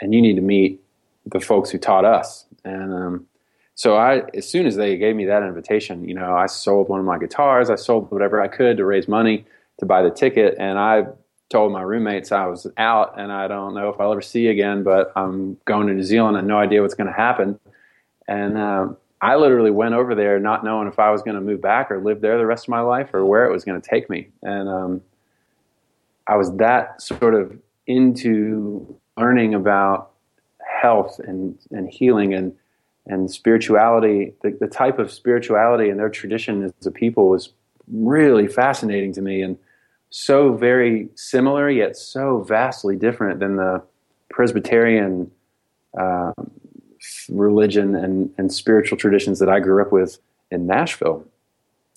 and 0.00 0.14
you 0.14 0.22
need 0.22 0.36
to 0.36 0.42
meet 0.42 0.80
the 1.26 1.40
folks 1.40 1.70
who 1.70 1.78
taught 1.78 2.04
us." 2.04 2.46
And 2.64 2.92
um, 2.92 3.26
so, 3.74 3.96
I 3.96 4.22
as 4.34 4.48
soon 4.48 4.66
as 4.66 4.76
they 4.76 4.96
gave 4.96 5.14
me 5.14 5.26
that 5.26 5.42
invitation, 5.42 6.08
you 6.08 6.14
know, 6.14 6.34
I 6.34 6.46
sold 6.46 6.88
one 6.88 7.00
of 7.00 7.06
my 7.06 7.18
guitars, 7.18 7.70
I 7.70 7.76
sold 7.76 8.10
whatever 8.10 8.40
I 8.40 8.48
could 8.48 8.76
to 8.78 8.84
raise 8.84 9.08
money 9.08 9.44
to 9.78 9.86
buy 9.86 10.02
the 10.02 10.10
ticket, 10.10 10.56
and 10.58 10.78
I 10.78 11.06
told 11.50 11.72
my 11.72 11.82
roommates 11.82 12.32
I 12.32 12.46
was 12.46 12.66
out, 12.76 13.18
and 13.18 13.32
I 13.32 13.48
don't 13.48 13.74
know 13.74 13.90
if 13.90 14.00
I'll 14.00 14.12
ever 14.12 14.22
see 14.22 14.42
you 14.42 14.50
again, 14.50 14.84
but 14.84 15.12
I'm 15.16 15.58
going 15.64 15.88
to 15.88 15.94
New 15.94 16.02
Zealand. 16.02 16.36
and 16.36 16.46
no 16.46 16.58
idea 16.58 16.80
what's 16.80 16.94
going 16.94 17.08
to 17.08 17.12
happen, 17.12 17.58
and 18.26 18.56
um, 18.56 18.96
I 19.22 19.36
literally 19.36 19.70
went 19.70 19.94
over 19.94 20.14
there 20.14 20.38
not 20.38 20.64
knowing 20.64 20.88
if 20.88 20.98
I 20.98 21.10
was 21.10 21.22
going 21.22 21.34
to 21.34 21.40
move 21.40 21.60
back 21.60 21.90
or 21.90 22.02
live 22.02 22.20
there 22.20 22.38
the 22.38 22.46
rest 22.46 22.64
of 22.64 22.70
my 22.70 22.80
life 22.80 23.12
or 23.12 23.24
where 23.26 23.44
it 23.44 23.52
was 23.52 23.64
going 23.64 23.80
to 23.80 23.86
take 23.86 24.08
me. 24.08 24.28
And 24.42 24.68
um, 24.68 25.02
I 26.26 26.36
was 26.36 26.56
that 26.56 27.02
sort 27.02 27.34
of 27.34 27.56
into 27.86 28.96
learning 29.18 29.54
about 29.54 30.12
health 30.80 31.20
and, 31.24 31.58
and 31.70 31.90
healing 31.90 32.32
and, 32.32 32.54
and 33.06 33.30
spirituality. 33.30 34.32
The, 34.42 34.56
the 34.58 34.68
type 34.68 34.98
of 34.98 35.12
spirituality 35.12 35.90
and 35.90 35.98
their 35.98 36.08
tradition 36.08 36.62
as 36.62 36.86
a 36.86 36.90
people 36.90 37.28
was 37.28 37.52
really 37.92 38.46
fascinating 38.46 39.12
to 39.14 39.20
me 39.20 39.42
and 39.42 39.58
so 40.10 40.54
very 40.54 41.08
similar 41.14 41.68
yet 41.68 41.96
so 41.96 42.42
vastly 42.42 42.96
different 42.96 43.40
than 43.40 43.56
the 43.56 43.82
Presbyterian 44.28 45.30
um, 45.98 46.32
religion 47.28 47.94
and, 47.94 48.32
and 48.38 48.52
spiritual 48.52 48.98
traditions 48.98 49.38
that 49.38 49.48
I 49.48 49.60
grew 49.60 49.82
up 49.82 49.92
with 49.92 50.18
in 50.50 50.66
Nashville. 50.66 51.24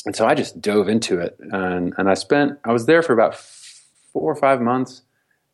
And 0.06 0.16
so 0.16 0.26
I 0.26 0.36
just 0.36 0.62
dove 0.62 0.90
into 0.90 1.20
it. 1.20 1.38
And, 1.40 1.94
and 1.98 2.10
I 2.10 2.14
spent, 2.14 2.60
I 2.64 2.72
was 2.72 2.86
there 2.86 3.02
for 3.02 3.14
about 3.14 3.36
four 3.36 4.32
or 4.32 4.36
five 4.36 4.62
months. 4.62 5.02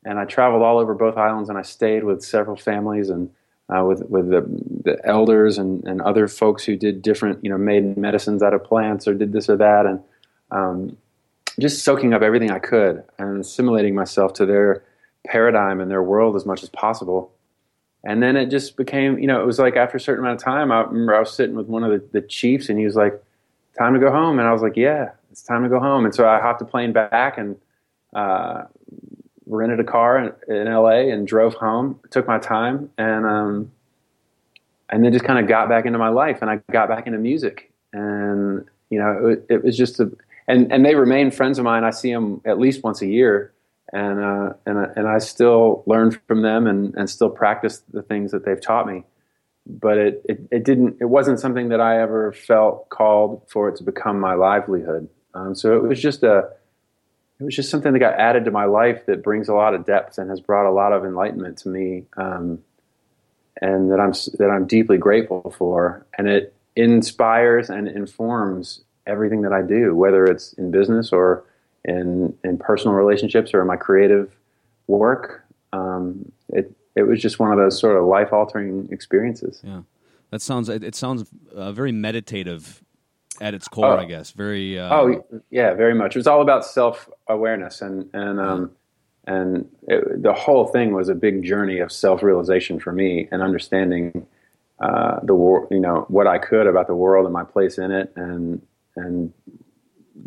And 0.05 0.17
I 0.17 0.25
traveled 0.25 0.63
all 0.63 0.79
over 0.79 0.93
both 0.93 1.17
islands 1.17 1.49
and 1.49 1.57
I 1.57 1.61
stayed 1.61 2.03
with 2.03 2.23
several 2.23 2.55
families 2.55 3.09
and 3.09 3.29
uh, 3.69 3.83
with, 3.83 4.01
with 4.09 4.29
the, 4.29 4.41
the 4.83 4.99
elders 5.05 5.57
and, 5.57 5.83
and 5.85 6.01
other 6.01 6.27
folks 6.27 6.63
who 6.63 6.75
did 6.75 7.01
different, 7.01 7.43
you 7.43 7.49
know, 7.49 7.57
made 7.57 7.97
medicines 7.97 8.41
out 8.41 8.53
of 8.53 8.63
plants 8.63 9.07
or 9.07 9.13
did 9.13 9.31
this 9.31 9.49
or 9.49 9.57
that. 9.57 9.85
And 9.85 10.01
um, 10.51 10.97
just 11.59 11.83
soaking 11.83 12.13
up 12.13 12.21
everything 12.21 12.49
I 12.49 12.59
could 12.59 13.03
and 13.19 13.41
assimilating 13.41 13.93
myself 13.93 14.33
to 14.33 14.45
their 14.45 14.83
paradigm 15.25 15.81
and 15.81 15.91
their 15.91 16.01
world 16.01 16.35
as 16.35 16.45
much 16.45 16.63
as 16.63 16.69
possible. 16.69 17.31
And 18.03 18.23
then 18.23 18.37
it 18.37 18.47
just 18.47 18.77
became, 18.77 19.19
you 19.19 19.27
know, 19.27 19.41
it 19.41 19.45
was 19.45 19.59
like 19.59 19.75
after 19.75 19.97
a 19.97 19.99
certain 19.99 20.23
amount 20.23 20.39
of 20.39 20.43
time, 20.43 20.71
I 20.71 20.81
remember 20.81 21.15
I 21.15 21.19
was 21.19 21.33
sitting 21.33 21.55
with 21.55 21.67
one 21.67 21.83
of 21.83 21.91
the, 21.91 22.19
the 22.19 22.25
chiefs 22.25 22.69
and 22.69 22.79
he 22.79 22.85
was 22.85 22.95
like, 22.95 23.21
time 23.77 23.93
to 23.93 23.99
go 23.99 24.11
home. 24.11 24.39
And 24.39 24.47
I 24.47 24.53
was 24.53 24.61
like, 24.61 24.77
yeah, 24.77 25.11
it's 25.31 25.41
time 25.41 25.63
to 25.63 25.69
go 25.69 25.79
home. 25.79 26.05
And 26.05 26.15
so 26.15 26.27
I 26.27 26.39
hopped 26.39 26.61
a 26.61 26.65
plane 26.65 26.93
back 26.93 27.37
and 27.37 27.57
uh, 28.13 28.63
rented 29.45 29.79
a 29.79 29.83
car 29.83 30.17
in, 30.17 30.55
in, 30.55 30.71
LA 30.71 31.11
and 31.11 31.27
drove 31.27 31.55
home, 31.55 31.99
took 32.09 32.25
my 32.25 32.39
time 32.39 32.89
and, 32.97 33.25
um, 33.25 33.71
and 34.89 35.03
then 35.03 35.11
just 35.11 35.25
kind 35.25 35.39
of 35.39 35.47
got 35.47 35.69
back 35.69 35.85
into 35.85 35.99
my 35.99 36.09
life 36.09 36.41
and 36.41 36.49
I 36.49 36.61
got 36.71 36.87
back 36.87 37.05
into 37.05 37.19
music. 37.19 37.71
And, 37.91 38.65
you 38.89 38.99
know, 38.99 39.27
it, 39.27 39.45
it 39.49 39.63
was 39.63 39.77
just 39.77 39.99
a, 39.99 40.09
and, 40.47 40.71
and 40.71 40.85
they 40.85 40.95
remain 40.95 41.31
friends 41.31 41.59
of 41.59 41.65
mine. 41.65 41.83
I 41.83 41.91
see 41.91 42.11
them 42.11 42.41
at 42.45 42.59
least 42.59 42.83
once 42.83 43.01
a 43.01 43.07
year 43.07 43.51
and 43.91 44.19
uh, 44.19 44.53
and 44.65 44.77
and 44.95 45.07
I 45.07 45.17
still 45.19 45.83
learn 45.85 46.11
from 46.27 46.41
them 46.41 46.67
and, 46.67 46.93
and 46.95 47.09
still 47.09 47.29
practice 47.29 47.83
the 47.91 48.01
things 48.01 48.31
that 48.31 48.45
they've 48.45 48.61
taught 48.61 48.87
me. 48.87 49.03
But 49.65 49.97
it, 49.97 50.25
it, 50.27 50.39
it 50.51 50.63
didn't 50.63 50.97
it 50.99 51.05
wasn't 51.05 51.39
something 51.39 51.69
that 51.69 51.81
I 51.81 52.01
ever 52.01 52.31
felt 52.31 52.89
called 52.89 53.43
for 53.49 53.69
it 53.69 53.77
to 53.77 53.83
become 53.83 54.19
my 54.19 54.33
livelihood. 54.33 55.09
Um, 55.33 55.55
so 55.55 55.75
it 55.75 55.83
was 55.83 56.01
just 56.01 56.23
a 56.23 56.49
it 57.39 57.43
was 57.43 57.55
just 57.55 57.69
something 57.69 57.93
that 57.93 57.99
got 57.99 58.19
added 58.19 58.45
to 58.45 58.51
my 58.51 58.65
life 58.65 59.05
that 59.05 59.23
brings 59.23 59.47
a 59.47 59.53
lot 59.53 59.73
of 59.73 59.85
depth 59.85 60.17
and 60.17 60.29
has 60.29 60.41
brought 60.41 60.69
a 60.69 60.73
lot 60.73 60.91
of 60.91 61.05
enlightenment 61.05 61.57
to 61.59 61.69
me, 61.69 62.05
um, 62.17 62.59
and 63.61 63.91
that 63.91 63.99
I'm 63.99 64.11
that 64.37 64.49
I'm 64.51 64.67
deeply 64.67 64.97
grateful 64.97 65.53
for. 65.57 66.05
And 66.17 66.27
it 66.27 66.53
inspires 66.75 67.69
and 67.69 67.87
informs 67.87 68.81
everything 69.07 69.41
that 69.41 69.53
I 69.53 69.61
do, 69.61 69.95
whether 69.95 70.25
it's 70.25 70.53
in 70.53 70.69
business 70.69 71.11
or 71.11 71.45
in 71.85 72.37
in 72.43 72.57
personal 72.57 72.95
relationships 72.95 73.53
or 73.53 73.61
in 73.61 73.67
my 73.67 73.77
creative 73.77 74.35
work. 74.87 75.45
Um, 75.73 76.31
it 76.49 76.73
it 76.95 77.03
was 77.03 77.21
just 77.21 77.39
one 77.39 77.51
of 77.51 77.57
those 77.57 77.79
sort 77.79 77.97
of 77.97 78.05
life 78.05 78.33
altering 78.33 78.89
experiences. 78.91 79.61
Yeah, 79.63 79.81
that 80.31 80.41
sounds 80.41 80.69
it, 80.69 80.95
sounds 80.95 81.25
uh, 81.55 81.71
very 81.71 81.91
meditative 81.91 82.83
at 83.41 83.53
its 83.53 83.67
core, 83.67 83.97
oh. 83.97 83.97
I 83.97 84.05
guess. 84.05 84.31
Very. 84.31 84.77
Uh, 84.77 84.93
oh 84.93 85.25
yeah, 85.49 85.73
very 85.73 85.93
much. 85.93 86.15
It 86.15 86.19
was 86.19 86.27
all 86.27 86.41
about 86.41 86.65
self 86.65 87.09
awareness 87.27 87.81
and 87.81 88.09
and 88.13 88.39
um, 88.39 88.71
and 89.25 89.69
it, 89.87 90.23
the 90.23 90.33
whole 90.33 90.67
thing 90.67 90.93
was 90.93 91.09
a 91.09 91.15
big 91.15 91.43
journey 91.43 91.79
of 91.79 91.91
self 91.91 92.23
realization 92.23 92.79
for 92.79 92.91
me 92.91 93.27
and 93.31 93.41
understanding. 93.41 94.25
Uh, 94.79 95.19
the 95.23 95.35
war, 95.35 95.67
you 95.69 95.79
know, 95.79 96.05
what 96.07 96.25
I 96.25 96.37
could 96.37 96.65
about 96.65 96.87
the 96.87 96.95
world 96.95 97.25
and 97.25 97.33
my 97.33 97.43
place 97.43 97.77
in 97.77 97.91
it, 97.91 98.13
and 98.15 98.61
and 98.95 99.33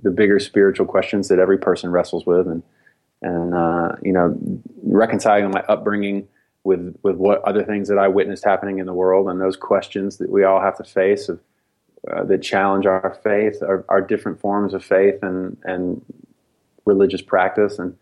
the 0.02 0.10
bigger 0.10 0.38
spiritual 0.38 0.86
questions 0.86 1.28
that 1.28 1.38
every 1.38 1.58
person 1.58 1.90
wrestles 1.90 2.26
with, 2.26 2.46
and 2.46 2.62
and 3.22 3.54
uh, 3.54 3.92
you 4.02 4.12
know 4.12 4.36
reconciling 4.82 5.50
my 5.50 5.62
upbringing 5.68 6.28
with 6.64 6.96
with 7.02 7.16
what 7.16 7.42
other 7.42 7.64
things 7.64 7.88
that 7.88 7.98
I 7.98 8.08
witnessed 8.08 8.44
happening 8.44 8.78
in 8.78 8.86
the 8.86 8.94
world, 8.94 9.28
and 9.28 9.40
those 9.40 9.56
questions 9.56 10.18
that 10.18 10.30
we 10.30 10.44
all 10.44 10.60
have 10.60 10.76
to 10.78 10.84
face 10.84 11.28
of 11.28 11.40
uh, 12.10 12.24
that 12.24 12.42
challenge 12.42 12.84
our 12.84 13.16
faith, 13.22 13.62
our, 13.62 13.84
our, 13.88 14.00
different 14.00 14.40
forms 14.40 14.74
of 14.74 14.84
faith 14.84 15.22
and 15.22 15.56
and 15.64 16.04
religious 16.84 17.22
practice, 17.22 17.78
and 17.78 17.96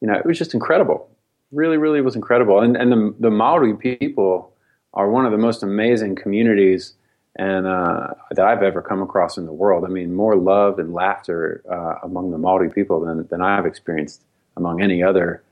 you 0.00 0.08
know 0.08 0.14
it 0.14 0.24
was 0.24 0.38
just 0.38 0.54
incredible. 0.54 1.10
Really, 1.52 1.76
really 1.76 2.00
was 2.00 2.16
incredible, 2.16 2.60
and 2.60 2.76
and 2.76 2.90
the 2.90 3.14
the 3.20 3.30
Maori 3.30 3.74
people 3.74 4.52
are 4.94 5.10
one 5.10 5.26
of 5.26 5.32
the 5.32 5.38
most 5.38 5.62
amazing 5.62 6.14
communities 6.14 6.94
and 7.36 7.66
uh, 7.66 8.14
that 8.30 8.46
I've 8.46 8.62
ever 8.62 8.80
come 8.80 9.02
across 9.02 9.36
in 9.36 9.46
the 9.46 9.52
world. 9.52 9.84
I 9.84 9.88
mean, 9.88 10.14
more 10.14 10.36
love 10.36 10.78
and 10.78 10.92
laughter 10.92 11.62
uh, 11.70 12.06
among 12.06 12.30
the 12.30 12.38
Maori 12.38 12.70
people 12.70 13.00
than 13.00 13.26
than 13.28 13.40
I've 13.40 13.66
experienced 13.66 14.22
among 14.56 14.82
any 14.82 15.02
other 15.02 15.42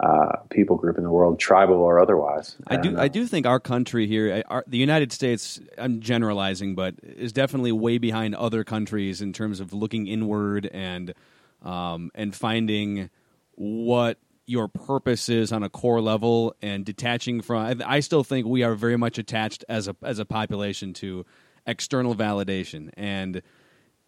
uh, 0.00 0.36
people 0.50 0.76
group 0.76 0.98
in 0.98 1.04
the 1.04 1.10
world, 1.10 1.38
tribal 1.38 1.76
or 1.76 2.00
otherwise. 2.00 2.56
I 2.66 2.76
do, 2.76 2.98
I 2.98 3.08
do 3.08 3.24
think 3.26 3.46
our 3.46 3.60
country 3.60 4.06
here, 4.08 4.42
our, 4.48 4.64
the 4.66 4.78
United 4.78 5.12
States. 5.12 5.60
I'm 5.78 6.00
generalizing, 6.00 6.74
but 6.74 6.96
is 7.02 7.32
definitely 7.32 7.72
way 7.72 7.98
behind 7.98 8.34
other 8.34 8.64
countries 8.64 9.22
in 9.22 9.32
terms 9.32 9.60
of 9.60 9.72
looking 9.72 10.08
inward 10.08 10.66
and 10.72 11.14
um, 11.62 12.10
and 12.14 12.34
finding 12.34 13.10
what 13.54 14.18
your 14.52 14.68
purpose 14.68 15.30
is 15.30 15.50
on 15.50 15.62
a 15.62 15.70
core 15.70 16.02
level 16.02 16.54
and 16.60 16.84
detaching 16.84 17.40
from 17.40 17.82
I 17.84 18.00
still 18.00 18.22
think 18.22 18.46
we 18.46 18.62
are 18.62 18.74
very 18.74 18.98
much 18.98 19.16
attached 19.16 19.64
as 19.66 19.88
a 19.88 19.96
as 20.02 20.18
a 20.18 20.26
population 20.26 20.92
to 20.94 21.24
external 21.66 22.14
validation 22.14 22.90
and 22.94 23.40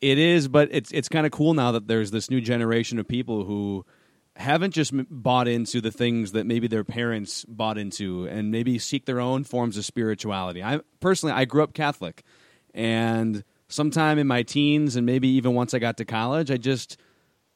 it 0.02 0.18
is 0.18 0.46
but 0.46 0.68
it's 0.70 0.92
it's 0.92 1.08
kind 1.08 1.24
of 1.24 1.32
cool 1.32 1.54
now 1.54 1.72
that 1.72 1.88
there's 1.88 2.10
this 2.10 2.28
new 2.28 2.42
generation 2.42 2.98
of 2.98 3.08
people 3.08 3.44
who 3.44 3.86
haven't 4.36 4.74
just 4.74 4.92
bought 5.08 5.48
into 5.48 5.80
the 5.80 5.90
things 5.90 6.32
that 6.32 6.44
maybe 6.44 6.68
their 6.68 6.84
parents 6.84 7.46
bought 7.46 7.78
into 7.78 8.26
and 8.26 8.50
maybe 8.50 8.78
seek 8.78 9.06
their 9.06 9.20
own 9.20 9.44
forms 9.44 9.78
of 9.78 9.84
spirituality. 9.86 10.62
I 10.62 10.80
personally 11.00 11.32
I 11.32 11.46
grew 11.46 11.62
up 11.62 11.72
Catholic 11.72 12.22
and 12.74 13.44
sometime 13.68 14.18
in 14.18 14.26
my 14.26 14.42
teens 14.42 14.94
and 14.94 15.06
maybe 15.06 15.28
even 15.28 15.54
once 15.54 15.72
I 15.72 15.78
got 15.78 15.96
to 15.96 16.04
college 16.04 16.50
I 16.50 16.58
just 16.58 16.98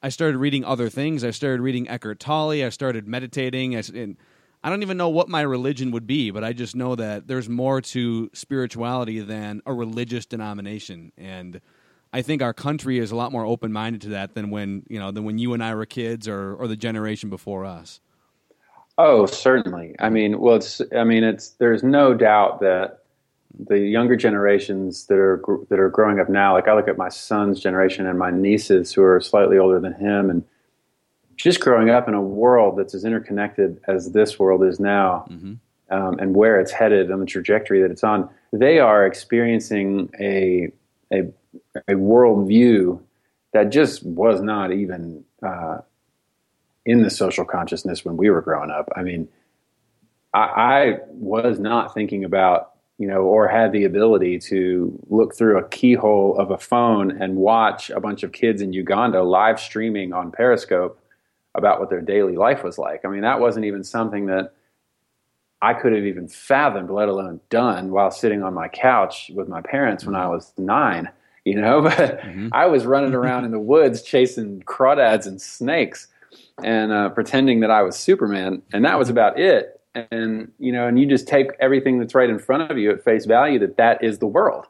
I 0.03 0.11
started 0.11 0.39
reading 0.39 0.65
other 0.65 0.89
things. 0.89 1.25
I 1.25 1.31
started 1.31 1.61
reading 1.61 1.89
Eckhart 1.89 2.21
Tolle. 2.21 2.65
I 2.65 2.69
started 2.69 3.09
meditating. 3.09 3.77
I, 3.77 3.83
and 3.95 4.17
I 4.63 4.71
don't 4.71 4.83
even 4.83 4.97
know 4.97 5.09
what 5.09 5.29
my 5.29 5.41
religion 5.41 5.91
would 5.91 6.07
be, 6.07 6.31
but 6.31 6.45
I 6.45 6.53
just 6.53 6.77
know 6.77 6.95
that 6.95 7.27
there's 7.27 7.49
more 7.49 7.81
to 7.81 8.31
spirituality 8.33 9.21
than 9.21 9.63
a 9.67 9.73
religious 9.73 10.27
denomination. 10.27 11.13
And 11.17 11.61
I 12.13 12.23
think 12.23 12.43
our 12.43 12.55
country 12.55 12.99
is 12.99 13.11
a 13.11 13.17
lot 13.17 13.33
more 13.33 13.45
open 13.45 13.73
minded 13.73 14.03
to 14.03 14.09
that 14.11 14.35
than 14.35 14.51
when 14.51 14.85
you 14.89 14.99
know 14.99 15.11
than 15.11 15.25
when 15.25 15.39
you 15.39 15.53
and 15.53 15.63
I 15.63 15.75
were 15.75 15.87
kids 15.87 16.27
or 16.27 16.55
or 16.55 16.67
the 16.67 16.77
generation 16.77 17.29
before 17.29 17.65
us. 17.65 18.01
Oh, 18.97 19.27
certainly. 19.27 19.95
I 20.01 20.11
mean, 20.11 20.41
well, 20.41 20.57
it's. 20.57 20.81
I 20.97 21.05
mean, 21.05 21.23
it's. 21.23 21.51
There's 21.51 21.83
no 21.83 22.15
doubt 22.15 22.61
that 22.61 23.05
the 23.59 23.79
younger 23.79 24.17
generations 24.17 25.07
that 25.07 25.19
are 25.19 25.43
that 25.69 25.79
are 25.79 25.89
growing 25.89 26.21
up 26.21 26.29
now, 26.29 26.55
like 26.55 26.69
I 26.69 26.75
look 26.75 26.89
at 26.89 26.99
my 26.99 27.09
son's 27.09 27.61
generation 27.61 28.07
and 28.07 28.19
my 28.19 28.31
nieces 28.31 28.93
who 28.93 29.03
are 29.03 29.21
slightly 29.21 29.59
older 29.59 29.81
than 29.81 29.95
him, 29.95 30.31
and 30.31 30.45
just 31.37 31.61
growing 31.61 31.91
up 31.91 32.09
in 32.09 32.15
a 32.15 32.23
world 32.23 32.79
that's 32.79 32.95
as 32.95 33.05
interconnected 33.05 33.81
as 33.89 34.13
this 34.13 34.39
world 34.39 34.65
is 34.65 34.79
now, 34.79 35.27
mm-hmm. 35.31 35.55
um, 35.91 36.19
and 36.19 36.35
where 36.35 36.61
it's 36.61 36.73
headed 36.73 37.11
and 37.11 37.23
the 37.23 37.27
trajectory 37.27 37.81
that 37.81 37.91
it's 37.91 38.05
on, 38.05 38.29
they 38.53 38.79
are 38.79 39.07
experiencing 39.07 40.11
a 40.21 40.71
a, 41.13 41.21
a 41.89 41.95
worldview 41.95 43.01
that 43.53 43.71
just 43.71 44.05
was 44.05 44.43
not 44.43 44.73
even 44.73 45.25
uh, 45.43 45.79
in 46.85 47.03
the 47.03 47.11
social 47.11 47.45
consciousness 47.45 48.05
when 48.05 48.17
we 48.17 48.31
were 48.31 48.43
growing 48.43 48.71
up. 48.71 48.89
I 48.95 49.03
mean, 49.03 49.29
I, 50.35 50.39
I 50.39 50.99
was 51.09 51.59
not 51.59 51.95
thinking 51.95 52.25
about 52.25 52.73
you 52.99 53.07
know, 53.07 53.23
or 53.23 53.47
had 53.47 53.73
the 53.73 53.85
ability 53.85 54.41
to 54.41 54.99
look 55.09 55.37
through 55.37 55.57
a 55.57 55.69
keyhole 55.69 56.37
of 56.37 56.51
a 56.51 56.59
phone 56.59 57.23
and 57.23 57.37
watch 57.37 57.91
a 57.91 58.01
bunch 58.01 58.25
of 58.25 58.33
kids 58.33 58.61
in 58.61 58.73
Uganda 58.73 59.23
live 59.23 59.61
streaming 59.61 60.13
on 60.13 60.33
Periscope 60.33 61.01
about 61.55 61.79
what 61.79 61.91
their 61.91 62.01
daily 62.01 62.37
life 62.37 62.65
was 62.65 62.77
like. 62.77 63.05
I 63.05 63.09
mean, 63.09 63.23
that 63.23 63.41
wasn't 63.41 63.67
even 63.67 63.85
something 63.85 64.27
that 64.27 64.53
I 65.63 65.75
could 65.75 65.93
have 65.93 66.05
even 66.05 66.29
fathomed, 66.29 66.91
let 66.91 67.09
alone 67.09 67.41
done 67.51 67.93
while 67.93 68.11
sitting 68.11 68.43
on 68.43 68.53
my 68.53 68.69
couch 68.69 69.31
with 69.33 69.49
my 69.49 69.61
parents 69.61 70.05
when 70.05 70.17
I 70.17 70.23
mm-hmm. 70.23 70.33
was 70.33 70.53
nine, 70.59 71.09
you 71.45 71.55
know, 71.55 71.83
but 71.83 72.21
mm-hmm. 72.21 72.49
I 72.53 72.67
was 72.67 72.85
running 72.85 73.15
around 73.15 73.45
in 73.45 73.53
the 73.53 73.61
woods 73.61 74.03
chasing 74.03 74.61
crawdads 74.63 75.27
and 75.27 75.41
snakes 75.41 76.09
and 76.63 76.91
uh, 76.91 77.11
pretending 77.11 77.61
that 77.61 77.71
I 77.71 77.83
was 77.83 77.97
Superman. 77.97 78.63
And 78.73 78.85
that 78.85 78.99
was 78.99 79.09
about 79.09 79.39
it 79.39 79.78
and 80.11 80.51
you 80.59 80.73
know 80.73 80.87
and 80.87 80.99
you 80.99 81.07
just 81.07 81.27
take 81.27 81.51
everything 81.61 81.99
that's 81.99 82.15
right 82.15 82.31
in 82.31 82.39
front 82.39 82.71
of 82.71 82.79
you 82.79 82.91
at 82.91 83.03
face 83.03 83.27
value 83.27 83.59
that 83.59 83.77
that 83.77 84.03
is 84.03 84.19
the 84.19 84.27
world. 84.27 84.67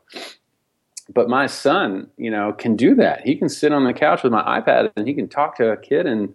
But 1.13 1.29
my 1.29 1.47
son 1.47 2.09
you 2.17 2.31
know 2.31 2.53
can 2.53 2.77
do 2.77 2.95
that. 2.97 3.23
He 3.23 3.37
can 3.37 3.49
sit 3.49 3.73
on 3.73 3.85
the 3.85 3.93
couch 3.93 4.23
with 4.23 4.33
my 4.33 4.61
ipad 4.61 4.93
and 4.97 5.07
he 5.07 5.15
can 5.15 5.29
talk 5.29 5.57
to 5.57 5.71
a 5.71 5.77
kid 5.77 6.07
in 6.07 6.35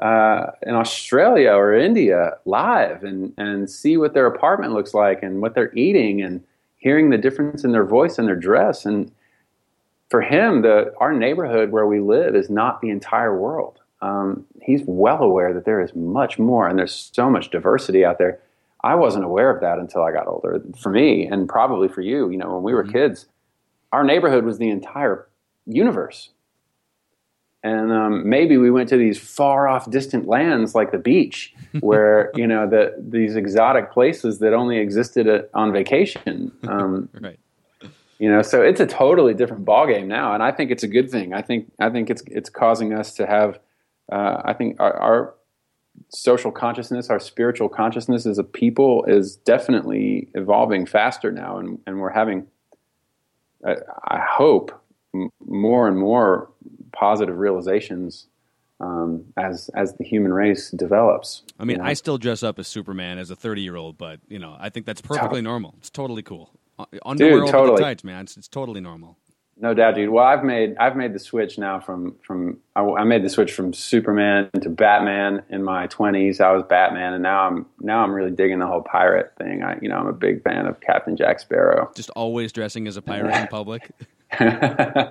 uh, 0.00 0.52
in 0.62 0.74
Australia 0.74 1.52
or 1.52 1.74
India 1.74 2.32
live 2.44 3.04
and 3.04 3.32
and 3.36 3.70
see 3.70 3.96
what 3.96 4.14
their 4.14 4.26
apartment 4.26 4.72
looks 4.72 4.94
like 4.94 5.22
and 5.22 5.40
what 5.40 5.54
they're 5.54 5.74
eating 5.74 6.22
and 6.22 6.42
hearing 6.78 7.10
the 7.10 7.18
difference 7.18 7.64
in 7.64 7.72
their 7.72 7.84
voice 7.84 8.18
and 8.18 8.26
their 8.26 8.36
dress. 8.36 8.86
And 8.86 9.12
for 10.08 10.22
him 10.22 10.62
the 10.62 10.92
our 10.98 11.12
neighborhood 11.12 11.70
where 11.70 11.86
we 11.86 12.00
live 12.00 12.34
is 12.34 12.50
not 12.50 12.80
the 12.80 12.90
entire 12.90 13.36
world. 13.36 13.78
Um, 14.02 14.46
he's 14.62 14.82
well 14.86 15.22
aware 15.22 15.52
that 15.54 15.64
there 15.64 15.80
is 15.80 15.94
much 15.94 16.38
more 16.38 16.68
and 16.68 16.78
there's 16.78 17.10
so 17.12 17.30
much 17.30 17.50
diversity 17.50 18.04
out 18.04 18.18
there. 18.18 18.40
I 18.82 18.94
wasn't 18.94 19.24
aware 19.24 19.50
of 19.50 19.60
that 19.60 19.78
until 19.78 20.02
I 20.02 20.12
got 20.12 20.26
older. 20.26 20.62
For 20.80 20.90
me, 20.90 21.26
and 21.26 21.48
probably 21.48 21.88
for 21.88 22.00
you, 22.00 22.30
you 22.30 22.38
know, 22.38 22.54
when 22.54 22.62
we 22.62 22.72
were 22.72 22.82
mm-hmm. 22.82 22.92
kids, 22.92 23.26
our 23.92 24.04
neighborhood 24.04 24.44
was 24.44 24.58
the 24.58 24.70
entire 24.70 25.28
universe. 25.66 26.30
And 27.62 27.92
um, 27.92 28.28
maybe 28.28 28.56
we 28.56 28.70
went 28.70 28.88
to 28.88 28.96
these 28.96 29.18
far 29.18 29.68
off, 29.68 29.90
distant 29.90 30.26
lands 30.26 30.74
like 30.74 30.92
the 30.92 30.98
beach, 30.98 31.54
where 31.80 32.30
you 32.34 32.46
know 32.46 32.66
the 32.68 32.94
these 32.98 33.36
exotic 33.36 33.92
places 33.92 34.38
that 34.38 34.54
only 34.54 34.78
existed 34.78 35.26
at, 35.26 35.50
on 35.52 35.72
vacation. 35.72 36.52
Um, 36.66 37.10
right. 37.20 37.38
You 38.18 38.30
know, 38.30 38.42
so 38.42 38.62
it's 38.62 38.80
a 38.80 38.86
totally 38.86 39.34
different 39.34 39.64
ballgame 39.64 40.06
now, 40.06 40.34
and 40.34 40.42
I 40.42 40.52
think 40.52 40.70
it's 40.70 40.82
a 40.82 40.88
good 40.88 41.10
thing. 41.10 41.34
I 41.34 41.42
think 41.42 41.70
I 41.78 41.90
think 41.90 42.08
it's 42.08 42.22
it's 42.26 42.48
causing 42.48 42.94
us 42.94 43.14
to 43.14 43.26
have. 43.26 43.58
Uh, 44.10 44.42
I 44.44 44.52
think 44.54 44.80
our, 44.80 44.92
our 44.96 45.34
social 46.08 46.50
consciousness, 46.50 47.10
our 47.10 47.20
spiritual 47.20 47.68
consciousness 47.68 48.26
as 48.26 48.38
a 48.38 48.44
people 48.44 49.04
is 49.04 49.36
definitely 49.36 50.28
evolving 50.34 50.86
faster 50.86 51.30
now, 51.30 51.58
and, 51.58 51.78
and 51.86 52.00
we're 52.00 52.10
having, 52.12 52.46
I, 53.64 53.76
I 54.04 54.18
hope, 54.18 54.72
m- 55.14 55.30
more 55.46 55.86
and 55.88 55.98
more 55.98 56.50
positive 56.92 57.38
realizations 57.38 58.26
um, 58.80 59.26
as 59.36 59.68
as 59.74 59.94
the 59.94 60.04
human 60.04 60.32
race 60.32 60.70
develops. 60.70 61.42
I 61.58 61.64
mean, 61.64 61.76
you 61.76 61.82
know? 61.82 61.88
I 61.88 61.92
still 61.92 62.18
dress 62.18 62.42
up 62.42 62.58
as 62.58 62.66
Superman 62.66 63.18
as 63.18 63.30
a 63.30 63.36
30 63.36 63.60
year 63.60 63.76
old, 63.76 63.98
but 63.98 64.20
you 64.28 64.38
know, 64.38 64.56
I 64.58 64.70
think 64.70 64.86
that's 64.86 65.02
perfectly 65.02 65.42
normal. 65.42 65.74
It's 65.78 65.90
totally 65.90 66.22
cool. 66.22 66.50
Uh, 66.78 66.86
Underwear 67.04 67.32
Dude, 67.32 67.42
over 67.42 67.52
totally. 67.52 67.76
the 67.76 67.82
tights, 67.82 68.04
man. 68.04 68.22
It's, 68.22 68.36
it's 68.36 68.48
totally 68.48 68.80
normal. 68.80 69.18
No 69.62 69.74
doubt, 69.74 69.94
dude. 69.94 70.08
Well, 70.08 70.24
I've 70.24 70.42
made 70.42 70.76
I've 70.78 70.96
made 70.96 71.12
the 71.12 71.18
switch 71.18 71.58
now 71.58 71.80
from 71.80 72.16
from 72.26 72.58
I, 72.74 72.80
I 72.80 73.04
made 73.04 73.22
the 73.22 73.28
switch 73.28 73.52
from 73.52 73.74
Superman 73.74 74.50
to 74.60 74.70
Batman 74.70 75.42
in 75.50 75.62
my 75.62 75.86
twenties. 75.86 76.40
I 76.40 76.50
was 76.52 76.64
Batman, 76.68 77.12
and 77.12 77.22
now 77.22 77.46
I'm 77.46 77.66
now 77.78 78.02
I'm 78.02 78.12
really 78.12 78.30
digging 78.30 78.58
the 78.58 78.66
whole 78.66 78.80
pirate 78.80 79.32
thing. 79.36 79.62
I 79.62 79.78
you 79.82 79.88
know 79.90 79.96
I'm 79.96 80.06
a 80.06 80.14
big 80.14 80.42
fan 80.42 80.66
of 80.66 80.80
Captain 80.80 81.14
Jack 81.14 81.40
Sparrow. 81.40 81.90
Just 81.94 82.08
always 82.10 82.52
dressing 82.52 82.88
as 82.88 82.96
a 82.96 83.02
pirate 83.02 83.34
in 83.34 83.48
public. 83.48 83.90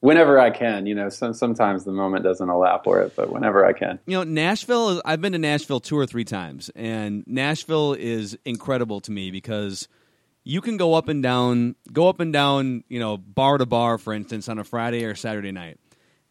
whenever 0.00 0.38
I 0.38 0.50
can, 0.50 0.84
you 0.84 0.94
know. 0.94 1.08
Some, 1.08 1.32
sometimes 1.32 1.84
the 1.84 1.92
moment 1.92 2.24
doesn't 2.24 2.48
allow 2.48 2.78
for 2.84 3.00
it, 3.00 3.16
but 3.16 3.30
whenever 3.30 3.64
I 3.64 3.72
can. 3.72 3.98
You 4.06 4.18
know, 4.18 4.24
Nashville. 4.24 4.90
is- 4.90 5.02
I've 5.04 5.22
been 5.22 5.32
to 5.32 5.38
Nashville 5.38 5.80
two 5.80 5.96
or 5.96 6.06
three 6.06 6.24
times, 6.24 6.70
and 6.76 7.24
Nashville 7.26 7.94
is 7.94 8.36
incredible 8.44 9.00
to 9.02 9.10
me 9.10 9.30
because 9.30 9.88
you 10.44 10.60
can 10.60 10.76
go 10.76 10.94
up 10.94 11.08
and 11.08 11.22
down, 11.22 11.74
go 11.92 12.08
up 12.08 12.20
and 12.20 12.32
down, 12.32 12.84
you 12.88 13.00
know, 13.00 13.16
bar 13.16 13.58
to 13.58 13.66
bar, 13.66 13.98
for 13.98 14.12
instance, 14.12 14.48
on 14.48 14.58
a 14.58 14.64
Friday 14.64 15.04
or 15.04 15.14
Saturday 15.14 15.52
night, 15.52 15.80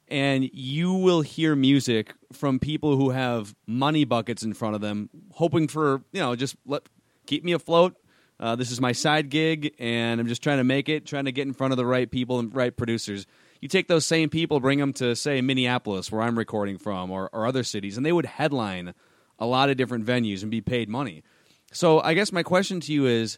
and 0.07 0.49
you 0.53 0.93
will 0.93 1.21
hear 1.21 1.55
music 1.55 2.13
from 2.31 2.59
people 2.59 2.95
who 2.95 3.09
have 3.09 3.55
money 3.65 4.05
buckets 4.05 4.43
in 4.43 4.53
front 4.53 4.75
of 4.75 4.81
them, 4.81 5.09
hoping 5.31 5.67
for, 5.67 6.03
you 6.11 6.19
know, 6.21 6.35
just 6.35 6.55
let 6.65 6.83
keep 7.25 7.43
me 7.43 7.51
afloat. 7.53 7.95
Uh, 8.39 8.55
this 8.55 8.71
is 8.71 8.81
my 8.81 8.91
side 8.91 9.29
gig, 9.29 9.73
and 9.79 10.19
I'm 10.19 10.27
just 10.27 10.43
trying 10.43 10.57
to 10.57 10.63
make 10.63 10.89
it, 10.89 11.05
trying 11.05 11.25
to 11.25 11.31
get 11.31 11.47
in 11.47 11.53
front 11.53 11.71
of 11.71 11.77
the 11.77 11.85
right 11.85 12.09
people 12.09 12.39
and 12.39 12.53
right 12.53 12.75
producers. 12.75 13.25
You 13.61 13.69
take 13.69 13.87
those 13.87 14.05
same 14.05 14.29
people, 14.29 14.59
bring 14.59 14.79
them 14.79 14.91
to, 14.93 15.15
say, 15.15 15.39
Minneapolis, 15.39 16.11
where 16.11 16.21
I'm 16.21 16.37
recording 16.37 16.77
from, 16.77 17.09
or, 17.09 17.29
or 17.31 17.45
other 17.45 17.63
cities, 17.63 17.95
and 17.95 18.05
they 18.05 18.11
would 18.11 18.25
headline 18.25 18.93
a 19.39 19.45
lot 19.45 19.69
of 19.69 19.77
different 19.77 20.05
venues 20.05 20.41
and 20.41 20.51
be 20.51 20.61
paid 20.61 20.89
money. 20.89 21.23
So 21.71 22.01
I 22.01 22.13
guess 22.13 22.31
my 22.31 22.43
question 22.43 22.81
to 22.81 22.93
you 22.93 23.05
is 23.05 23.37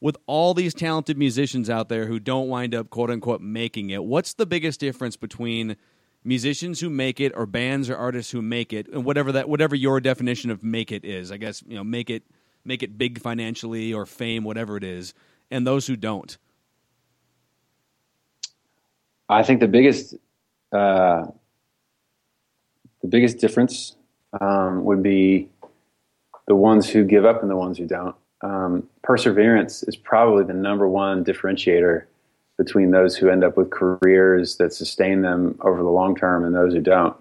with 0.00 0.16
all 0.26 0.54
these 0.54 0.74
talented 0.74 1.18
musicians 1.18 1.68
out 1.68 1.88
there 1.88 2.06
who 2.06 2.18
don't 2.18 2.48
wind 2.48 2.74
up 2.74 2.90
quote 2.90 3.10
unquote 3.10 3.40
making 3.40 3.90
it, 3.90 4.04
what's 4.04 4.34
the 4.34 4.46
biggest 4.46 4.80
difference 4.80 5.16
between 5.16 5.76
musicians 6.24 6.80
who 6.80 6.90
make 6.90 7.20
it 7.20 7.32
or 7.34 7.46
bands 7.46 7.88
or 7.88 7.96
artists 7.96 8.30
who 8.30 8.42
make 8.42 8.72
it 8.72 8.88
and 8.88 9.04
whatever 9.04 9.32
that 9.32 9.48
whatever 9.48 9.74
your 9.74 10.00
definition 10.00 10.50
of 10.50 10.62
make 10.62 10.92
it 10.92 11.04
is. 11.04 11.32
I 11.32 11.36
guess, 11.36 11.62
you 11.66 11.76
know, 11.76 11.84
make 11.84 12.10
it 12.10 12.22
make 12.64 12.82
it 12.82 12.98
big 12.98 13.20
financially 13.20 13.92
or 13.92 14.06
fame, 14.06 14.44
whatever 14.44 14.76
it 14.76 14.84
is, 14.84 15.14
and 15.50 15.66
those 15.66 15.86
who 15.86 15.96
don't. 15.96 16.36
I 19.28 19.42
think 19.42 19.60
the 19.60 19.68
biggest 19.68 20.14
uh, 20.72 21.26
the 23.02 23.08
biggest 23.08 23.38
difference 23.38 23.96
um, 24.40 24.84
would 24.84 25.02
be 25.02 25.48
the 26.46 26.54
ones 26.54 26.88
who 26.88 27.04
give 27.04 27.24
up 27.24 27.42
and 27.42 27.50
the 27.50 27.56
ones 27.56 27.78
who 27.78 27.86
don't. 27.86 28.14
Um, 28.42 28.88
perseverance 29.02 29.82
is 29.82 29.96
probably 29.96 30.44
the 30.44 30.54
number 30.54 30.88
one 30.88 31.24
differentiator 31.24 32.04
between 32.56 32.90
those 32.90 33.16
who 33.16 33.28
end 33.30 33.42
up 33.42 33.56
with 33.56 33.70
careers 33.70 34.56
that 34.56 34.72
sustain 34.72 35.22
them 35.22 35.58
over 35.62 35.82
the 35.82 35.88
long 35.88 36.14
term 36.14 36.44
and 36.44 36.54
those 36.54 36.74
who 36.74 36.80
don't. 36.80 37.16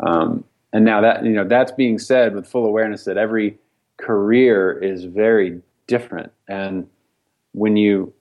Um, 0.00 0.44
and 0.72 0.84
now 0.84 1.00
that 1.00 1.24
you 1.24 1.32
know 1.32 1.44
that's 1.44 1.72
being 1.72 1.98
said 1.98 2.34
with 2.34 2.46
full 2.46 2.64
awareness 2.64 3.04
that 3.04 3.16
every 3.16 3.58
career 3.98 4.72
is 4.72 5.04
very 5.04 5.60
different, 5.86 6.32
and 6.48 6.88
when 7.52 7.76
you 7.76 8.12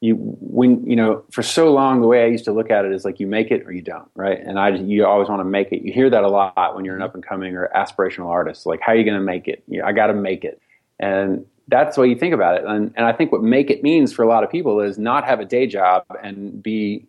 you 0.00 0.14
when 0.14 0.88
you 0.88 0.94
know 0.94 1.24
for 1.32 1.42
so 1.42 1.72
long 1.72 2.00
the 2.00 2.06
way 2.06 2.22
I 2.22 2.26
used 2.26 2.44
to 2.44 2.52
look 2.52 2.70
at 2.70 2.84
it 2.84 2.92
is 2.92 3.04
like 3.04 3.18
you 3.18 3.26
make 3.26 3.50
it 3.50 3.66
or 3.66 3.72
you 3.72 3.82
don't, 3.82 4.08
right? 4.14 4.38
And 4.38 4.58
I 4.58 4.76
you 4.76 5.04
always 5.06 5.28
want 5.28 5.40
to 5.40 5.44
make 5.44 5.72
it. 5.72 5.82
You 5.82 5.92
hear 5.92 6.10
that 6.10 6.22
a 6.22 6.28
lot 6.28 6.76
when 6.76 6.84
you're 6.84 6.96
an 6.96 7.02
up 7.02 7.14
and 7.14 7.24
coming 7.24 7.56
or 7.56 7.70
aspirational 7.74 8.26
artist. 8.26 8.66
Like, 8.66 8.80
how 8.80 8.92
are 8.92 8.96
you 8.96 9.04
going 9.04 9.18
to 9.18 9.24
make 9.24 9.48
it? 9.48 9.64
You 9.66 9.80
know, 9.80 9.86
I 9.86 9.92
got 9.92 10.08
to 10.08 10.14
make 10.14 10.44
it, 10.44 10.60
and 11.00 11.44
that's 11.68 11.94
the 11.96 12.02
way 12.02 12.08
you 12.08 12.16
think 12.16 12.34
about 12.34 12.56
it. 12.56 12.64
And 12.64 12.92
and 12.96 13.06
I 13.06 13.12
think 13.12 13.30
what 13.32 13.42
make 13.42 13.70
it 13.70 13.82
means 13.82 14.12
for 14.12 14.22
a 14.22 14.28
lot 14.28 14.42
of 14.44 14.50
people 14.50 14.80
is 14.80 14.98
not 14.98 15.24
have 15.24 15.40
a 15.40 15.44
day 15.44 15.66
job 15.66 16.04
and 16.22 16.62
be 16.62 17.06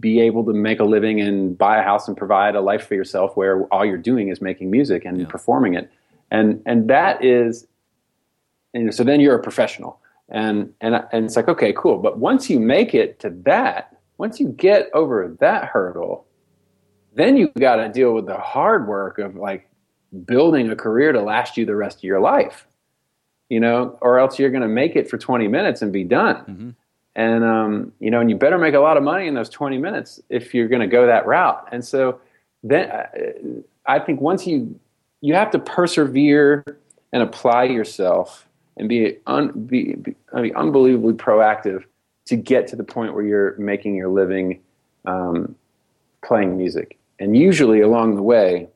be 0.00 0.20
able 0.20 0.44
to 0.44 0.52
make 0.52 0.80
a 0.80 0.84
living 0.84 1.20
and 1.20 1.56
buy 1.56 1.78
a 1.78 1.82
house 1.82 2.08
and 2.08 2.16
provide 2.16 2.54
a 2.54 2.60
life 2.60 2.86
for 2.86 2.94
yourself 2.94 3.36
where 3.36 3.64
all 3.66 3.84
you're 3.84 3.98
doing 3.98 4.28
is 4.28 4.40
making 4.40 4.70
music 4.70 5.04
and 5.04 5.20
Yeah. 5.20 5.26
performing 5.26 5.74
it. 5.74 5.90
And 6.30 6.62
and 6.66 6.88
that 6.88 7.24
is 7.24 7.66
and 8.72 8.92
so 8.94 9.04
then 9.04 9.20
you're 9.20 9.36
a 9.36 9.42
professional 9.42 10.00
and 10.28 10.72
and 10.80 10.94
and 11.12 11.26
it's 11.26 11.36
like 11.36 11.48
okay 11.48 11.72
cool 11.76 11.98
but 11.98 12.18
once 12.18 12.48
you 12.50 12.58
make 12.58 12.94
it 12.94 13.20
to 13.20 13.30
that 13.30 13.96
once 14.18 14.40
you 14.40 14.48
get 14.48 14.88
over 14.94 15.36
that 15.40 15.66
hurdle 15.66 16.26
then 17.14 17.36
you 17.36 17.48
got 17.58 17.76
to 17.76 17.88
deal 17.90 18.14
with 18.14 18.26
the 18.26 18.36
hard 18.38 18.88
work 18.88 19.18
of 19.18 19.36
like 19.36 19.68
building 20.24 20.70
a 20.70 20.74
career 20.76 21.12
to 21.12 21.20
last 21.20 21.56
you 21.56 21.64
the 21.66 21.76
rest 21.76 21.98
of 21.98 22.04
your 22.04 22.20
life 22.20 22.66
you 23.48 23.60
know 23.60 23.98
or 24.00 24.18
else 24.18 24.38
you're 24.38 24.50
going 24.50 24.62
to 24.62 24.68
make 24.68 24.96
it 24.96 25.08
for 25.08 25.18
20 25.18 25.48
minutes 25.48 25.82
and 25.82 25.92
be 25.92 26.04
done 26.04 26.36
Mhm. 26.48 26.74
and 27.16 27.44
um, 27.44 27.92
you 28.00 28.10
know 28.10 28.20
and 28.20 28.30
you 28.30 28.36
better 28.36 28.58
make 28.58 28.74
a 28.74 28.80
lot 28.80 28.96
of 28.96 29.02
money 29.02 29.26
in 29.26 29.34
those 29.34 29.48
20 29.48 29.78
minutes 29.78 30.20
if 30.30 30.54
you're 30.54 30.68
going 30.68 30.80
to 30.80 30.86
go 30.86 31.06
that 31.06 31.26
route 31.26 31.66
and 31.72 31.84
so 31.84 32.20
then 32.62 32.90
uh, 32.90 33.06
i 33.86 33.98
think 33.98 34.20
once 34.20 34.46
you 34.46 34.78
you 35.20 35.34
have 35.34 35.50
to 35.50 35.58
persevere 35.58 36.64
and 37.12 37.22
apply 37.22 37.64
yourself 37.64 38.46
and 38.76 38.88
be, 38.88 39.16
un, 39.26 39.52
be, 39.66 39.94
be, 39.94 40.14
I 40.34 40.42
mean, 40.42 40.54
unbelievably 40.56 41.14
proactive 41.14 41.84
to 42.26 42.36
get 42.36 42.66
to 42.68 42.76
the 42.76 42.84
point 42.84 43.14
where 43.14 43.24
you're 43.24 43.56
making 43.56 43.94
your 43.94 44.08
living 44.08 44.60
um, 45.06 45.54
playing 46.24 46.58
music. 46.58 46.98
And 47.20 47.36
usually 47.36 47.80
along 47.80 48.16
the 48.16 48.22
way, 48.22 48.68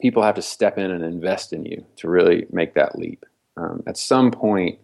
people 0.00 0.22
have 0.22 0.34
to 0.34 0.42
step 0.42 0.78
in 0.78 0.90
and 0.90 1.04
invest 1.04 1.52
in 1.52 1.64
you 1.64 1.84
to 1.96 2.08
really 2.08 2.46
make 2.50 2.74
that 2.74 2.98
leap. 2.98 3.24
Um, 3.56 3.82
at 3.86 3.96
some 3.96 4.30
point, 4.30 4.78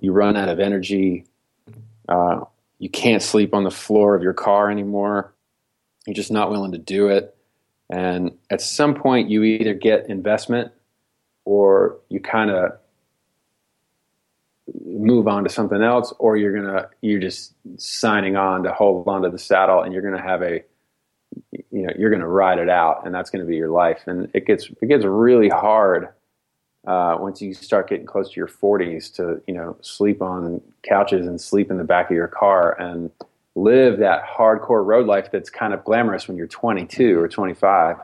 you 0.00 0.12
run 0.12 0.36
out 0.36 0.48
of 0.48 0.60
energy. 0.60 1.26
Uh, 2.08 2.40
you 2.78 2.88
can't 2.88 3.22
sleep 3.22 3.54
on 3.54 3.64
the 3.64 3.70
floor 3.70 4.14
of 4.14 4.22
your 4.22 4.32
car 4.32 4.70
anymore. 4.70 5.34
You're 6.06 6.14
just 6.14 6.32
not 6.32 6.50
willing 6.50 6.72
to 6.72 6.78
do 6.78 7.08
it. 7.08 7.36
And 7.90 8.32
at 8.50 8.60
some 8.60 8.94
point, 8.94 9.30
you 9.30 9.42
either 9.42 9.74
get 9.74 10.08
investment 10.08 10.72
or 11.44 11.98
you 12.08 12.20
kind 12.20 12.50
of 12.50 12.72
move 14.84 15.26
on 15.26 15.44
to 15.44 15.50
something 15.50 15.82
else, 15.82 16.12
or 16.18 16.36
you're 16.36 16.52
gonna 16.52 16.88
you're 17.00 17.20
just 17.20 17.54
signing 17.78 18.36
on 18.36 18.64
to 18.64 18.72
hold 18.72 19.08
on 19.08 19.22
to 19.22 19.30
the 19.30 19.38
saddle, 19.38 19.82
and 19.82 19.92
you're 19.92 20.02
gonna 20.02 20.22
have 20.22 20.42
a 20.42 20.62
you 21.52 21.82
know 21.82 21.92
you're 21.98 22.10
gonna 22.10 22.28
ride 22.28 22.58
it 22.58 22.68
out, 22.68 23.06
and 23.06 23.14
that's 23.14 23.30
gonna 23.30 23.44
be 23.44 23.56
your 23.56 23.70
life. 23.70 24.02
And 24.06 24.30
it 24.34 24.46
gets 24.46 24.70
it 24.80 24.86
gets 24.86 25.04
really 25.04 25.48
hard 25.48 26.08
uh, 26.86 27.16
once 27.20 27.42
you 27.42 27.52
start 27.52 27.88
getting 27.88 28.06
close 28.06 28.30
to 28.30 28.36
your 28.36 28.48
40s 28.48 29.14
to 29.16 29.42
you 29.46 29.54
know 29.54 29.76
sleep 29.82 30.22
on 30.22 30.60
couches 30.82 31.26
and 31.26 31.40
sleep 31.40 31.70
in 31.70 31.76
the 31.76 31.84
back 31.84 32.10
of 32.10 32.16
your 32.16 32.28
car 32.28 32.80
and 32.80 33.10
live 33.54 33.98
that 33.98 34.24
hardcore 34.24 34.84
road 34.84 35.06
life 35.06 35.30
that's 35.30 35.50
kind 35.50 35.74
of 35.74 35.84
glamorous 35.84 36.28
when 36.28 36.36
you're 36.36 36.46
22 36.46 37.18
or 37.18 37.28
25 37.28 37.96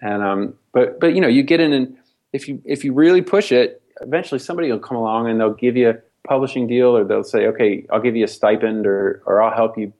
and 0.00 0.22
um 0.22 0.54
but 0.72 1.00
but 1.00 1.14
you 1.14 1.20
know 1.20 1.28
you 1.28 1.42
get 1.42 1.60
in 1.60 1.72
and 1.72 1.96
if 2.32 2.48
you 2.48 2.62
if 2.64 2.84
you 2.84 2.92
really 2.92 3.20
push 3.20 3.50
it 3.50 3.82
eventually 4.00 4.38
somebody 4.38 4.70
will 4.70 4.78
come 4.78 4.96
along 4.96 5.28
and 5.28 5.40
they'll 5.40 5.52
give 5.52 5.76
you 5.76 5.90
a 5.90 5.94
publishing 6.26 6.66
deal 6.66 6.96
or 6.96 7.04
they'll 7.04 7.24
say 7.24 7.46
okay 7.46 7.84
i'll 7.90 8.00
give 8.00 8.14
you 8.14 8.24
a 8.24 8.28
stipend 8.28 8.86
or 8.86 9.22
or 9.26 9.42
i'll 9.42 9.54
help 9.54 9.76
you 9.76 9.92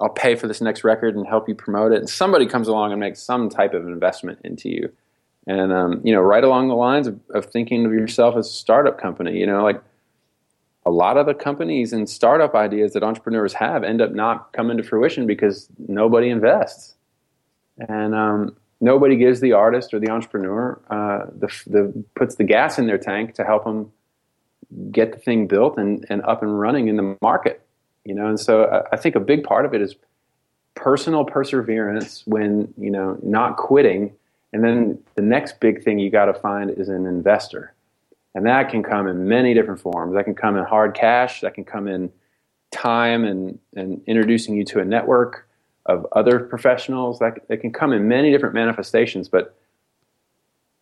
i'll 0.00 0.08
pay 0.08 0.34
for 0.34 0.46
this 0.46 0.60
next 0.60 0.84
record 0.84 1.16
and 1.16 1.26
help 1.26 1.48
you 1.48 1.54
promote 1.54 1.92
it. 1.92 1.98
And 1.98 2.08
somebody 2.08 2.46
comes 2.46 2.68
along 2.68 2.92
and 2.92 3.00
makes 3.00 3.22
some 3.22 3.48
type 3.48 3.74
of 3.74 3.86
investment 3.86 4.38
into 4.44 4.68
you. 4.68 4.92
And 5.46 5.72
um, 5.72 6.00
you 6.04 6.12
know 6.12 6.20
right 6.20 6.44
along 6.44 6.68
the 6.68 6.74
lines 6.74 7.06
of, 7.06 7.18
of 7.30 7.46
thinking 7.46 7.86
of 7.86 7.92
yourself 7.92 8.36
as 8.36 8.46
a 8.46 8.52
startup 8.52 9.00
company 9.00 9.38
you 9.38 9.46
know 9.46 9.62
like 9.62 9.80
a 10.86 10.90
lot 10.90 11.16
of 11.16 11.26
the 11.26 11.34
companies 11.34 11.92
and 11.92 12.08
startup 12.08 12.54
ideas 12.54 12.92
that 12.92 13.02
entrepreneurs 13.02 13.52
have 13.54 13.82
end 13.82 14.00
up 14.00 14.12
not 14.12 14.52
coming 14.52 14.76
to 14.76 14.84
fruition 14.84 15.26
because 15.26 15.68
nobody 15.88 16.28
invests. 16.30 16.94
And 17.88 18.14
um, 18.14 18.56
nobody 18.80 19.16
gives 19.16 19.40
the 19.40 19.52
artist 19.52 19.92
or 19.92 19.98
the 19.98 20.10
entrepreneur 20.10 20.80
uh, 20.88 21.26
the, 21.36 21.48
the 21.66 22.04
puts 22.14 22.36
the 22.36 22.44
gas 22.44 22.78
in 22.78 22.86
their 22.86 22.98
tank 22.98 23.34
to 23.34 23.44
help 23.44 23.64
them 23.64 23.90
get 24.90 25.12
the 25.12 25.18
thing 25.18 25.48
built 25.48 25.76
and, 25.76 26.06
and 26.08 26.22
up 26.22 26.42
and 26.42 26.58
running 26.58 26.86
in 26.86 26.96
the 26.96 27.16
market 27.20 27.65
you 28.06 28.14
know 28.14 28.26
and 28.28 28.40
so 28.40 28.64
I, 28.64 28.94
I 28.94 28.96
think 28.96 29.16
a 29.16 29.20
big 29.20 29.44
part 29.44 29.66
of 29.66 29.74
it 29.74 29.82
is 29.82 29.96
personal 30.74 31.24
perseverance 31.24 32.22
when 32.26 32.72
you 32.78 32.90
know 32.90 33.18
not 33.22 33.56
quitting 33.56 34.14
and 34.52 34.64
then 34.64 34.98
the 35.16 35.22
next 35.22 35.60
big 35.60 35.82
thing 35.84 35.98
you 35.98 36.10
got 36.10 36.26
to 36.26 36.34
find 36.34 36.70
is 36.70 36.88
an 36.88 37.06
investor 37.06 37.74
And 38.34 38.46
that 38.46 38.70
can 38.70 38.82
come 38.82 39.06
in 39.06 39.28
many 39.28 39.54
different 39.54 39.80
forms. 39.80 40.14
That 40.14 40.24
can 40.24 40.34
come 40.34 40.56
in 40.56 40.64
hard 40.64 40.94
cash, 40.94 41.40
that 41.42 41.54
can 41.54 41.64
come 41.64 41.88
in 41.88 42.10
time 42.70 43.24
and, 43.24 43.58
and 43.74 44.02
introducing 44.06 44.56
you 44.56 44.64
to 44.66 44.80
a 44.80 44.84
network 44.84 45.48
of 45.86 46.06
other 46.12 46.40
professionals. 46.40 47.18
That, 47.18 47.48
that 47.48 47.58
can 47.58 47.72
come 47.72 47.92
in 47.92 48.08
many 48.08 48.30
different 48.30 48.54
manifestations, 48.54 49.28
but 49.28 49.56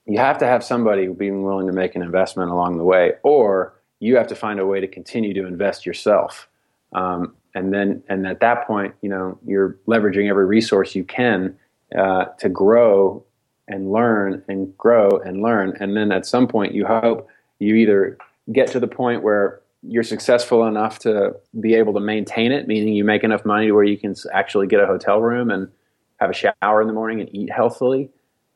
you 0.06 0.18
have 0.18 0.38
to 0.38 0.46
have 0.46 0.64
somebody 0.64 1.06
being 1.08 1.44
willing 1.44 1.66
to 1.66 1.72
make 1.72 1.94
an 1.94 2.02
investment 2.02 2.50
along 2.50 2.78
the 2.78 2.84
way, 2.84 3.14
or 3.22 3.74
you 4.00 4.16
have 4.16 4.26
to 4.28 4.36
find 4.36 4.60
a 4.60 4.66
way 4.66 4.80
to 4.80 4.88
continue 4.88 5.34
to 5.34 5.46
invest 5.46 5.86
yourself. 5.86 6.48
Um, 6.94 7.34
and 7.54 7.72
then, 7.72 8.02
and 8.08 8.26
at 8.26 8.40
that 8.40 8.66
point, 8.66 8.94
you 9.02 9.08
know, 9.08 9.38
you're 9.46 9.78
leveraging 9.86 10.28
every 10.28 10.46
resource 10.46 10.94
you 10.94 11.04
can 11.04 11.56
uh, 11.96 12.26
to 12.38 12.48
grow 12.48 13.24
and 13.68 13.92
learn 13.92 14.42
and 14.48 14.76
grow 14.76 15.08
and 15.24 15.42
learn. 15.42 15.76
And 15.80 15.96
then 15.96 16.12
at 16.12 16.26
some 16.26 16.48
point, 16.48 16.74
you 16.74 16.86
hope 16.86 17.28
you 17.58 17.74
either 17.76 18.18
get 18.52 18.68
to 18.72 18.80
the 18.80 18.88
point 18.88 19.22
where 19.22 19.60
you're 19.82 20.02
successful 20.02 20.66
enough 20.66 20.98
to 21.00 21.36
be 21.60 21.74
able 21.74 21.92
to 21.94 22.00
maintain 22.00 22.52
it, 22.52 22.66
meaning 22.66 22.94
you 22.94 23.04
make 23.04 23.22
enough 23.22 23.44
money 23.44 23.70
where 23.70 23.84
you 23.84 23.98
can 23.98 24.14
actually 24.32 24.66
get 24.66 24.80
a 24.80 24.86
hotel 24.86 25.20
room 25.20 25.50
and 25.50 25.68
have 26.16 26.30
a 26.30 26.32
shower 26.32 26.80
in 26.80 26.86
the 26.86 26.92
morning 26.94 27.20
and 27.20 27.34
eat 27.34 27.50
healthily. 27.50 28.10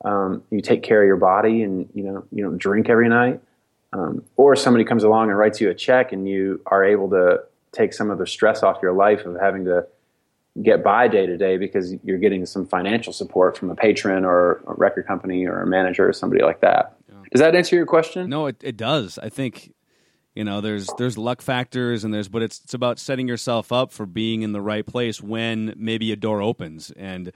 Um, 0.04 0.42
you 0.50 0.60
take 0.60 0.82
care 0.82 1.02
of 1.02 1.06
your 1.06 1.16
body 1.16 1.62
and 1.62 1.88
you 1.92 2.04
know 2.04 2.24
you 2.30 2.44
don't 2.44 2.58
drink 2.58 2.88
every 2.88 3.08
night. 3.08 3.40
Um, 3.92 4.22
or 4.36 4.54
somebody 4.54 4.84
comes 4.84 5.02
along 5.02 5.30
and 5.30 5.38
writes 5.38 5.60
you 5.60 5.70
a 5.70 5.74
check 5.74 6.12
and 6.12 6.28
you 6.28 6.60
are 6.66 6.84
able 6.84 7.08
to 7.10 7.40
take 7.72 7.92
some 7.92 8.10
of 8.10 8.18
the 8.18 8.26
stress 8.26 8.62
off 8.62 8.78
your 8.82 8.92
life 8.92 9.24
of 9.26 9.36
having 9.40 9.64
to 9.64 9.86
get 10.62 10.82
by 10.82 11.08
day 11.08 11.26
to 11.26 11.36
day 11.36 11.56
because 11.56 11.94
you're 12.02 12.18
getting 12.18 12.44
some 12.44 12.66
financial 12.66 13.12
support 13.12 13.56
from 13.56 13.70
a 13.70 13.76
patron 13.76 14.24
or 14.24 14.62
a 14.66 14.74
record 14.74 15.06
company 15.06 15.46
or 15.46 15.62
a 15.62 15.66
manager 15.66 16.08
or 16.08 16.12
somebody 16.12 16.42
like 16.42 16.60
that. 16.60 16.96
Yeah. 17.08 17.16
Does 17.32 17.40
that 17.40 17.54
answer 17.54 17.76
your 17.76 17.86
question? 17.86 18.28
No, 18.28 18.46
it, 18.46 18.56
it 18.62 18.76
does. 18.76 19.18
I 19.18 19.28
think 19.28 19.72
you 20.34 20.44
know 20.44 20.60
there's 20.60 20.88
there's 20.98 21.18
luck 21.18 21.42
factors 21.42 22.04
and 22.04 22.14
there's 22.14 22.28
but 22.28 22.42
it's 22.42 22.60
it's 22.62 22.74
about 22.74 23.00
setting 23.00 23.26
yourself 23.26 23.72
up 23.72 23.92
for 23.92 24.06
being 24.06 24.42
in 24.42 24.52
the 24.52 24.60
right 24.60 24.86
place 24.86 25.20
when 25.20 25.74
maybe 25.76 26.12
a 26.12 26.16
door 26.16 26.40
opens 26.40 26.92
and 26.92 27.32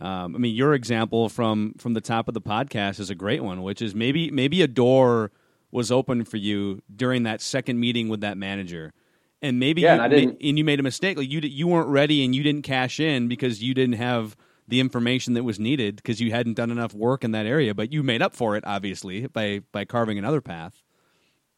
um, 0.00 0.36
I 0.36 0.38
mean 0.38 0.54
your 0.54 0.72
example 0.74 1.28
from 1.28 1.74
from 1.78 1.94
the 1.94 2.00
top 2.00 2.28
of 2.28 2.34
the 2.34 2.40
podcast 2.40 3.00
is 3.00 3.10
a 3.10 3.16
great 3.16 3.42
one 3.42 3.62
which 3.62 3.82
is 3.82 3.92
maybe 3.92 4.30
maybe 4.30 4.62
a 4.62 4.68
door 4.68 5.32
was 5.72 5.90
open 5.90 6.24
for 6.24 6.36
you 6.36 6.80
during 6.94 7.24
that 7.24 7.40
second 7.40 7.80
meeting 7.80 8.08
with 8.08 8.20
that 8.20 8.38
manager 8.38 8.92
and 9.42 9.58
maybe 9.58 9.82
yeah, 9.82 9.96
you, 9.96 10.02
and, 10.02 10.26
ma- 10.26 10.36
and 10.40 10.58
you 10.58 10.64
made 10.64 10.80
a 10.80 10.82
mistake. 10.82 11.16
Like 11.16 11.30
you 11.30 11.40
you 11.40 11.66
weren't 11.66 11.88
ready 11.88 12.24
and 12.24 12.34
you 12.34 12.42
didn't 12.42 12.62
cash 12.62 13.00
in 13.00 13.28
because 13.28 13.62
you 13.62 13.74
didn't 13.74 13.96
have 13.96 14.36
the 14.66 14.80
information 14.80 15.34
that 15.34 15.44
was 15.44 15.58
needed 15.58 15.96
because 15.96 16.20
you 16.20 16.30
hadn't 16.30 16.54
done 16.54 16.70
enough 16.70 16.94
work 16.94 17.24
in 17.24 17.32
that 17.32 17.46
area. 17.46 17.74
But 17.74 17.92
you 17.92 18.02
made 18.02 18.22
up 18.22 18.34
for 18.34 18.56
it 18.56 18.64
obviously 18.66 19.26
by 19.26 19.62
by 19.72 19.84
carving 19.84 20.18
another 20.18 20.40
path. 20.40 20.82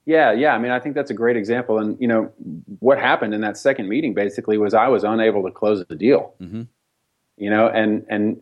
Yeah, 0.07 0.33
yeah. 0.33 0.55
I 0.55 0.59
mean, 0.59 0.73
I 0.73 0.81
think 0.81 0.95
that's 0.95 1.11
a 1.11 1.15
great 1.15 1.37
example. 1.37 1.79
And 1.79 1.97
you 2.01 2.09
know, 2.09 2.33
what 2.79 2.99
happened 2.99 3.35
in 3.35 3.41
that 3.43 3.57
second 3.57 3.89
meeting 3.89 4.15
basically 4.15 4.59
was 4.59 4.75
I 4.75 4.89
was 4.89 5.05
unable 5.05 5.43
to 5.45 5.51
close 5.51 5.85
the 5.85 5.95
deal. 5.95 6.35
Mm-hmm. 6.41 6.63
You 7.37 7.51
know, 7.51 7.69
and 7.69 8.05
and 8.09 8.41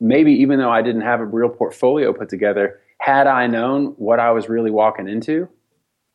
maybe 0.00 0.32
even 0.32 0.58
though 0.58 0.70
I 0.70 0.82
didn't 0.82 1.02
have 1.02 1.20
a 1.20 1.24
real 1.24 1.48
portfolio 1.48 2.12
put 2.12 2.28
together, 2.28 2.80
had 2.98 3.26
I 3.26 3.46
known 3.46 3.94
what 3.96 4.20
I 4.20 4.30
was 4.30 4.48
really 4.48 4.70
walking 4.70 5.08
into, 5.08 5.48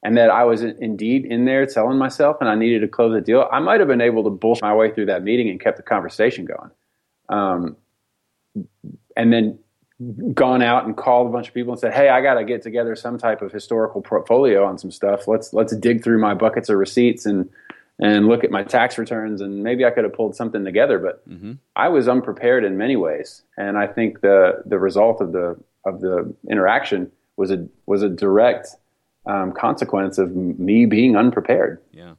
and 0.03 0.17
that 0.17 0.29
I 0.29 0.43
was 0.43 0.61
indeed 0.61 1.25
in 1.25 1.45
there 1.45 1.67
selling 1.67 1.97
myself 1.97 2.37
and 2.41 2.49
I 2.49 2.55
needed 2.55 2.81
to 2.81 2.87
close 2.87 3.13
the 3.13 3.21
deal, 3.21 3.47
I 3.51 3.59
might 3.59 3.79
have 3.79 3.87
been 3.87 4.01
able 4.01 4.23
to 4.25 4.29
bullshit 4.29 4.63
my 4.63 4.75
way 4.75 4.91
through 4.91 5.07
that 5.07 5.23
meeting 5.23 5.49
and 5.49 5.59
kept 5.59 5.77
the 5.77 5.83
conversation 5.83 6.45
going. 6.45 6.71
Um, 7.29 7.77
and 9.15 9.31
then 9.31 9.59
gone 10.33 10.61
out 10.61 10.85
and 10.85 10.97
called 10.97 11.27
a 11.27 11.29
bunch 11.31 11.47
of 11.47 11.53
people 11.53 11.73
and 11.73 11.79
said, 11.79 11.93
"Hey, 11.93 12.09
I 12.09 12.21
got 12.21 12.35
to 12.35 12.43
get 12.43 12.61
together 12.61 12.95
some 12.95 13.17
type 13.17 13.41
of 13.41 13.51
historical 13.51 14.01
portfolio 14.01 14.65
on 14.65 14.77
some 14.77 14.91
stuff. 14.91 15.27
Let's 15.27 15.53
let's 15.53 15.75
dig 15.75 16.03
through 16.03 16.19
my 16.19 16.33
buckets 16.33 16.69
of 16.69 16.77
receipts 16.77 17.25
and 17.25 17.49
and 17.99 18.27
look 18.27 18.43
at 18.43 18.51
my 18.51 18.63
tax 18.63 18.97
returns 18.97 19.39
and 19.39 19.63
maybe 19.63 19.85
I 19.85 19.91
could 19.91 20.03
have 20.03 20.13
pulled 20.13 20.35
something 20.35 20.65
together, 20.65 20.97
but 20.97 21.27
mm-hmm. 21.29 21.53
I 21.75 21.89
was 21.89 22.07
unprepared 22.07 22.63
in 22.63 22.75
many 22.75 22.95
ways. 22.95 23.43
And 23.55 23.77
I 23.77 23.87
think 23.87 24.21
the 24.21 24.63
the 24.65 24.79
result 24.79 25.21
of 25.21 25.31
the 25.31 25.57
of 25.85 26.01
the 26.01 26.33
interaction 26.49 27.11
was 27.37 27.51
a 27.51 27.67
was 27.85 28.01
a 28.01 28.09
direct 28.09 28.75
um, 29.25 29.51
consequence 29.51 30.17
of 30.17 30.35
me 30.35 30.85
being 30.85 31.15
unprepared. 31.15 31.81
Yeah. 31.91 32.13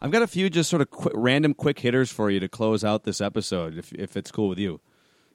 I've 0.00 0.10
got 0.10 0.22
a 0.22 0.26
few 0.26 0.50
just 0.50 0.68
sort 0.68 0.82
of 0.82 0.88
random 1.14 1.54
quick 1.54 1.78
hitters 1.78 2.10
for 2.10 2.28
you 2.28 2.40
to 2.40 2.48
close 2.48 2.82
out 2.82 3.04
this 3.04 3.20
episode, 3.20 3.78
if, 3.78 3.92
if 3.92 4.16
it's 4.16 4.32
cool 4.32 4.48
with 4.48 4.58
you. 4.58 4.80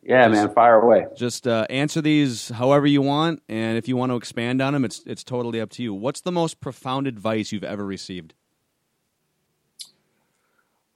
Yeah, 0.04 0.28
just, 0.28 0.42
man, 0.46 0.54
fire 0.54 0.82
away. 0.82 1.08
Just 1.16 1.48
uh, 1.48 1.66
answer 1.70 2.02
these 2.02 2.50
however 2.50 2.88
you 2.88 3.02
want, 3.02 3.42
and 3.50 3.78
if 3.78 3.88
you 3.88 3.98
want 3.98 4.12
to 4.12 4.16
expand 4.16 4.62
on 4.62 4.72
them, 4.74 4.86
it's 4.86 5.04
it's 5.06 5.24
totally 5.24 5.60
up 5.60 5.70
to 5.72 5.84
you. 5.84 5.94
What's 5.94 6.22
the 6.22 6.32
most 6.32 6.62
profound 6.62 7.08
advice 7.08 7.52
you've 7.52 7.66
ever 7.66 7.86
received? 7.86 8.34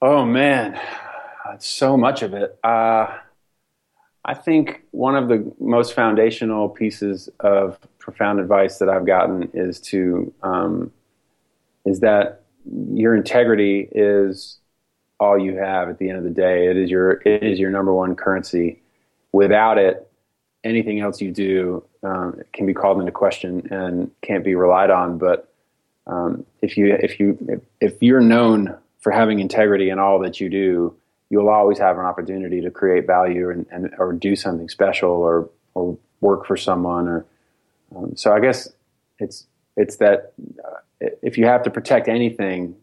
Oh 0.02 0.26
man, 0.26 0.80
so 1.60 1.98
much 1.98 2.22
of 2.22 2.34
it. 2.34 2.58
Uh, 2.64 3.18
I 4.24 4.36
think 4.36 4.84
one 4.92 5.16
of 5.16 5.30
the 5.30 5.52
most 5.60 5.94
foundational 5.94 6.70
pieces 6.70 7.30
of 7.40 7.80
profound 7.98 8.40
advice 8.40 8.78
that 8.78 8.90
I've 8.90 9.06
gotten 9.06 9.50
is 9.54 9.80
to 9.82 10.32
um, 10.44 10.92
is 11.86 12.02
that 12.02 12.44
your 12.94 13.16
integrity 13.16 13.90
is 13.92 14.58
all 15.20 15.40
you 15.40 15.56
have 15.56 15.90
at 15.90 15.98
the 15.98 16.10
end 16.10 16.20
of 16.20 16.24
the 16.24 16.30
day. 16.30 16.68
It 16.68 16.78
is 16.78 16.90
your 16.90 17.22
it 17.26 17.44
is 17.44 17.60
your 17.60 17.72
number 17.72 17.94
one 17.94 18.16
currency. 18.16 18.82
Without 19.32 19.78
it, 19.78 20.08
anything 20.64 21.00
else 21.00 21.22
you 21.22 21.32
do 21.32 21.84
um, 22.04 22.42
can 22.54 22.66
be 22.66 22.74
called 22.74 23.00
into 23.00 23.12
question 23.12 23.68
and 23.72 24.12
can't 24.22 24.44
be 24.44 24.56
relied 24.56 24.92
on. 24.92 25.18
But 25.18 25.52
um, 26.06 26.46
if 26.62 26.78
you 26.78 26.96
if 27.02 27.20
you 27.20 27.38
if, 27.48 27.62
if 27.94 28.04
you're 28.04 28.22
known 28.22 28.78
for 29.00 29.12
having 29.12 29.40
integrity 29.40 29.90
in 29.90 29.98
all 29.98 30.20
that 30.20 30.40
you 30.40 30.50
do, 30.50 30.96
you'll 31.32 31.50
always 31.50 31.80
have 31.80 31.98
an 31.98 32.06
opportunity 32.06 32.60
to 32.62 32.70
create 32.70 33.08
value 33.08 33.50
and, 33.50 33.66
and 33.72 33.90
or 33.98 34.12
do 34.12 34.36
something 34.36 34.70
special 34.70 35.10
or 35.10 35.50
or 35.74 35.98
work 36.20 36.46
for 36.46 36.58
someone 36.58 37.08
or 37.08 37.26
um, 37.96 38.16
so 38.16 38.34
I 38.34 38.40
guess 38.40 38.70
it's 39.18 39.48
it's 39.78 39.98
that 39.98 40.34
uh, 40.64 41.08
if 41.22 41.38
you 41.38 41.46
have 41.46 41.64
to 41.64 41.70
protect 41.70 42.08
anything, 42.08 42.76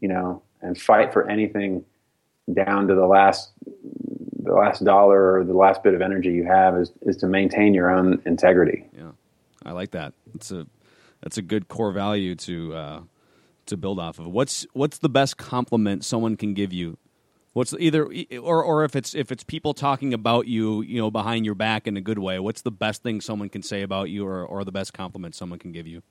you 0.00 0.08
know, 0.08 0.42
and 0.60 0.80
fight 0.80 1.12
for 1.12 1.28
anything 1.28 1.84
down 2.52 2.88
to 2.88 2.94
the 2.94 3.06
last 3.06 3.50
the 4.42 4.52
last 4.52 4.84
dollar 4.84 5.38
or 5.38 5.44
the 5.44 5.54
last 5.54 5.82
bit 5.82 5.94
of 5.94 6.02
energy 6.02 6.32
you 6.32 6.44
have 6.44 6.76
is 6.76 6.92
is 7.02 7.16
to 7.18 7.26
maintain 7.26 7.74
your 7.74 7.90
own 7.90 8.22
integrity. 8.24 8.86
Yeah, 8.96 9.12
I 9.64 9.72
like 9.72 9.90
that. 9.92 10.14
It's 10.34 10.50
a 10.50 10.66
that's 11.20 11.38
a 11.38 11.42
good 11.42 11.68
core 11.68 11.92
value 11.92 12.34
to 12.36 12.74
uh, 12.74 13.00
to 13.66 13.76
build 13.76 13.98
off 13.98 14.18
of. 14.18 14.26
What's 14.26 14.66
what's 14.72 14.98
the 14.98 15.08
best 15.08 15.36
compliment 15.36 16.04
someone 16.04 16.36
can 16.36 16.54
give 16.54 16.72
you 16.72 16.98
What's 17.52 17.74
either 17.78 18.10
or 18.40 18.62
or 18.62 18.84
if 18.84 18.96
it's 18.96 19.14
if 19.14 19.30
it's 19.30 19.44
people 19.44 19.74
talking 19.74 20.14
about 20.14 20.46
you, 20.46 20.80
you 20.82 20.98
know, 20.98 21.10
behind 21.10 21.44
your 21.44 21.54
back 21.54 21.86
in 21.86 21.96
a 21.96 22.00
good 22.00 22.18
way. 22.18 22.38
What's 22.38 22.62
the 22.62 22.70
best 22.70 23.02
thing 23.02 23.20
someone 23.20 23.50
can 23.50 23.62
say 23.62 23.82
about 23.82 24.08
you, 24.08 24.26
or 24.26 24.44
or 24.44 24.64
the 24.64 24.72
best 24.72 24.94
compliment 24.94 25.34
someone 25.34 25.58
can 25.58 25.72
give 25.72 25.86
you? 25.86 26.02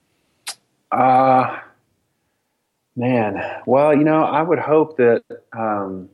Uh 0.92 1.60
man. 2.96 3.42
Well, 3.66 3.96
you 3.96 4.04
know, 4.04 4.24
I 4.24 4.42
would 4.42 4.60
hope 4.60 4.98
that 4.98 5.24
um, 5.58 6.10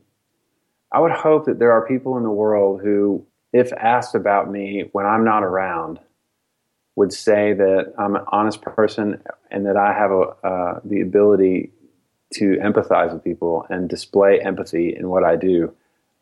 I 0.92 1.00
would 1.00 1.12
hope 1.12 1.46
that 1.46 1.58
there 1.58 1.72
are 1.72 1.86
people 1.86 2.16
in 2.16 2.22
the 2.22 2.30
world 2.30 2.80
who, 2.82 3.26
if 3.52 3.72
asked 3.72 4.14
about 4.14 4.50
me 4.50 4.88
when 4.92 5.06
I'm 5.06 5.24
not 5.24 5.42
around, 5.42 5.98
would 6.96 7.12
say 7.12 7.52
that 7.52 7.92
I'm 7.98 8.16
an 8.16 8.24
honest 8.28 8.62
person 8.62 9.22
and 9.50 9.66
that 9.66 9.76
I 9.76 9.92
have 9.92 10.10
a, 10.10 10.20
uh, 10.44 10.80
the 10.84 11.00
ability 11.00 11.70
to 12.34 12.56
empathize 12.62 13.12
with 13.12 13.24
people 13.24 13.66
and 13.70 13.88
display 13.88 14.40
empathy 14.40 14.94
in 14.94 15.08
what 15.08 15.24
I 15.24 15.36
do, 15.36 15.72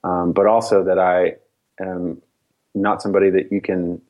um, 0.05 0.33
but 0.33 0.47
also 0.47 0.85
that 0.85 0.99
I 0.99 1.37
am 1.81 2.23
not 2.75 3.03
somebody 3.03 3.31
that 3.31 3.51
you 3.51 3.61
can, 3.61 4.01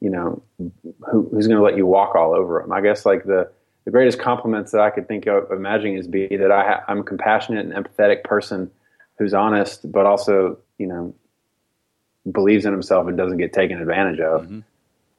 you 0.00 0.10
know, 0.10 0.42
who, 0.58 1.28
who's 1.30 1.46
going 1.46 1.58
to 1.58 1.64
let 1.64 1.76
you 1.76 1.86
walk 1.86 2.14
all 2.14 2.34
over 2.34 2.60
them. 2.60 2.72
I 2.72 2.80
guess 2.80 3.06
like 3.06 3.24
the 3.24 3.50
the 3.84 3.92
greatest 3.92 4.18
compliments 4.18 4.72
that 4.72 4.82
I 4.82 4.90
could 4.90 5.08
think 5.08 5.26
of 5.26 5.50
imagining 5.50 5.96
is 5.96 6.06
be 6.06 6.36
that 6.36 6.52
I 6.52 6.62
ha- 6.62 6.84
I'm 6.88 7.00
a 7.00 7.02
compassionate 7.02 7.64
and 7.64 7.72
empathetic 7.72 8.22
person 8.22 8.70
who's 9.18 9.32
honest, 9.32 9.90
but 9.90 10.04
also 10.04 10.58
you 10.76 10.86
know 10.86 11.14
believes 12.30 12.66
in 12.66 12.72
himself 12.72 13.08
and 13.08 13.16
doesn't 13.16 13.38
get 13.38 13.52
taken 13.54 13.80
advantage 13.80 14.20
of. 14.20 14.42
Mm-hmm. 14.42 14.60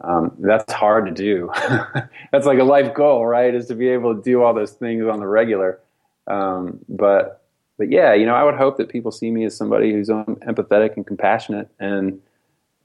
Um, 0.01 0.31
that's 0.39 0.71
hard 0.71 1.07
to 1.07 1.11
do. 1.11 1.51
that's 2.31 2.45
like 2.45 2.59
a 2.59 2.63
life 2.63 2.93
goal, 2.93 3.25
right? 3.25 3.53
Is 3.53 3.67
to 3.67 3.75
be 3.75 3.89
able 3.89 4.15
to 4.15 4.21
do 4.21 4.41
all 4.41 4.53
those 4.53 4.71
things 4.71 5.05
on 5.05 5.19
the 5.19 5.27
regular. 5.27 5.79
Um, 6.27 6.79
but 6.87 7.43
but 7.77 7.91
yeah, 7.91 8.13
you 8.13 8.25
know, 8.25 8.35
I 8.35 8.43
would 8.43 8.55
hope 8.55 8.77
that 8.77 8.89
people 8.89 9.11
see 9.11 9.31
me 9.31 9.45
as 9.45 9.55
somebody 9.55 9.91
who's 9.91 10.09
empathetic 10.09 10.95
and 10.95 11.05
compassionate, 11.05 11.69
and 11.79 12.21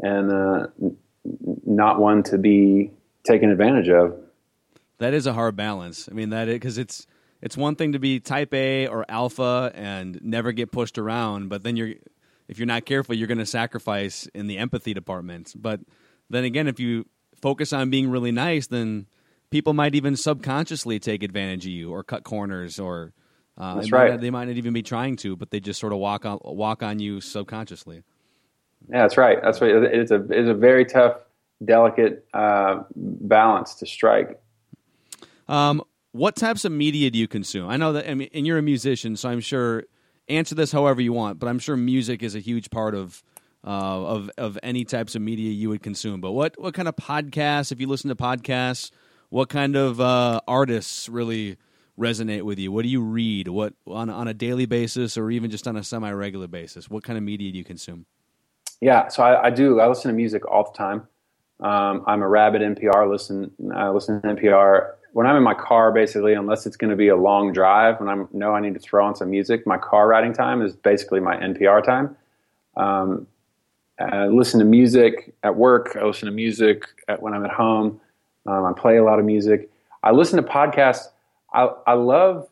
and 0.00 0.32
uh, 0.32 0.66
not 1.66 2.00
one 2.00 2.22
to 2.24 2.38
be 2.38 2.90
taken 3.24 3.50
advantage 3.50 3.88
of. 3.88 4.16
That 4.98 5.14
is 5.14 5.26
a 5.26 5.32
hard 5.32 5.56
balance. 5.56 6.08
I 6.10 6.14
mean, 6.14 6.30
that 6.30 6.46
because 6.46 6.78
it's 6.78 7.06
it's 7.42 7.56
one 7.56 7.76
thing 7.76 7.92
to 7.92 7.98
be 7.98 8.20
type 8.20 8.54
A 8.54 8.86
or 8.86 9.04
alpha 9.08 9.70
and 9.74 10.18
never 10.22 10.52
get 10.52 10.72
pushed 10.72 10.98
around, 10.98 11.48
but 11.48 11.62
then 11.62 11.76
you're 11.76 11.94
if 12.48 12.58
you're 12.58 12.66
not 12.66 12.84
careful, 12.84 13.14
you're 13.14 13.28
going 13.28 13.38
to 13.38 13.46
sacrifice 13.46 14.26
in 14.34 14.46
the 14.46 14.58
empathy 14.58 14.94
department. 14.94 15.54
But 15.56 15.80
then 16.30 16.44
again, 16.44 16.68
if 16.68 16.80
you 16.80 17.06
focus 17.40 17.72
on 17.72 17.90
being 17.90 18.10
really 18.10 18.32
nice, 18.32 18.66
then 18.66 19.06
people 19.50 19.72
might 19.74 19.94
even 19.94 20.16
subconsciously 20.16 20.98
take 20.98 21.22
advantage 21.22 21.64
of 21.66 21.72
you 21.72 21.90
or 21.92 22.02
cut 22.02 22.24
corners 22.24 22.78
or 22.78 23.12
uh, 23.56 23.76
That's 23.76 23.92
right. 23.92 24.12
Not, 24.12 24.20
they 24.20 24.30
might 24.30 24.46
not 24.46 24.56
even 24.56 24.72
be 24.72 24.82
trying 24.82 25.16
to, 25.16 25.36
but 25.36 25.50
they 25.50 25.60
just 25.60 25.78
sort 25.78 25.92
of 25.92 25.98
walk 25.98 26.26
on 26.26 26.38
walk 26.42 26.82
on 26.82 26.98
you 26.98 27.20
subconsciously. 27.20 28.02
Yeah, 28.88 29.02
that's 29.02 29.16
right. 29.16 29.38
That's 29.42 29.60
right. 29.60 29.70
It's 29.70 30.10
a 30.10 30.24
it's 30.28 30.48
a 30.48 30.54
very 30.54 30.84
tough, 30.84 31.18
delicate 31.64 32.26
uh, 32.34 32.82
balance 32.96 33.74
to 33.76 33.86
strike. 33.86 34.40
Um, 35.46 35.82
what 36.12 36.34
types 36.34 36.64
of 36.64 36.72
media 36.72 37.10
do 37.10 37.18
you 37.18 37.28
consume? 37.28 37.68
I 37.68 37.76
know 37.76 37.92
that, 37.92 38.10
I 38.10 38.14
mean, 38.14 38.28
and 38.34 38.46
you're 38.46 38.58
a 38.58 38.62
musician, 38.62 39.16
so 39.16 39.28
I'm 39.28 39.40
sure. 39.40 39.84
Answer 40.26 40.54
this 40.54 40.72
however 40.72 41.02
you 41.02 41.12
want, 41.12 41.38
but 41.38 41.48
I'm 41.48 41.58
sure 41.58 41.76
music 41.76 42.22
is 42.22 42.34
a 42.34 42.40
huge 42.40 42.70
part 42.70 42.94
of 42.94 43.22
uh, 43.64 43.68
of 43.68 44.30
of 44.36 44.58
any 44.62 44.84
types 44.84 45.14
of 45.14 45.22
media 45.22 45.50
you 45.50 45.68
would 45.70 45.82
consume. 45.82 46.20
But 46.20 46.32
what 46.32 46.54
what 46.60 46.74
kind 46.74 46.88
of 46.88 46.96
podcasts? 46.96 47.72
If 47.72 47.80
you 47.80 47.86
listen 47.86 48.08
to 48.08 48.16
podcasts, 48.16 48.90
what 49.30 49.48
kind 49.48 49.76
of 49.76 50.00
uh, 50.00 50.40
artists 50.46 51.08
really 51.08 51.56
resonate 51.98 52.42
with 52.42 52.58
you? 52.58 52.70
What 52.70 52.82
do 52.82 52.88
you 52.88 53.00
read? 53.00 53.48
What 53.48 53.74
on 53.86 54.10
on 54.10 54.28
a 54.28 54.34
daily 54.34 54.66
basis, 54.66 55.16
or 55.16 55.30
even 55.30 55.50
just 55.50 55.66
on 55.66 55.76
a 55.76 55.84
semi 55.84 56.10
regular 56.10 56.46
basis? 56.46 56.90
What 56.90 57.04
kind 57.04 57.16
of 57.16 57.24
media 57.24 57.50
do 57.50 57.58
you 57.58 57.64
consume? 57.64 58.06
Yeah, 58.80 59.08
so 59.08 59.22
I, 59.22 59.46
I 59.46 59.50
do. 59.50 59.80
I 59.80 59.88
listen 59.88 60.10
to 60.10 60.14
music 60.14 60.46
all 60.50 60.64
the 60.64 60.76
time. 60.76 61.08
Um, 61.60 62.04
I'm 62.06 62.22
a 62.22 62.28
rabid 62.28 62.60
NPR 62.60 63.10
listen. 63.10 63.50
I 63.74 63.88
listen 63.88 64.20
to 64.20 64.28
NPR 64.28 64.92
when 65.12 65.26
I'm 65.26 65.36
in 65.36 65.42
my 65.42 65.54
car. 65.54 65.90
Basically, 65.90 66.34
unless 66.34 66.66
it's 66.66 66.76
going 66.76 66.90
to 66.90 66.96
be 66.96 67.08
a 67.08 67.16
long 67.16 67.52
drive, 67.52 67.98
when 67.98 68.10
I 68.10 68.24
know 68.32 68.52
I 68.52 68.60
need 68.60 68.74
to 68.74 68.80
throw 68.80 69.06
on 69.06 69.14
some 69.14 69.30
music, 69.30 69.66
my 69.66 69.78
car 69.78 70.06
riding 70.06 70.34
time 70.34 70.60
is 70.60 70.76
basically 70.76 71.20
my 71.20 71.36
NPR 71.36 71.82
time. 71.82 72.16
Um, 72.76 73.26
I 73.98 74.26
listen 74.26 74.58
to 74.60 74.66
music 74.66 75.34
at 75.42 75.56
work. 75.56 75.96
I 76.00 76.04
listen 76.04 76.26
to 76.26 76.32
music 76.32 76.84
at, 77.08 77.22
when 77.22 77.34
I'm 77.34 77.44
at 77.44 77.52
home. 77.52 78.00
Um, 78.46 78.64
I 78.64 78.72
play 78.72 78.96
a 78.96 79.04
lot 79.04 79.18
of 79.18 79.24
music. 79.24 79.70
I 80.02 80.10
listen 80.10 80.42
to 80.42 80.48
podcasts 80.48 81.08
I, 81.54 81.70
I 81.86 81.92
love 81.94 82.48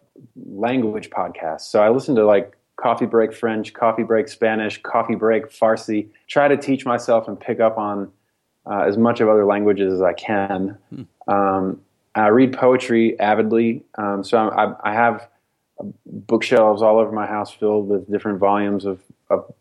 language 0.47 1.11
podcasts. 1.11 1.63
So 1.63 1.83
I 1.83 1.91
listen 1.91 2.15
to 2.15 2.25
like 2.25 2.57
Coffee 2.77 3.07
Break 3.07 3.35
French, 3.35 3.75
Coffee 3.75 4.05
Break 4.05 4.29
Spanish, 4.29 4.81
Coffee 4.81 5.17
Break 5.17 5.51
Farsi. 5.51 6.09
Try 6.29 6.49
to 6.49 6.57
teach 6.57 6.87
myself 6.87 7.29
and 7.29 7.39
pick 7.39 7.61
up 7.61 7.77
on 7.77 8.11
uh, 8.65 8.83
as 8.83 8.97
much 8.97 9.21
of 9.21 9.29
other 9.29 9.45
languages 9.45 9.93
as 9.93 10.01
I 10.01 10.13
can. 10.13 10.79
Hmm. 10.95 11.03
Um, 11.31 11.81
I 12.15 12.29
read 12.29 12.53
poetry 12.53 13.19
avidly. 13.19 13.83
Um, 13.99 14.23
so 14.23 14.39
I, 14.39 14.75
I, 14.89 14.95
have 14.95 15.29
bookshelves 16.07 16.83
all 16.83 16.99
over 16.99 17.11
my 17.11 17.27
house 17.27 17.51
filled 17.51 17.89
with 17.89 18.11
different 18.11 18.39
volumes 18.39 18.85
of, 18.85 19.01
of, 19.31 19.39
of, 19.41 19.55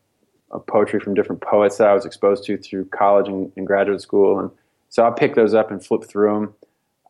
poetry 0.60 0.99
from 0.99 1.14
different 1.14 1.41
poets 1.41 1.78
that 1.78 1.88
I 1.88 1.93
was 1.93 2.06
exposed 2.06 2.43
to 2.45 2.58
through 2.58 2.86
college 2.86 3.28
and, 3.28 3.52
and 3.56 3.66
graduate 3.66 4.02
school. 4.02 4.39
And 4.39 4.52
so 4.89 5.06
I 5.06 5.12
pick 5.12 5.36
those 5.36 5.54
up 5.54 5.72
and 5.72 5.84
flip 5.84 6.04
through 6.04 6.34
them. 6.34 6.54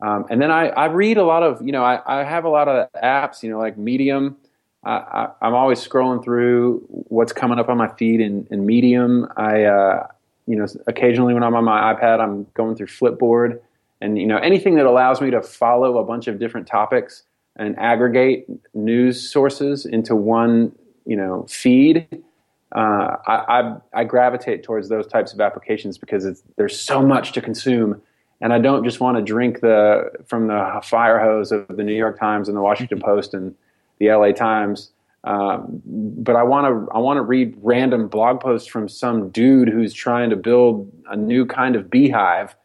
Um, 0.02 0.26
and 0.30 0.42
then 0.42 0.50
I, 0.50 0.68
I 0.68 0.86
read 0.86 1.16
a 1.16 1.24
lot 1.24 1.42
of, 1.42 1.64
you 1.64 1.72
know, 1.72 1.84
I, 1.84 2.00
I 2.06 2.24
have 2.24 2.44
a 2.44 2.48
lot 2.48 2.68
of 2.68 2.88
apps, 2.92 3.42
you 3.42 3.50
know, 3.50 3.58
like 3.58 3.78
Medium. 3.78 4.36
I, 4.84 5.28
am 5.40 5.54
always 5.54 5.86
scrolling 5.86 6.24
through 6.24 6.84
what's 6.88 7.32
coming 7.32 7.60
up 7.60 7.68
on 7.68 7.76
my 7.76 7.86
feed 7.86 8.20
in, 8.20 8.48
in 8.50 8.66
Medium. 8.66 9.28
I, 9.36 9.62
uh, 9.62 10.08
you 10.46 10.56
know, 10.56 10.66
occasionally 10.88 11.34
when 11.34 11.44
I'm 11.44 11.54
on 11.54 11.64
my 11.64 11.94
iPad, 11.94 12.20
I'm 12.20 12.46
going 12.54 12.74
through 12.74 12.88
Flipboard, 12.88 13.60
and 14.00 14.18
you 14.18 14.26
know, 14.26 14.38
anything 14.38 14.74
that 14.76 14.86
allows 14.86 15.20
me 15.20 15.30
to 15.30 15.40
follow 15.40 15.98
a 15.98 16.04
bunch 16.04 16.26
of 16.26 16.40
different 16.40 16.66
topics 16.66 17.22
and 17.56 17.78
aggregate 17.78 18.46
news 18.74 19.30
sources 19.30 19.86
into 19.86 20.16
one, 20.16 20.72
you 21.06 21.16
know, 21.16 21.46
feed. 21.48 22.08
Uh, 22.74 23.16
I, 23.26 23.34
I, 23.34 23.76
I 23.92 24.04
gravitate 24.04 24.62
towards 24.62 24.88
those 24.88 25.06
types 25.06 25.32
of 25.32 25.40
applications 25.40 25.98
because 25.98 26.42
there's 26.56 26.80
so 26.80 27.02
much 27.02 27.32
to 27.32 27.42
consume 27.42 28.00
and 28.42 28.52
I 28.52 28.58
don't 28.58 28.84
just 28.84 28.98
want 29.00 29.16
to 29.16 29.22
drink 29.22 29.60
the 29.60 30.10
from 30.26 30.48
the 30.48 30.80
fire 30.82 31.20
hose 31.20 31.52
of 31.52 31.68
the 31.68 31.84
New 31.84 31.94
York 31.94 32.18
Times 32.18 32.48
and 32.48 32.56
the 32.56 32.60
Washington 32.60 32.98
mm-hmm. 32.98 33.06
Post 33.06 33.32
and 33.32 33.54
the 33.98 34.10
LA 34.10 34.32
Times. 34.32 34.90
Um, 35.24 35.80
but 35.86 36.34
I 36.34 36.42
want 36.42 36.66
to 36.66 36.92
I 36.92 36.98
want 36.98 37.18
to 37.18 37.22
read 37.22 37.54
random 37.62 38.08
blog 38.08 38.40
posts 38.40 38.68
from 38.68 38.88
some 38.88 39.30
dude 39.30 39.68
who's 39.68 39.94
trying 39.94 40.28
to 40.30 40.36
build 40.36 40.90
a 41.08 41.16
new 41.16 41.46
kind 41.46 41.76
of 41.76 41.88
beehive, 41.88 42.56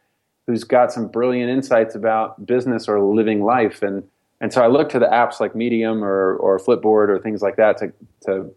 who's 0.48 0.64
got 0.64 0.92
some 0.92 1.08
brilliant 1.08 1.52
insights 1.52 1.94
about 1.94 2.44
business 2.48 2.88
or 2.88 3.00
living 3.00 3.44
life, 3.44 3.84
and 3.84 4.04
and 4.42 4.52
so 4.52 4.64
I 4.64 4.68
look 4.68 4.90
to 4.90 5.00
the 5.00 5.06
apps 5.06 5.40
like 5.40 5.56
Medium 5.56 6.04
or 6.04 6.36
or 6.38 6.58
Flipboard 6.58 7.10
or 7.10 7.20
things 7.20 7.44
like 7.44 7.58
that 7.58 7.78
to 7.78 7.94
to 8.26 8.52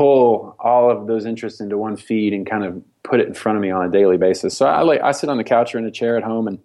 pull 0.00 0.56
all 0.58 0.90
of 0.90 1.06
those 1.06 1.26
interests 1.26 1.60
into 1.60 1.76
one 1.76 1.94
feed 1.94 2.32
and 2.32 2.48
kind 2.48 2.64
of 2.64 2.82
put 3.02 3.20
it 3.20 3.26
in 3.26 3.34
front 3.34 3.56
of 3.56 3.60
me 3.60 3.70
on 3.70 3.84
a 3.84 3.90
daily 3.90 4.16
basis. 4.16 4.56
So 4.56 4.64
I 4.64 4.80
like 4.80 5.02
I 5.02 5.12
sit 5.12 5.28
on 5.28 5.36
the 5.36 5.44
couch 5.44 5.74
or 5.74 5.78
in 5.78 5.84
a 5.84 5.90
chair 5.90 6.16
at 6.16 6.22
home 6.22 6.48
and 6.48 6.58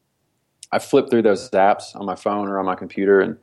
I 0.71 0.79
flip 0.79 1.09
through 1.09 1.23
those 1.23 1.49
apps 1.49 1.97
on 1.97 2.05
my 2.05 2.15
phone 2.15 2.47
or 2.47 2.59
on 2.59 2.65
my 2.65 2.75
computer 2.75 3.19
and 3.19 3.35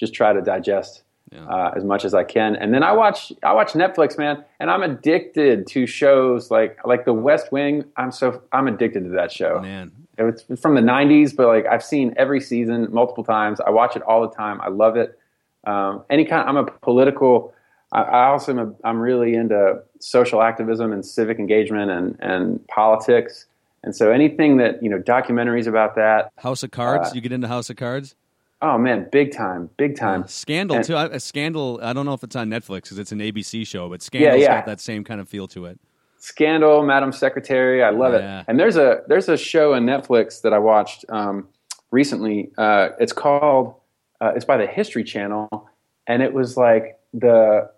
just 0.00 0.14
try 0.14 0.32
to 0.32 0.42
digest 0.42 1.04
yeah. 1.30 1.46
uh, 1.46 1.70
as 1.76 1.84
much 1.84 2.04
as 2.04 2.12
I 2.12 2.24
can. 2.24 2.56
And 2.56 2.74
then 2.74 2.82
I 2.82 2.90
watch 2.90 3.32
I 3.44 3.52
watch 3.52 3.74
Netflix, 3.74 4.18
man, 4.18 4.44
and 4.58 4.68
I'm 4.68 4.82
addicted 4.82 5.68
to 5.68 5.86
shows 5.86 6.50
like 6.50 6.84
like 6.84 7.04
The 7.04 7.14
West 7.14 7.52
Wing. 7.52 7.84
I'm 7.96 8.10
so 8.10 8.42
I'm 8.50 8.66
addicted 8.66 9.04
to 9.04 9.10
that 9.10 9.30
show. 9.30 9.60
Man, 9.60 9.92
it's 10.18 10.42
from 10.60 10.74
the 10.74 10.80
'90s, 10.80 11.36
but 11.36 11.46
like 11.46 11.66
I've 11.66 11.84
seen 11.84 12.14
every 12.16 12.40
season 12.40 12.88
multiple 12.90 13.22
times. 13.22 13.60
I 13.60 13.70
watch 13.70 13.94
it 13.94 14.02
all 14.02 14.22
the 14.28 14.34
time. 14.34 14.60
I 14.60 14.70
love 14.70 14.96
it. 14.96 15.16
Um, 15.62 16.02
any 16.10 16.24
kind. 16.24 16.48
I'm 16.48 16.56
a 16.56 16.64
political 16.64 17.54
I, 17.92 18.02
I 18.02 18.26
also 18.28 18.52
am 18.52 18.58
a, 18.58 18.74
I'm 18.84 18.98
really 18.98 19.34
into 19.34 19.82
social 20.00 20.42
activism 20.42 20.92
and 20.92 21.04
civic 21.04 21.38
engagement 21.38 21.90
and, 21.90 22.16
and 22.20 22.66
politics. 22.68 23.46
And 23.82 23.94
so 23.94 24.10
anything 24.10 24.56
that, 24.56 24.82
you 24.82 24.90
know, 24.90 24.98
documentaries 24.98 25.66
about 25.66 25.94
that. 25.96 26.32
House 26.36 26.62
of 26.62 26.70
Cards? 26.70 27.10
Uh, 27.10 27.14
you 27.14 27.20
get 27.20 27.32
into 27.32 27.48
House 27.48 27.70
of 27.70 27.76
Cards? 27.76 28.14
Oh 28.62 28.78
man, 28.78 29.06
big 29.12 29.32
time, 29.32 29.68
big 29.76 29.96
time. 29.96 30.22
Uh, 30.22 30.26
Scandal 30.26 30.76
and, 30.78 30.84
too. 30.84 30.96
I, 30.96 31.18
Scandal. 31.18 31.78
I 31.82 31.92
don't 31.92 32.06
know 32.06 32.14
if 32.14 32.24
it's 32.24 32.34
on 32.36 32.48
Netflix 32.48 32.84
because 32.84 32.98
it's 32.98 33.12
an 33.12 33.18
ABC 33.18 33.66
show, 33.66 33.88
but 33.90 34.00
Scandal's 34.00 34.40
yeah, 34.40 34.48
yeah. 34.48 34.56
got 34.56 34.66
that 34.66 34.80
same 34.80 35.04
kind 35.04 35.20
of 35.20 35.28
feel 35.28 35.46
to 35.48 35.66
it. 35.66 35.78
Scandal, 36.18 36.82
Madam 36.82 37.12
Secretary, 37.12 37.84
I 37.84 37.90
love 37.90 38.14
yeah. 38.14 38.40
it. 38.40 38.46
And 38.48 38.58
there's 38.58 38.76
a 38.76 39.02
there's 39.08 39.28
a 39.28 39.36
show 39.36 39.74
on 39.74 39.84
Netflix 39.84 40.40
that 40.40 40.54
I 40.54 40.58
watched 40.58 41.04
um, 41.10 41.48
recently. 41.90 42.50
Uh, 42.56 42.88
it's 42.98 43.12
called 43.12 43.74
uh, 44.22 44.32
it's 44.34 44.46
by 44.46 44.56
the 44.56 44.66
History 44.66 45.04
Channel, 45.04 45.68
and 46.06 46.22
it 46.22 46.32
was 46.32 46.56
like 46.56 46.98
the 47.12 47.70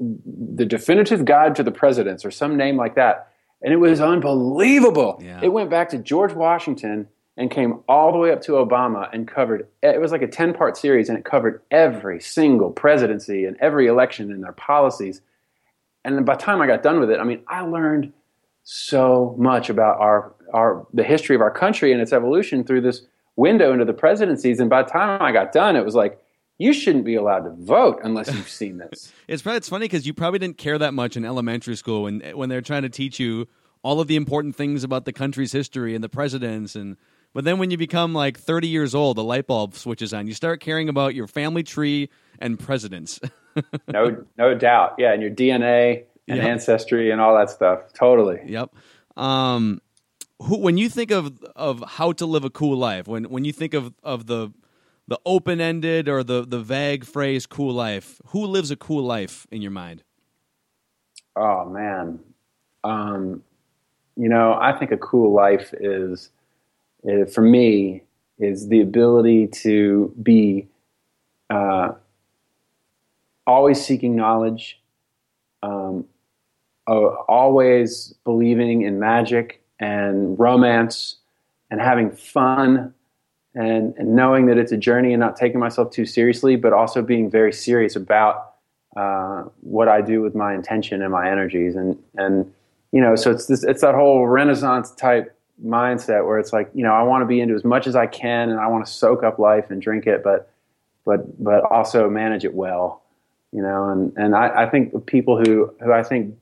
the 0.00 0.64
definitive 0.64 1.24
guide 1.24 1.54
to 1.56 1.62
the 1.62 1.70
presidents 1.70 2.24
or 2.24 2.30
some 2.30 2.56
name 2.56 2.76
like 2.76 2.94
that. 2.94 3.32
And 3.62 3.72
it 3.72 3.76
was 3.76 4.00
unbelievable. 4.00 5.20
Yeah. 5.22 5.40
it 5.42 5.48
went 5.48 5.70
back 5.70 5.88
to 5.90 5.98
george 5.98 6.32
washington 6.32 7.08
and 7.36 7.50
came 7.50 7.80
all 7.88 8.12
the 8.12 8.18
way 8.18 8.30
up 8.30 8.40
to 8.42 8.52
obama 8.52 9.08
and 9.12 9.26
covered 9.26 9.66
it 9.82 10.00
was 10.00 10.12
like 10.12 10.22
a 10.22 10.28
10 10.28 10.54
part 10.54 10.76
series 10.76 11.08
and 11.08 11.18
it 11.18 11.24
covered 11.24 11.62
every 11.70 12.20
single 12.20 12.70
presidency 12.70 13.44
and 13.44 13.56
every 13.60 13.86
election 13.86 14.30
and 14.32 14.42
their 14.42 14.52
policies. 14.52 15.20
And 16.04 16.24
by 16.24 16.36
the 16.36 16.42
time 16.42 16.60
i 16.60 16.66
got 16.66 16.82
done 16.82 17.00
with 17.00 17.10
it 17.10 17.18
i 17.18 17.24
mean 17.24 17.42
i 17.48 17.60
learned 17.62 18.12
so 18.62 19.34
much 19.38 19.70
about 19.70 19.98
our 19.98 20.32
our 20.52 20.86
the 20.94 21.04
history 21.04 21.34
of 21.34 21.42
our 21.42 21.50
country 21.50 21.92
and 21.92 22.00
its 22.00 22.12
evolution 22.12 22.64
through 22.64 22.82
this 22.82 23.02
window 23.36 23.72
into 23.72 23.84
the 23.84 23.92
presidencies. 23.92 24.58
And 24.60 24.70
by 24.70 24.82
the 24.82 24.90
time 24.90 25.20
i 25.20 25.32
got 25.32 25.52
done 25.52 25.74
it 25.74 25.84
was 25.84 25.94
like 25.94 26.22
you 26.58 26.72
shouldn't 26.72 27.04
be 27.04 27.14
allowed 27.14 27.44
to 27.44 27.50
vote 27.50 28.00
unless 28.02 28.32
you've 28.32 28.48
seen 28.48 28.78
this. 28.90 29.12
it's 29.26 29.42
probably, 29.42 29.56
it's 29.56 29.68
funny 29.68 29.84
because 29.84 30.06
you 30.06 30.12
probably 30.12 30.40
didn't 30.40 30.58
care 30.58 30.76
that 30.78 30.92
much 30.92 31.16
in 31.16 31.24
elementary 31.24 31.76
school 31.76 32.02
when 32.02 32.20
when 32.34 32.48
they're 32.48 32.60
trying 32.60 32.82
to 32.82 32.88
teach 32.88 33.18
you 33.18 33.46
all 33.82 34.00
of 34.00 34.08
the 34.08 34.16
important 34.16 34.56
things 34.56 34.84
about 34.84 35.04
the 35.04 35.12
country's 35.12 35.52
history 35.52 35.94
and 35.94 36.02
the 36.02 36.08
presidents 36.08 36.74
and 36.74 36.96
but 37.34 37.44
then 37.44 37.58
when 37.58 37.70
you 37.70 37.76
become 37.76 38.14
like 38.14 38.38
30 38.38 38.68
years 38.68 38.94
old 38.94 39.16
the 39.16 39.24
light 39.24 39.46
bulb 39.46 39.74
switches 39.74 40.12
on. 40.12 40.26
You 40.26 40.34
start 40.34 40.60
caring 40.60 40.88
about 40.88 41.14
your 41.14 41.26
family 41.26 41.62
tree 41.62 42.10
and 42.38 42.58
presidents. 42.58 43.20
No 43.88 44.24
no 44.36 44.54
doubt. 44.54 44.94
Yeah 44.98 45.12
and 45.12 45.20
your 45.20 45.32
dna 45.32 46.04
and 46.28 46.36
yep. 46.36 46.46
ancestry 46.46 47.10
and 47.10 47.20
all 47.20 47.36
that 47.36 47.50
stuff. 47.50 47.92
Totally. 47.92 48.38
Yep. 48.46 48.72
Um 49.16 49.80
who, 50.40 50.58
when 50.58 50.78
you 50.78 50.88
think 50.88 51.10
of 51.10 51.42
of 51.56 51.82
how 51.84 52.12
to 52.12 52.26
live 52.26 52.44
a 52.44 52.50
cool 52.50 52.76
life 52.76 53.08
when 53.08 53.24
when 53.24 53.44
you 53.44 53.52
think 53.52 53.74
of 53.74 53.92
of 54.04 54.26
the 54.26 54.52
the 55.08 55.18
open 55.26 55.60
ended 55.60 56.08
or 56.08 56.22
the 56.22 56.46
the 56.46 56.60
vague 56.60 57.04
phrase 57.04 57.46
"cool 57.46 57.72
life"? 57.72 58.20
Who 58.26 58.46
lives 58.46 58.70
a 58.70 58.76
cool 58.76 59.02
life 59.02 59.46
in 59.50 59.62
your 59.62 59.72
mind? 59.72 60.04
Oh 61.34 61.68
man, 61.68 62.20
um, 62.84 63.42
you 64.16 64.28
know, 64.28 64.58
I 64.60 64.72
think 64.78 64.90
a 64.92 64.96
cool 64.96 65.32
life 65.32 65.72
is, 65.80 66.30
is 67.04 67.34
for 67.34 67.40
me 67.40 68.02
is 68.38 68.68
the 68.68 68.80
ability 68.80 69.48
to 69.48 70.14
be 70.22 70.68
uh, 71.50 71.92
always 73.46 73.84
seeking 73.84 74.14
knowledge, 74.14 74.80
um, 75.62 76.04
uh, 76.86 77.06
always 77.28 78.14
believing 78.24 78.82
in 78.82 78.98
magic 79.00 79.62
and 79.80 80.38
romance, 80.38 81.16
and 81.70 81.80
having 81.80 82.10
fun 82.10 82.92
and, 83.58 83.92
and 83.98 84.14
knowing 84.14 84.46
that 84.46 84.56
it's 84.56 84.70
a 84.70 84.76
journey 84.76 85.12
and 85.12 85.20
not 85.20 85.36
taking 85.36 85.58
myself 85.58 85.90
too 85.90 86.06
seriously, 86.06 86.54
but 86.54 86.72
also 86.72 87.02
being 87.02 87.28
very 87.28 87.52
serious 87.52 87.96
about 87.96 88.54
uh, 88.96 89.44
what 89.62 89.88
I 89.88 90.00
do 90.00 90.22
with 90.22 90.34
my 90.34 90.54
intention 90.54 91.02
and 91.02 91.10
my 91.12 91.28
energies. 91.28 91.74
And, 91.74 91.98
and, 92.14 92.52
you 92.92 93.00
know, 93.00 93.16
so 93.16 93.32
it's 93.32 93.46
this, 93.46 93.64
it's 93.64 93.80
that 93.80 93.96
whole 93.96 94.28
Renaissance 94.28 94.92
type 94.92 95.36
mindset 95.64 96.24
where 96.24 96.38
it's 96.38 96.52
like, 96.52 96.70
you 96.72 96.84
know, 96.84 96.92
I 96.92 97.02
want 97.02 97.22
to 97.22 97.26
be 97.26 97.40
into 97.40 97.54
as 97.54 97.64
much 97.64 97.88
as 97.88 97.96
I 97.96 98.06
can 98.06 98.48
and 98.48 98.60
I 98.60 98.68
want 98.68 98.86
to 98.86 98.92
soak 98.92 99.24
up 99.24 99.40
life 99.40 99.70
and 99.70 99.82
drink 99.82 100.06
it, 100.06 100.22
but 100.22 100.50
but 101.04 101.42
but 101.42 101.64
also 101.64 102.08
manage 102.08 102.44
it 102.44 102.54
well. 102.54 103.02
You 103.50 103.62
know, 103.62 103.88
and, 103.88 104.12
and 104.16 104.36
I, 104.36 104.64
I 104.64 104.70
think 104.70 105.06
people 105.06 105.36
who, 105.36 105.74
who 105.82 105.90
I 105.90 106.02
think 106.02 106.36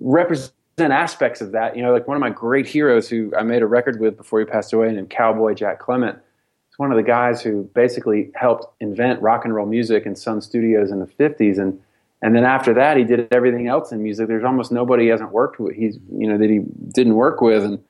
represent 0.00 0.52
aspects 0.78 1.40
of 1.40 1.52
that, 1.52 1.74
you 1.74 1.82
know, 1.82 1.92
like 1.92 2.06
one 2.06 2.16
of 2.16 2.20
my 2.20 2.30
great 2.30 2.66
heroes 2.66 3.08
who 3.08 3.32
I 3.36 3.42
made 3.42 3.62
a 3.62 3.66
record 3.66 3.98
with 3.98 4.16
before 4.16 4.40
he 4.40 4.44
passed 4.44 4.72
away 4.72 4.92
named 4.92 5.08
Cowboy 5.08 5.54
Jack 5.54 5.78
Clement. 5.78 6.18
He's 6.68 6.78
one 6.78 6.90
of 6.90 6.96
the 6.96 7.02
guys 7.02 7.40
who 7.40 7.62
basically 7.74 8.30
helped 8.34 8.66
invent 8.80 9.22
rock 9.22 9.44
and 9.44 9.54
roll 9.54 9.66
music 9.66 10.04
in 10.04 10.14
Sun 10.14 10.42
Studios 10.42 10.90
in 10.90 11.00
the 11.00 11.06
50s. 11.06 11.58
And 11.58 11.80
and 12.22 12.34
then 12.34 12.44
after 12.44 12.74
that, 12.74 12.96
he 12.96 13.04
did 13.04 13.28
everything 13.32 13.68
else 13.68 13.92
in 13.92 14.02
music. 14.02 14.28
There's 14.28 14.44
almost 14.44 14.72
nobody 14.72 15.04
he 15.04 15.08
hasn't 15.10 15.32
worked 15.32 15.58
with. 15.58 15.74
He's 15.76 15.98
you 16.12 16.26
know 16.26 16.38
that 16.38 16.50
he 16.50 16.60
didn't 16.92 17.14
work 17.14 17.40
with, 17.40 17.62
and 17.62 17.82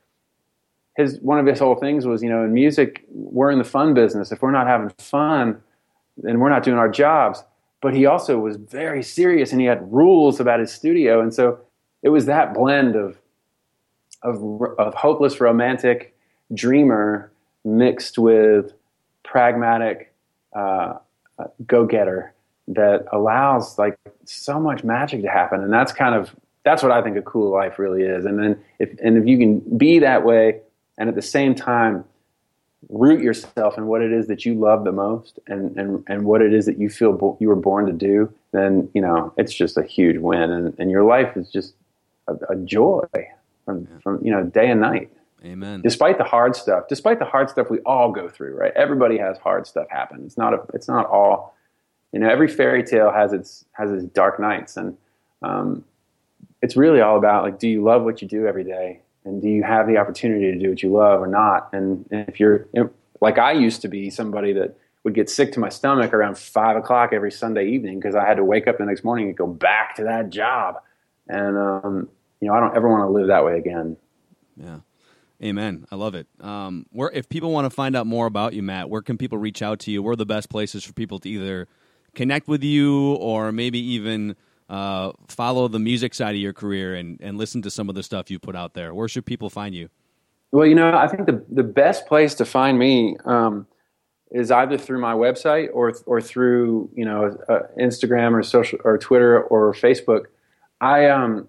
his 0.97 1.19
one 1.21 1.39
of 1.39 1.47
his 1.47 1.59
whole 1.59 1.77
things 1.77 2.07
was 2.07 2.23
you 2.23 2.29
know 2.29 2.45
in 2.45 2.53
music 2.53 3.05
we're 3.11 3.51
in 3.51 3.59
the 3.59 3.65
fun 3.65 3.95
business. 3.95 4.33
If 4.33 4.43
we're 4.43 4.51
not 4.51 4.67
having 4.67 4.91
fun, 4.99 5.61
then 6.17 6.41
we're 6.41 6.51
not 6.51 6.65
doing 6.65 6.77
our 6.77 6.89
jobs. 6.89 7.43
But 7.81 7.95
he 7.95 8.07
also 8.07 8.39
was 8.39 8.57
very 8.57 9.03
serious, 9.03 9.53
and 9.53 9.61
he 9.61 9.67
had 9.67 9.93
rules 9.93 10.41
about 10.41 10.61
his 10.61 10.73
studio, 10.73 11.21
and 11.21 11.33
so 11.33 11.61
it 12.03 12.09
was 12.11 12.27
that 12.27 12.55
blend 12.55 12.97
of 12.97 13.19
of, 14.23 14.63
of 14.79 14.95
hopeless 14.95 15.41
romantic 15.41 16.17
dreamer 16.53 17.31
mixed 17.65 18.19
with 18.19 18.73
pragmatic 19.23 20.13
uh, 20.55 20.95
go 21.67 21.85
getter 21.85 22.33
that 22.69 23.07
allows 23.13 23.79
like 23.79 23.97
so 24.25 24.59
much 24.59 24.83
magic 24.83 25.23
to 25.23 25.29
happen. 25.29 25.63
And 25.63 25.73
that's 25.73 25.93
kind 25.93 26.15
of 26.15 26.35
that's 26.65 26.83
what 26.83 26.91
i 26.91 27.01
think 27.01 27.17
a 27.17 27.23
cool 27.23 27.53
life 27.53 27.79
really 27.79 28.03
is. 28.03 28.25
And 28.25 28.39
then 28.39 28.59
if 28.79 28.91
and 29.03 29.17
if 29.17 29.27
you 29.27 29.39
can 29.39 29.61
be 29.79 29.99
that 30.01 30.25
way 30.25 30.61
and 30.99 31.09
at 31.09 31.15
the 31.15 31.23
same 31.23 31.55
time 31.55 32.05
root 32.89 33.21
yourself 33.21 33.77
in 33.77 33.87
what 33.87 34.01
it 34.01 34.13
is 34.13 34.29
that 34.29 34.45
you 34.45 34.55
love 34.55 34.85
the 34.85 34.93
most 34.93 35.39
and 35.47 35.77
and, 35.77 36.05
and 36.09 36.25
what 36.25 36.43
it 36.43 36.53
is 36.53 36.67
that 36.67 36.79
you 36.79 36.89
feel 36.89 37.13
bo- 37.13 37.37
you 37.41 37.49
were 37.49 37.57
born 37.57 37.87
to 37.87 37.93
do 37.93 38.33
then 38.53 38.89
you 38.95 39.01
know 39.01 39.33
it's 39.37 39.55
just 39.55 39.77
a 39.77 39.83
huge 39.83 40.19
win. 40.19 40.51
And, 40.51 40.75
and 40.79 40.91
your 40.91 41.05
life 41.05 41.37
is 41.37 41.51
just 41.51 41.75
a, 42.29 42.35
a 42.51 42.57
joy 42.57 43.07
from, 43.65 43.89
from 44.03 44.25
you 44.25 44.31
know 44.31 44.45
day 44.45 44.71
and 44.71 44.81
night. 44.81 45.11
Amen. 45.45 45.83
Despite 45.83 46.19
the 46.19 46.25
hard 46.25 46.57
stuff 46.57 46.85
despite 46.89 47.19
the 47.19 47.25
hard 47.25 47.51
stuff 47.51 47.69
we 47.71 47.79
all 47.81 48.11
go 48.11 48.29
through 48.29 48.55
right? 48.55 48.73
Everybody 48.75 49.19
has 49.19 49.39
hard 49.39 49.67
stuff 49.67 49.87
happen. 49.91 50.23
It's 50.25 50.39
not 50.39 50.55
a 50.55 50.63
it's 50.75 50.89
not 50.89 51.07
all 51.07 51.55
you 52.13 52.21
know 52.21 52.29
every 52.29 52.49
fairy 52.49 52.83
tale 52.83 53.13
has 53.13 53.33
its 53.33 53.65
has 53.73 53.91
its 53.91 54.05
dark 54.05 54.41
nights. 54.41 54.77
And 54.77 54.97
um, 55.43 55.85
it's 56.63 56.77
really 56.77 57.01
all 57.01 57.17
about 57.17 57.45
like 57.45 57.59
do 57.59 57.69
you 57.69 57.83
love 57.83 58.03
what 58.03 58.23
you 58.23 58.29
do 58.29 58.47
every 58.47 58.65
day? 58.65 59.01
And 59.25 59.43
do 59.43 59.49
you 59.49 59.63
have 59.63 59.87
the 59.87 59.99
opportunity 59.99 60.53
to 60.53 60.59
do 60.59 60.71
what 60.71 60.83
you 60.83 60.93
love 60.93 61.21
or 61.21 61.27
not? 61.27 61.69
And, 61.73 62.07
and 62.11 62.29
if 62.29 62.41
you're 62.41 62.67
like 63.21 63.39
i 63.39 63.53
used 63.53 63.83
to 63.83 63.89
be 63.89 64.11
somebody 64.11 64.53
that 64.53 64.77
would 65.05 65.15
get 65.15 65.31
sick 65.31 65.53
to 65.53 65.61
my 65.61 65.69
stomach 65.69 66.13
around 66.13 66.37
five 66.37 66.77
o'clock 66.77 67.13
every 67.13 67.31
sunday 67.31 67.69
evening 67.69 67.99
because 67.99 68.15
i 68.15 68.27
had 68.27 68.37
to 68.37 68.45
wake 68.45 68.67
up 68.67 68.79
the 68.79 68.85
next 68.85 69.05
morning 69.05 69.29
and 69.29 69.37
go 69.37 69.47
back 69.47 69.95
to 69.97 70.05
that 70.05 70.31
job. 70.31 70.77
And 71.29 71.57
um, 71.57 72.09
you 72.41 72.49
know 72.49 72.55
i 72.55 72.61
don't 72.61 72.77
ever 72.77 72.89
want 72.89 73.03
to 73.03 73.13
live 73.13 73.29
that 73.29 73.45
way 73.45 73.59
again 73.59 73.97
yeah 74.57 74.79
Amen. 75.43 75.87
I 75.91 75.97
love 75.97 76.15
it. 76.15 76.27
Um, 76.41 76.87
where 76.93 77.11
if 77.11 77.29
people 77.29 77.53
want 77.53 77.67
to 77.67 77.71
find 77.71 77.95
out 77.95 78.07
more 78.07 78.27
about 78.27 78.55
you, 78.55 78.63
Matt, 78.63 78.89
where 78.89 79.03
can 79.03 79.19
people 79.19 79.37
reach 79.37 79.61
out 79.61 79.79
to 79.81 79.91
you? 79.91 80.03
Where 80.03 80.13
are 80.13 80.17
the 80.17 80.25
best 80.25 80.49
places 80.49 80.83
for 80.83 80.93
people 80.95 81.19
to 81.21 81.29
either 81.29 81.69
connect 82.15 82.49
with 82.49 82.65
you 82.65 83.15
or 83.17 83.53
maybe 83.53 83.79
even 83.79 84.35
uh, 84.71 85.13
follow 85.29 85.69
the 85.69 85.79
music 85.79 86.15
side 86.15 86.35
of 86.35 86.41
your 86.41 86.55
career 86.55 86.95
and, 86.95 87.21
and 87.21 87.37
listen 87.37 87.61
to 87.63 87.71
some 87.71 87.91
of 87.91 87.95
the 87.95 88.03
stuff 88.03 88.31
you 88.31 88.39
put 88.39 88.57
out 88.57 88.73
there? 88.73 88.95
Where 88.95 89.09
should 89.09 89.27
people 89.27 89.51
find 89.51 89.75
you? 89.75 89.91
Well, 90.53 90.67
you 90.67 90.75
know, 90.75 90.97
I 90.97 91.07
think 91.07 91.27
the, 91.27 91.45
the 91.51 91.65
best 91.65 92.07
place 92.07 92.35
to 92.37 92.47
find 92.47 92.79
me 92.79 93.17
um, 93.27 93.67
is 94.31 94.51
either 94.51 94.79
through 94.79 95.01
my 95.01 95.13
website 95.13 95.69
or, 95.71 95.93
or 96.07 96.23
through, 96.23 96.89
you 96.95 97.05
know, 97.05 97.39
uh, 97.47 97.61
Instagram 97.79 98.33
or 98.33 98.43
social 98.43 98.79
or 98.85 98.97
Twitter 98.97 99.43
or 99.43 99.75
Facebook. 99.75 100.27
I, 100.81 101.11
um, 101.11 101.49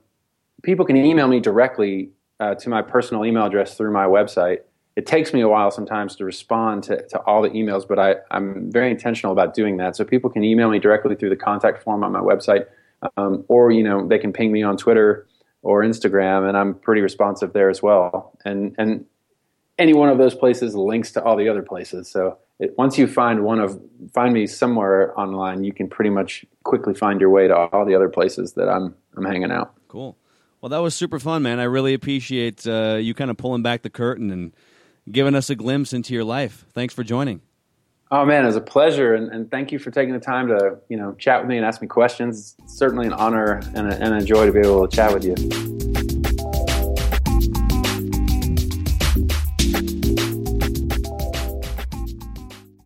people 0.64 0.86
can 0.86 0.98
email 0.98 1.28
me 1.28 1.40
directly 1.40 2.10
uh, 2.40 2.56
to 2.56 2.70
my 2.70 2.82
personal 2.82 3.26
email 3.26 3.46
address 3.46 3.76
through 3.76 3.92
my 3.92 4.06
website 4.06 4.60
it 4.98 5.06
takes 5.06 5.32
me 5.32 5.42
a 5.42 5.48
while 5.48 5.70
sometimes 5.70 6.16
to 6.16 6.26
respond 6.26 6.84
to, 6.86 7.08
to 7.10 7.20
all 7.20 7.44
the 7.44 7.52
emails, 7.52 7.88
but 7.88 8.00
I, 8.00 8.16
I'm 8.32 8.72
very 8.72 8.90
intentional 8.90 9.32
about 9.32 9.54
doing 9.54 9.78
that. 9.78 9.96
So 9.96 10.04
people 10.04 10.28
can 10.28 10.44
email 10.44 10.72
me 10.72 10.80
directly 10.80 11.16
through 11.16 11.30
the 11.30 11.36
contact 11.36 11.84
form 11.84 12.04
on 12.04 12.12
my 12.12 12.20
website, 12.20 12.66
um, 13.16 13.46
or 13.48 13.70
you 13.70 13.84
know 13.84 14.08
they 14.08 14.18
can 14.18 14.34
ping 14.34 14.52
me 14.52 14.64
on 14.64 14.76
Twitter 14.76 15.28
or 15.62 15.84
Instagram, 15.84 16.50
and 16.50 16.58
I'm 16.58 16.74
pretty 16.74 17.02
responsive 17.02 17.54
there 17.54 17.70
as 17.70 17.84
well. 17.84 18.36
And 18.44 18.74
and 18.80 19.06
any 19.78 19.94
one 19.94 20.10
of 20.10 20.18
those 20.18 20.34
places 20.34 20.74
links 20.74 21.12
to 21.12 21.24
all 21.24 21.38
the 21.38 21.48
other 21.48 21.62
places. 21.62 22.10
So 22.10 22.40
it, 22.60 22.76
once 22.76 22.98
you 22.98 23.06
find 23.06 23.44
one 23.44 23.60
of 23.60 23.80
find 24.16 24.34
me 24.34 24.48
somewhere 24.48 25.18
online, 25.20 25.64
you 25.64 25.74
can 25.74 25.88
pretty 25.88 26.10
much 26.10 26.44
quickly 26.64 26.96
find 26.96 27.22
your 27.22 27.30
way 27.30 27.48
to 27.48 27.56
all 27.56 27.86
the 27.86 27.94
other 27.94 28.10
places 28.10 28.54
that 28.54 28.68
I'm 28.68 28.96
I'm 29.16 29.26
hanging 29.26 29.52
out. 29.52 29.76
Cool. 29.90 30.18
Well, 30.62 30.70
that 30.70 30.80
was 30.80 30.96
super 30.96 31.20
fun, 31.20 31.44
man. 31.44 31.60
I 31.60 31.64
really 31.64 31.94
appreciate 31.94 32.66
uh, 32.66 32.98
you 33.00 33.14
kind 33.14 33.30
of 33.30 33.38
pulling 33.38 33.62
back 33.62 33.84
the 33.84 33.90
curtain 33.90 34.32
and 34.32 34.54
giving 35.12 35.36
us 35.36 35.50
a 35.50 35.56
glimpse 35.56 35.94
into 35.94 36.14
your 36.14 36.24
life. 36.24 36.66
Thanks 36.74 36.94
for 36.94 37.04
joining. 37.04 37.42
Oh 38.10 38.26
man, 38.26 38.44
it 38.44 38.48
was 38.48 38.56
a 38.56 38.62
pleasure, 38.62 39.16
and, 39.16 39.30
and 39.32 39.52
thank 39.52 39.72
you 39.72 39.80
for 39.80 39.92
taking 39.92 40.14
the 40.14 40.20
time 40.20 40.48
to 40.48 40.78
you 40.88 40.96
know 40.96 41.14
chat 41.16 41.42
with 41.42 41.50
me 41.50 41.58
and 41.58 41.66
ask 41.66 41.82
me 41.82 41.88
questions. 41.88 42.56
It's 42.64 42.78
certainly 42.78 43.06
an 43.06 43.14
honor 43.14 43.62
and, 43.76 43.92
a, 43.92 44.02
and 44.02 44.14
a 44.16 44.22
joy 44.24 44.46
to 44.46 44.52
be 44.52 44.60
able 44.60 44.88
to 44.88 44.96
chat 44.96 45.14
with 45.14 45.26
you. 45.26 46.17